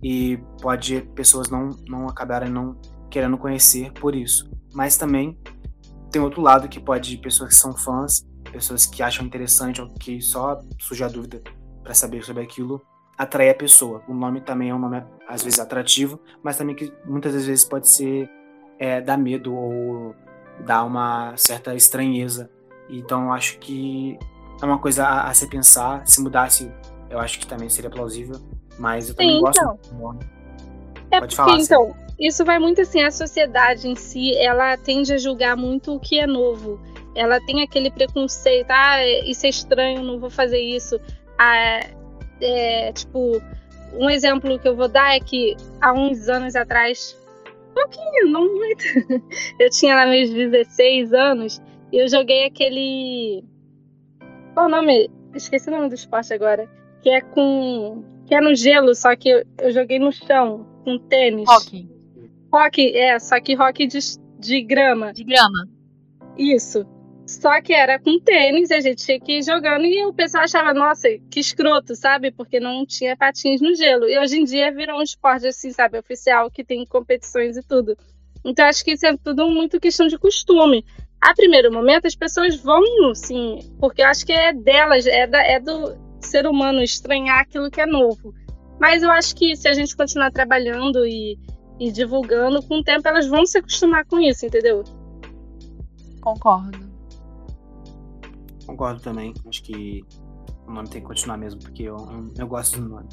e 0.04 0.38
pode 0.62 1.02
pessoas 1.16 1.50
não, 1.50 1.70
não 1.88 2.08
acabarem 2.08 2.50
não 2.50 2.76
querendo 3.10 3.38
conhecer 3.38 3.94
por 3.94 4.14
isso. 4.14 4.52
Mas 4.74 4.98
também 4.98 5.40
tem 6.12 6.22
outro 6.22 6.42
lado 6.42 6.68
que 6.68 6.82
pode 6.82 7.18
pessoas 7.18 7.50
que 7.50 7.56
são 7.56 7.76
fãs 7.76 8.26
pessoas 8.56 8.86
que 8.86 9.04
acham 9.04 9.26
interessante 9.26 9.82
ou 9.82 9.90
que 9.90 10.22
só 10.22 10.60
surge 10.80 11.04
a 11.04 11.08
dúvida 11.08 11.42
para 11.84 11.94
saber 11.94 12.24
sobre 12.24 12.44
aquilo, 12.44 12.82
atrair 13.18 13.52
a 13.52 13.54
pessoa. 13.54 14.02
O 14.08 14.14
nome 14.14 14.42
também 14.42 14.70
é 14.70 14.76
um 14.76 14.80
nome, 14.80 15.04
às 15.28 15.44
vezes, 15.44 15.60
atrativo, 15.60 16.20
mas 16.44 16.58
também 16.58 16.76
que 16.76 16.92
muitas 17.06 17.34
vezes 17.34 17.64
pode 17.64 17.90
ser 17.90 18.30
é, 18.80 19.02
dar 19.02 19.18
medo 19.18 19.54
ou 19.54 20.16
dar 20.66 20.84
uma 20.84 21.36
certa 21.38 21.76
estranheza. 21.76 22.50
Então, 22.90 23.32
acho 23.32 23.60
que 23.60 24.18
é 24.62 24.66
uma 24.66 24.80
coisa 24.80 25.06
a, 25.06 25.30
a 25.30 25.34
se 25.34 25.48
pensar. 25.48 26.06
Se 26.08 26.22
mudasse, 26.22 26.72
eu 27.10 27.20
acho 27.20 27.40
que 27.40 27.48
também 27.48 27.70
seria 27.70 27.90
plausível, 27.90 28.40
mas 28.80 29.10
eu 29.10 29.16
também 29.16 29.36
Sim, 29.36 29.42
gosto 29.42 29.62
então. 29.62 29.80
do 29.90 29.96
nome. 30.00 30.20
É 31.12 31.20
pode 31.20 31.36
porque, 31.36 31.52
falar, 31.52 31.62
então, 31.62 31.96
isso 32.20 32.44
vai 32.44 32.60
muito 32.60 32.82
assim, 32.82 33.04
a 33.04 33.12
sociedade 33.12 33.88
em 33.88 33.96
si, 33.96 34.36
ela 34.38 34.76
tende 34.78 35.14
a 35.14 35.18
julgar 35.18 35.56
muito 35.56 35.94
o 35.94 36.00
que 36.00 36.20
é 36.20 36.26
novo 36.26 36.80
ela 37.16 37.40
tem 37.46 37.62
aquele 37.64 37.90
preconceito, 37.90 38.70
ah, 38.70 39.06
isso 39.26 39.46
é 39.46 39.50
estranho, 39.50 40.04
não 40.04 40.20
vou 40.20 40.30
fazer 40.30 40.60
isso. 40.60 41.00
Ah, 41.40 41.80
é, 42.42 42.92
tipo, 42.92 43.42
um 43.94 44.10
exemplo 44.10 44.60
que 44.60 44.68
eu 44.68 44.76
vou 44.76 44.88
dar 44.88 45.16
é 45.16 45.20
que 45.20 45.56
há 45.82 45.94
uns 45.94 46.28
anos 46.28 46.56
atrás, 46.56 47.18
pouquinho, 47.74 48.28
não 48.28 48.54
muito, 48.54 48.84
eu 49.60 49.70
tinha 49.70 49.96
lá 49.96 50.06
meus 50.06 50.30
16 50.30 51.14
anos 51.14 51.62
e 51.92 51.98
eu 51.98 52.08
joguei 52.08 52.46
aquele. 52.46 53.44
Qual 54.54 54.68
o 54.68 54.70
nome? 54.70 55.10
Esqueci 55.34 55.70
o 55.70 55.72
nome 55.72 55.90
do 55.90 55.96
esporte 55.96 56.34
agora. 56.34 56.70
Que 57.02 57.10
é 57.10 57.22
com. 57.22 58.04
Que 58.28 58.36
é 58.36 58.42
no 58.42 58.56
gelo, 58.56 58.96
só 58.96 59.16
que 59.16 59.30
eu, 59.30 59.46
eu 59.62 59.72
joguei 59.72 60.00
no 60.00 60.12
chão, 60.12 60.66
com 60.84 60.98
tênis. 60.98 61.48
Rock. 61.48 61.90
Rock, 62.52 62.98
é, 62.98 63.20
só 63.20 63.40
que 63.40 63.54
rock 63.54 63.86
de, 63.86 64.00
de 64.40 64.62
grama. 64.62 65.14
De 65.14 65.24
grama. 65.24 65.70
Isso. 66.38 66.86
Só 67.26 67.60
que 67.60 67.74
era 67.74 68.00
com 68.00 68.20
tênis, 68.20 68.70
a 68.70 68.80
gente 68.80 69.04
tinha 69.04 69.20
que 69.20 69.40
ir 69.40 69.44
jogando 69.44 69.84
e 69.84 70.06
o 70.06 70.14
pessoal 70.14 70.44
achava, 70.44 70.74
nossa, 70.74 71.08
que 71.32 71.40
escroto, 71.40 71.96
sabe? 71.96 72.32
Porque 72.32 72.60
não 72.60 72.86
tinha 72.86 73.18
patins 73.18 73.62
no 73.62 73.74
gelo. 73.74 74.08
E 74.08 74.20
hoje 74.20 74.40
em 74.40 74.44
dia 74.44 74.72
virou 74.72 75.00
um 75.00 75.02
esporte, 75.02 75.48
assim, 75.48 75.72
sabe, 75.72 75.98
oficial, 75.98 76.52
que 76.52 76.64
tem 76.64 76.86
competições 76.86 77.58
e 77.58 77.64
tudo. 77.64 77.98
Então 78.44 78.66
acho 78.66 78.86
que 78.86 78.92
isso 78.92 79.08
é 79.08 79.18
tudo 79.18 79.50
muito 79.50 79.80
questão 79.80 80.08
de 80.08 80.20
costume. 80.20 80.86
A 81.20 81.34
primeiro 81.34 81.74
momento, 81.74 82.06
as 82.06 82.16
pessoas 82.16 82.56
vão, 82.58 82.84
sim, 83.16 83.58
porque 83.80 84.04
eu 84.04 84.08
acho 84.08 84.24
que 84.24 84.32
é 84.32 84.54
delas, 84.54 85.08
é, 85.08 85.26
da, 85.26 85.42
é 85.42 85.60
do 85.60 85.98
ser 86.20 86.46
humano 86.46 86.84
estranhar 86.84 87.40
aquilo 87.40 87.72
que 87.72 87.82
é 87.82 87.88
novo. 87.88 88.36
Mas 88.80 89.02
eu 89.02 89.10
acho 89.10 89.36
que 89.36 89.56
se 89.56 89.68
a 89.68 89.74
gente 89.74 89.96
continuar 89.96 90.32
trabalhando 90.32 91.08
e, 91.08 91.40
e 91.80 91.92
divulgando, 91.92 92.62
com 92.62 92.80
o 92.80 92.84
tempo 92.84 93.08
elas 93.08 93.26
vão 93.26 93.48
se 93.48 93.58
acostumar 93.58 94.06
com 94.06 94.20
isso, 94.20 94.46
entendeu? 94.46 94.84
Concordo. 96.22 96.95
Concordo 98.66 99.02
também. 99.02 99.34
Acho 99.48 99.64
que 99.64 100.04
o 100.68 100.72
nome 100.72 100.90
tem 100.90 101.02
que 101.02 101.08
continuar 101.08 101.38
mesmo, 101.38 101.60
porque 101.60 101.84
eu, 101.84 101.98
eu 102.38 102.48
gosto 102.48 102.80
do 102.82 102.90
nome. 102.90 103.10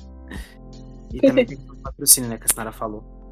E 1.12 1.20
também 1.20 1.44
tem 1.44 1.58
o 1.58 1.76
patrocínio, 1.76 2.30
né, 2.30 2.38
que 2.38 2.44
a 2.44 2.48
Sinara 2.48 2.72
falou. 2.72 3.22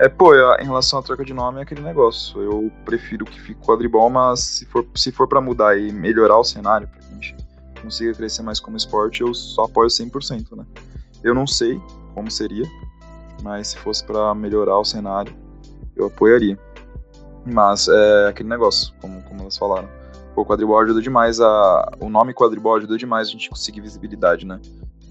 É, 0.00 0.08
pô, 0.08 0.32
em 0.34 0.64
relação 0.64 1.00
à 1.00 1.02
troca 1.02 1.24
de 1.24 1.34
nome 1.34 1.58
é 1.58 1.62
aquele 1.62 1.82
negócio. 1.82 2.40
Eu 2.40 2.70
prefiro 2.84 3.24
que 3.24 3.40
fique 3.40 3.60
quadribol, 3.60 4.08
mas 4.08 4.40
se 4.40 4.66
for, 4.66 4.86
se 4.94 5.10
for 5.10 5.26
para 5.26 5.40
mudar 5.40 5.76
e 5.76 5.92
melhorar 5.92 6.38
o 6.38 6.44
cenário, 6.44 6.88
pra 6.88 7.00
gente 7.00 7.36
consiga 7.82 8.14
crescer 8.14 8.42
mais 8.42 8.60
como 8.60 8.76
esporte, 8.76 9.22
eu 9.22 9.34
só 9.34 9.64
apoio 9.64 9.88
100%, 9.88 10.56
né? 10.56 10.64
Eu 11.22 11.34
não 11.34 11.46
sei 11.46 11.80
como 12.14 12.30
seria, 12.30 12.64
mas 13.42 13.68
se 13.68 13.78
fosse 13.78 14.04
para 14.04 14.34
melhorar 14.34 14.78
o 14.78 14.84
cenário, 14.84 15.34
eu 15.96 16.06
apoiaria. 16.06 16.56
Mas 17.44 17.88
é 17.88 18.28
aquele 18.28 18.48
negócio, 18.48 18.94
como, 19.00 19.20
como 19.22 19.40
elas 19.40 19.56
falaram. 19.56 19.88
Pô, 20.38 20.42
o 20.42 20.46
quadribol 20.46 20.78
ajuda 20.78 21.02
demais 21.02 21.40
a. 21.40 21.90
O 21.98 22.08
nome 22.08 22.32
quadribol 22.32 22.76
ajuda 22.76 22.96
demais 22.96 23.26
a 23.26 23.30
gente 23.32 23.50
conseguir 23.50 23.80
visibilidade, 23.80 24.46
né? 24.46 24.60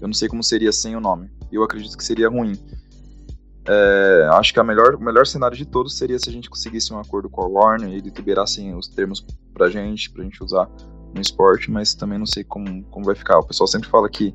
Eu 0.00 0.08
não 0.08 0.14
sei 0.14 0.26
como 0.26 0.42
seria 0.42 0.72
sem 0.72 0.96
o 0.96 1.00
nome. 1.00 1.30
Eu 1.52 1.62
acredito 1.62 1.98
que 1.98 2.02
seria 2.02 2.30
ruim. 2.30 2.58
É, 3.66 4.26
acho 4.32 4.54
que 4.54 4.58
a 4.58 4.64
melhor, 4.64 4.94
o 4.94 5.00
melhor 5.00 5.26
cenário 5.26 5.54
de 5.54 5.66
todos 5.66 5.98
seria 5.98 6.18
se 6.18 6.30
a 6.30 6.32
gente 6.32 6.48
conseguisse 6.48 6.94
um 6.94 6.98
acordo 6.98 7.28
com 7.28 7.42
a 7.42 7.46
Warner 7.46 7.90
e 7.90 7.96
eles 7.96 8.10
liberassem 8.14 8.74
os 8.74 8.88
termos 8.88 9.22
pra 9.52 9.68
gente, 9.68 10.10
pra 10.10 10.24
gente 10.24 10.42
usar 10.42 10.66
no 11.14 11.20
esporte, 11.20 11.70
mas 11.70 11.94
também 11.94 12.18
não 12.18 12.24
sei 12.24 12.42
como, 12.42 12.82
como 12.84 13.04
vai 13.04 13.14
ficar. 13.14 13.38
O 13.38 13.46
pessoal 13.46 13.66
sempre 13.66 13.90
fala 13.90 14.08
que 14.08 14.34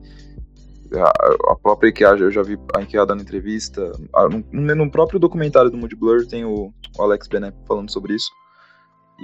a, 0.93 1.53
a 1.53 1.55
própria 1.55 1.89
IKEA, 1.89 2.09
eu 2.09 2.29
já 2.29 2.43
vi 2.43 2.55
a 2.75 2.81
IKEA 2.83 3.03
dando 3.03 3.23
entrevista, 3.23 3.91
a, 4.13 4.29
no, 4.29 4.75
no, 4.75 4.91
próprio 4.91 5.19
documentário 5.19 5.71
do 5.71 5.77
Mood 5.77 5.95
Blur 5.95 6.27
tem 6.27 6.45
o, 6.45 6.71
o 6.95 7.01
Alex 7.01 7.27
Bennett 7.27 7.57
falando 7.67 7.91
sobre 7.91 8.13
isso, 8.13 8.29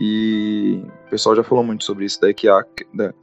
e 0.01 0.81
o 1.07 1.09
pessoal 1.09 1.35
já 1.35 1.43
falou 1.43 1.61
muito 1.61 1.83
sobre 1.83 2.05
isso, 2.05 2.21
da 2.21 2.29
IKEA, 2.29 2.65
da, 2.93 3.13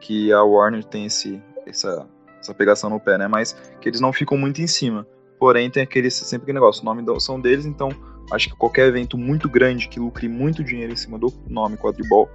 que 0.00 0.32
a 0.32 0.42
Warner 0.42 0.82
tem 0.82 1.04
esse, 1.04 1.42
essa, 1.66 2.08
essa 2.40 2.54
pegação 2.54 2.88
no 2.88 2.98
pé, 2.98 3.18
né, 3.18 3.28
mas 3.28 3.52
que 3.78 3.86
eles 3.86 4.00
não 4.00 4.14
ficam 4.14 4.38
muito 4.38 4.62
em 4.62 4.66
cima. 4.66 5.06
Porém, 5.38 5.70
tem 5.70 5.82
aquele, 5.82 6.10
sempre 6.10 6.44
aquele 6.44 6.54
negócio, 6.54 6.80
o 6.80 6.84
nome 6.86 7.04
são 7.20 7.38
deles, 7.38 7.66
então 7.66 7.90
acho 8.32 8.48
que 8.48 8.56
qualquer 8.56 8.86
evento 8.86 9.18
muito 9.18 9.46
grande 9.46 9.88
que 9.88 10.00
lucre 10.00 10.26
muito 10.26 10.64
dinheiro 10.64 10.94
em 10.94 10.96
cima 10.96 11.18
do 11.18 11.30
nome 11.46 11.76
quadribol 11.76 12.30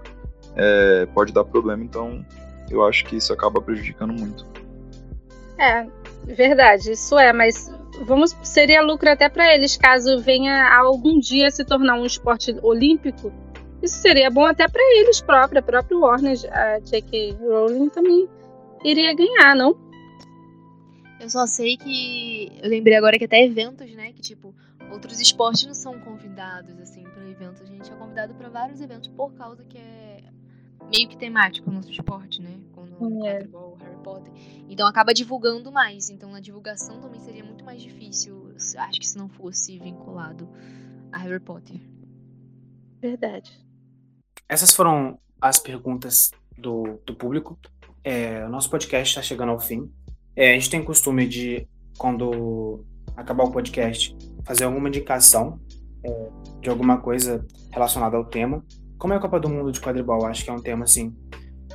é, 0.56 1.08
pode 1.08 1.34
dar 1.34 1.44
problema, 1.44 1.84
então 1.84 2.24
eu 2.70 2.86
acho 2.86 3.04
que 3.04 3.16
isso 3.16 3.34
acaba 3.34 3.60
prejudicando 3.60 4.14
muito. 4.14 4.46
É, 5.58 5.88
verdade, 6.24 6.92
isso 6.92 7.18
é, 7.18 7.34
mas 7.34 7.74
vamos 8.04 8.38
seria 8.44 8.82
lucro 8.84 9.10
até 9.10 9.28
para 9.28 9.56
eles 9.56 9.76
caso 9.76 10.20
venha 10.20 10.72
algum 10.78 11.20
dia 11.20 11.50
se 11.50 11.66
tornar 11.66 11.96
um 11.96 12.06
esporte 12.06 12.56
olímpico. 12.62 13.34
Isso 13.82 13.98
seria 14.00 14.30
bom 14.30 14.46
até 14.46 14.68
para 14.68 14.82
eles 15.00 15.22
próprios, 15.22 15.64
a 15.64 15.66
própria 15.66 15.98
Warner, 15.98 16.38
a 16.52 16.80
J.K. 16.80 17.38
Rowling 17.40 17.90
também 17.90 18.28
iria 18.84 19.14
ganhar, 19.14 19.56
não? 19.56 19.78
Eu 21.20 21.30
só 21.30 21.46
sei 21.46 21.78
que. 21.78 22.52
Eu 22.62 22.70
lembrei 22.70 22.96
agora 22.96 23.18
que 23.18 23.26
até 23.26 23.44
eventos, 23.44 23.92
né? 23.94 24.14
Que 24.14 24.22
tipo, 24.22 24.54
outros 24.92 25.20
esportes 25.20 25.66
não 25.66 25.74
são 25.74 26.00
convidados, 26.00 26.80
assim, 26.80 27.04
para 27.04 27.28
eventos. 27.30 27.62
A 27.62 27.66
gente 27.66 27.92
é 27.92 27.96
convidado 27.96 28.34
para 28.36 28.50
vários 28.50 28.82
eventos 28.82 29.10
por 29.10 29.34
causa 29.34 29.64
que 29.64 29.78
é 29.78 30.24
meio 30.92 31.08
que 31.08 31.18
temático 31.18 31.70
o 31.70 31.74
nosso 31.74 31.92
esporte, 31.92 32.42
né? 32.42 32.60
Como 32.72 33.26
é. 33.26 33.40
Harry 33.40 33.48
Potter. 34.04 34.32
Então 34.70 34.88
acaba 34.88 35.14
divulgando 35.14 35.72
mais. 35.72 36.10
Então 36.10 36.34
a 36.34 36.40
divulgação 36.40 37.00
também 37.02 37.20
seria 37.20 37.44
muito 37.44 37.66
mais 37.66 37.82
difícil. 37.82 38.54
Acho 38.78 39.00
que 39.00 39.08
se 39.08 39.18
não 39.18 39.28
fosse 39.28 39.78
vinculado 39.80 40.48
a 41.12 41.18
Harry 41.18 41.40
Potter. 41.40 41.80
Verdade. 43.02 43.67
Essas 44.50 44.74
foram 44.74 45.20
as 45.42 45.60
perguntas 45.60 46.32
do, 46.58 47.00
do 47.06 47.14
público. 47.14 47.60
É, 48.04 48.46
o 48.46 48.50
nosso 48.50 48.70
podcast 48.70 49.10
está 49.10 49.22
chegando 49.22 49.52
ao 49.52 49.60
fim. 49.60 49.92
É, 50.36 50.52
a 50.52 50.54
gente 50.54 50.70
tem 50.70 50.84
costume 50.84 51.28
de, 51.28 51.68
quando 51.98 52.86
acabar 53.16 53.44
o 53.44 53.52
podcast, 53.52 54.16
fazer 54.46 54.64
alguma 54.64 54.88
indicação 54.88 55.60
é, 56.04 56.30
de 56.62 56.70
alguma 56.70 56.98
coisa 56.98 57.46
relacionada 57.72 58.16
ao 58.16 58.24
tema. 58.24 58.64
Como 58.98 59.14
é 59.14 59.18
a 59.18 59.20
Copa 59.20 59.40
do 59.40 59.50
Mundo 59.50 59.72
de 59.72 59.82
quadribol, 59.82 60.26
acho 60.26 60.44
que 60.44 60.50
é 60.50 60.54
um 60.54 60.62
tema 60.62 60.86
assim 60.86 61.14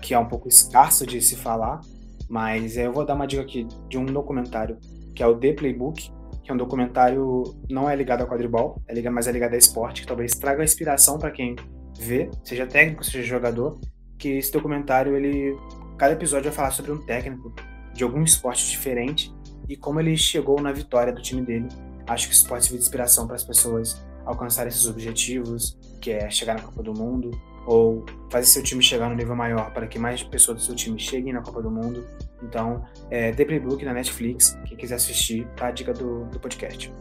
que 0.00 0.14
é 0.14 0.18
um 0.18 0.26
pouco 0.26 0.48
escasso 0.48 1.06
de 1.06 1.20
se 1.20 1.36
falar, 1.36 1.80
mas 2.28 2.76
eu 2.76 2.92
vou 2.92 3.06
dar 3.06 3.14
uma 3.14 3.24
dica 3.24 3.42
aqui 3.42 3.68
de 3.88 3.96
um 3.96 4.04
documentário 4.04 4.76
que 5.14 5.22
é 5.22 5.26
o 5.26 5.38
The 5.38 5.52
Playbook, 5.52 6.10
que 6.42 6.50
é 6.50 6.54
um 6.54 6.56
documentário 6.56 7.44
não 7.70 7.88
é 7.88 7.94
ligado 7.94 8.22
ao 8.22 8.26
quadribol, 8.26 8.82
é 8.88 8.94
ligado, 8.94 9.14
mas 9.14 9.28
é 9.28 9.32
ligado 9.32 9.54
a 9.54 9.56
esporte, 9.56 10.00
que 10.00 10.06
talvez 10.08 10.32
traga 10.32 10.64
inspiração 10.64 11.18
para 11.20 11.30
quem 11.30 11.54
vê, 12.02 12.30
seja 12.44 12.66
técnico, 12.66 13.04
seja 13.04 13.22
jogador, 13.22 13.78
que 14.18 14.28
esse 14.30 14.52
documentário 14.52 15.16
ele 15.16 15.56
cada 15.96 16.14
episódio 16.14 16.44
vai 16.44 16.52
falar 16.52 16.70
sobre 16.70 16.90
um 16.92 16.98
técnico 16.98 17.54
de 17.94 18.02
algum 18.02 18.22
esporte 18.24 18.68
diferente 18.68 19.32
e 19.68 19.76
como 19.76 20.00
ele 20.00 20.16
chegou 20.16 20.60
na 20.60 20.72
vitória 20.72 21.12
do 21.12 21.22
time 21.22 21.42
dele. 21.42 21.68
Acho 22.06 22.28
que 22.28 22.34
isso 22.34 22.48
pode 22.48 22.64
servir 22.64 22.78
de 22.78 22.84
inspiração 22.84 23.26
para 23.26 23.36
as 23.36 23.44
pessoas 23.44 24.04
alcançar 24.24 24.66
esses 24.66 24.86
objetivos, 24.86 25.78
que 26.00 26.10
é 26.10 26.28
chegar 26.30 26.54
na 26.54 26.62
Copa 26.62 26.82
do 26.82 26.92
Mundo, 26.92 27.30
ou 27.66 28.04
fazer 28.30 28.46
seu 28.46 28.62
time 28.62 28.82
chegar 28.82 29.08
no 29.08 29.14
nível 29.14 29.36
maior 29.36 29.72
para 29.72 29.86
que 29.86 29.98
mais 29.98 30.22
pessoas 30.22 30.58
do 30.58 30.62
seu 30.64 30.74
time 30.74 30.98
cheguem 30.98 31.32
na 31.32 31.40
Copa 31.40 31.62
do 31.62 31.70
Mundo. 31.70 32.06
Então, 32.42 32.84
é, 33.10 33.32
The 33.32 33.44
Playbook 33.44 33.84
na 33.84 33.92
Netflix, 33.92 34.58
quem 34.66 34.76
quiser 34.76 34.96
assistir, 34.96 35.46
tá 35.56 35.68
a 35.68 35.70
dica 35.70 35.92
do, 35.92 36.24
do 36.26 36.40
podcast. 36.40 36.92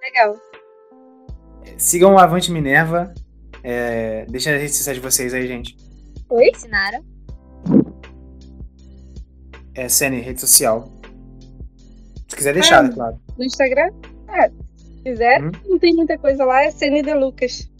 Legal. 0.00 0.36
É, 1.66 1.74
sigam 1.76 2.14
o 2.14 2.18
Avante 2.18 2.52
Minerva. 2.52 3.12
É, 3.62 4.24
deixem 4.28 4.54
as 4.54 4.60
redes 4.60 4.76
sociais 4.76 4.96
de 4.96 5.02
vocês 5.02 5.34
aí, 5.34 5.46
gente. 5.46 5.76
Oi, 6.28 6.50
Sinara. 6.54 7.02
É, 9.74 9.88
Sene, 9.88 10.20
rede 10.20 10.40
social. 10.40 10.92
Se 12.26 12.36
quiser 12.36 12.54
deixar, 12.54 12.84
ah, 12.84 12.88
é 12.88 12.92
claro. 12.92 13.20
No 13.36 13.44
Instagram? 13.44 13.90
É, 14.28 14.48
se 14.76 15.02
quiser, 15.04 15.42
hum? 15.42 15.52
não 15.66 15.78
tem 15.78 15.94
muita 15.94 16.18
coisa 16.18 16.44
lá, 16.44 16.62
é 16.64 16.70
Sene 16.70 17.02
de 17.02 17.14
Lucas. 17.14 17.70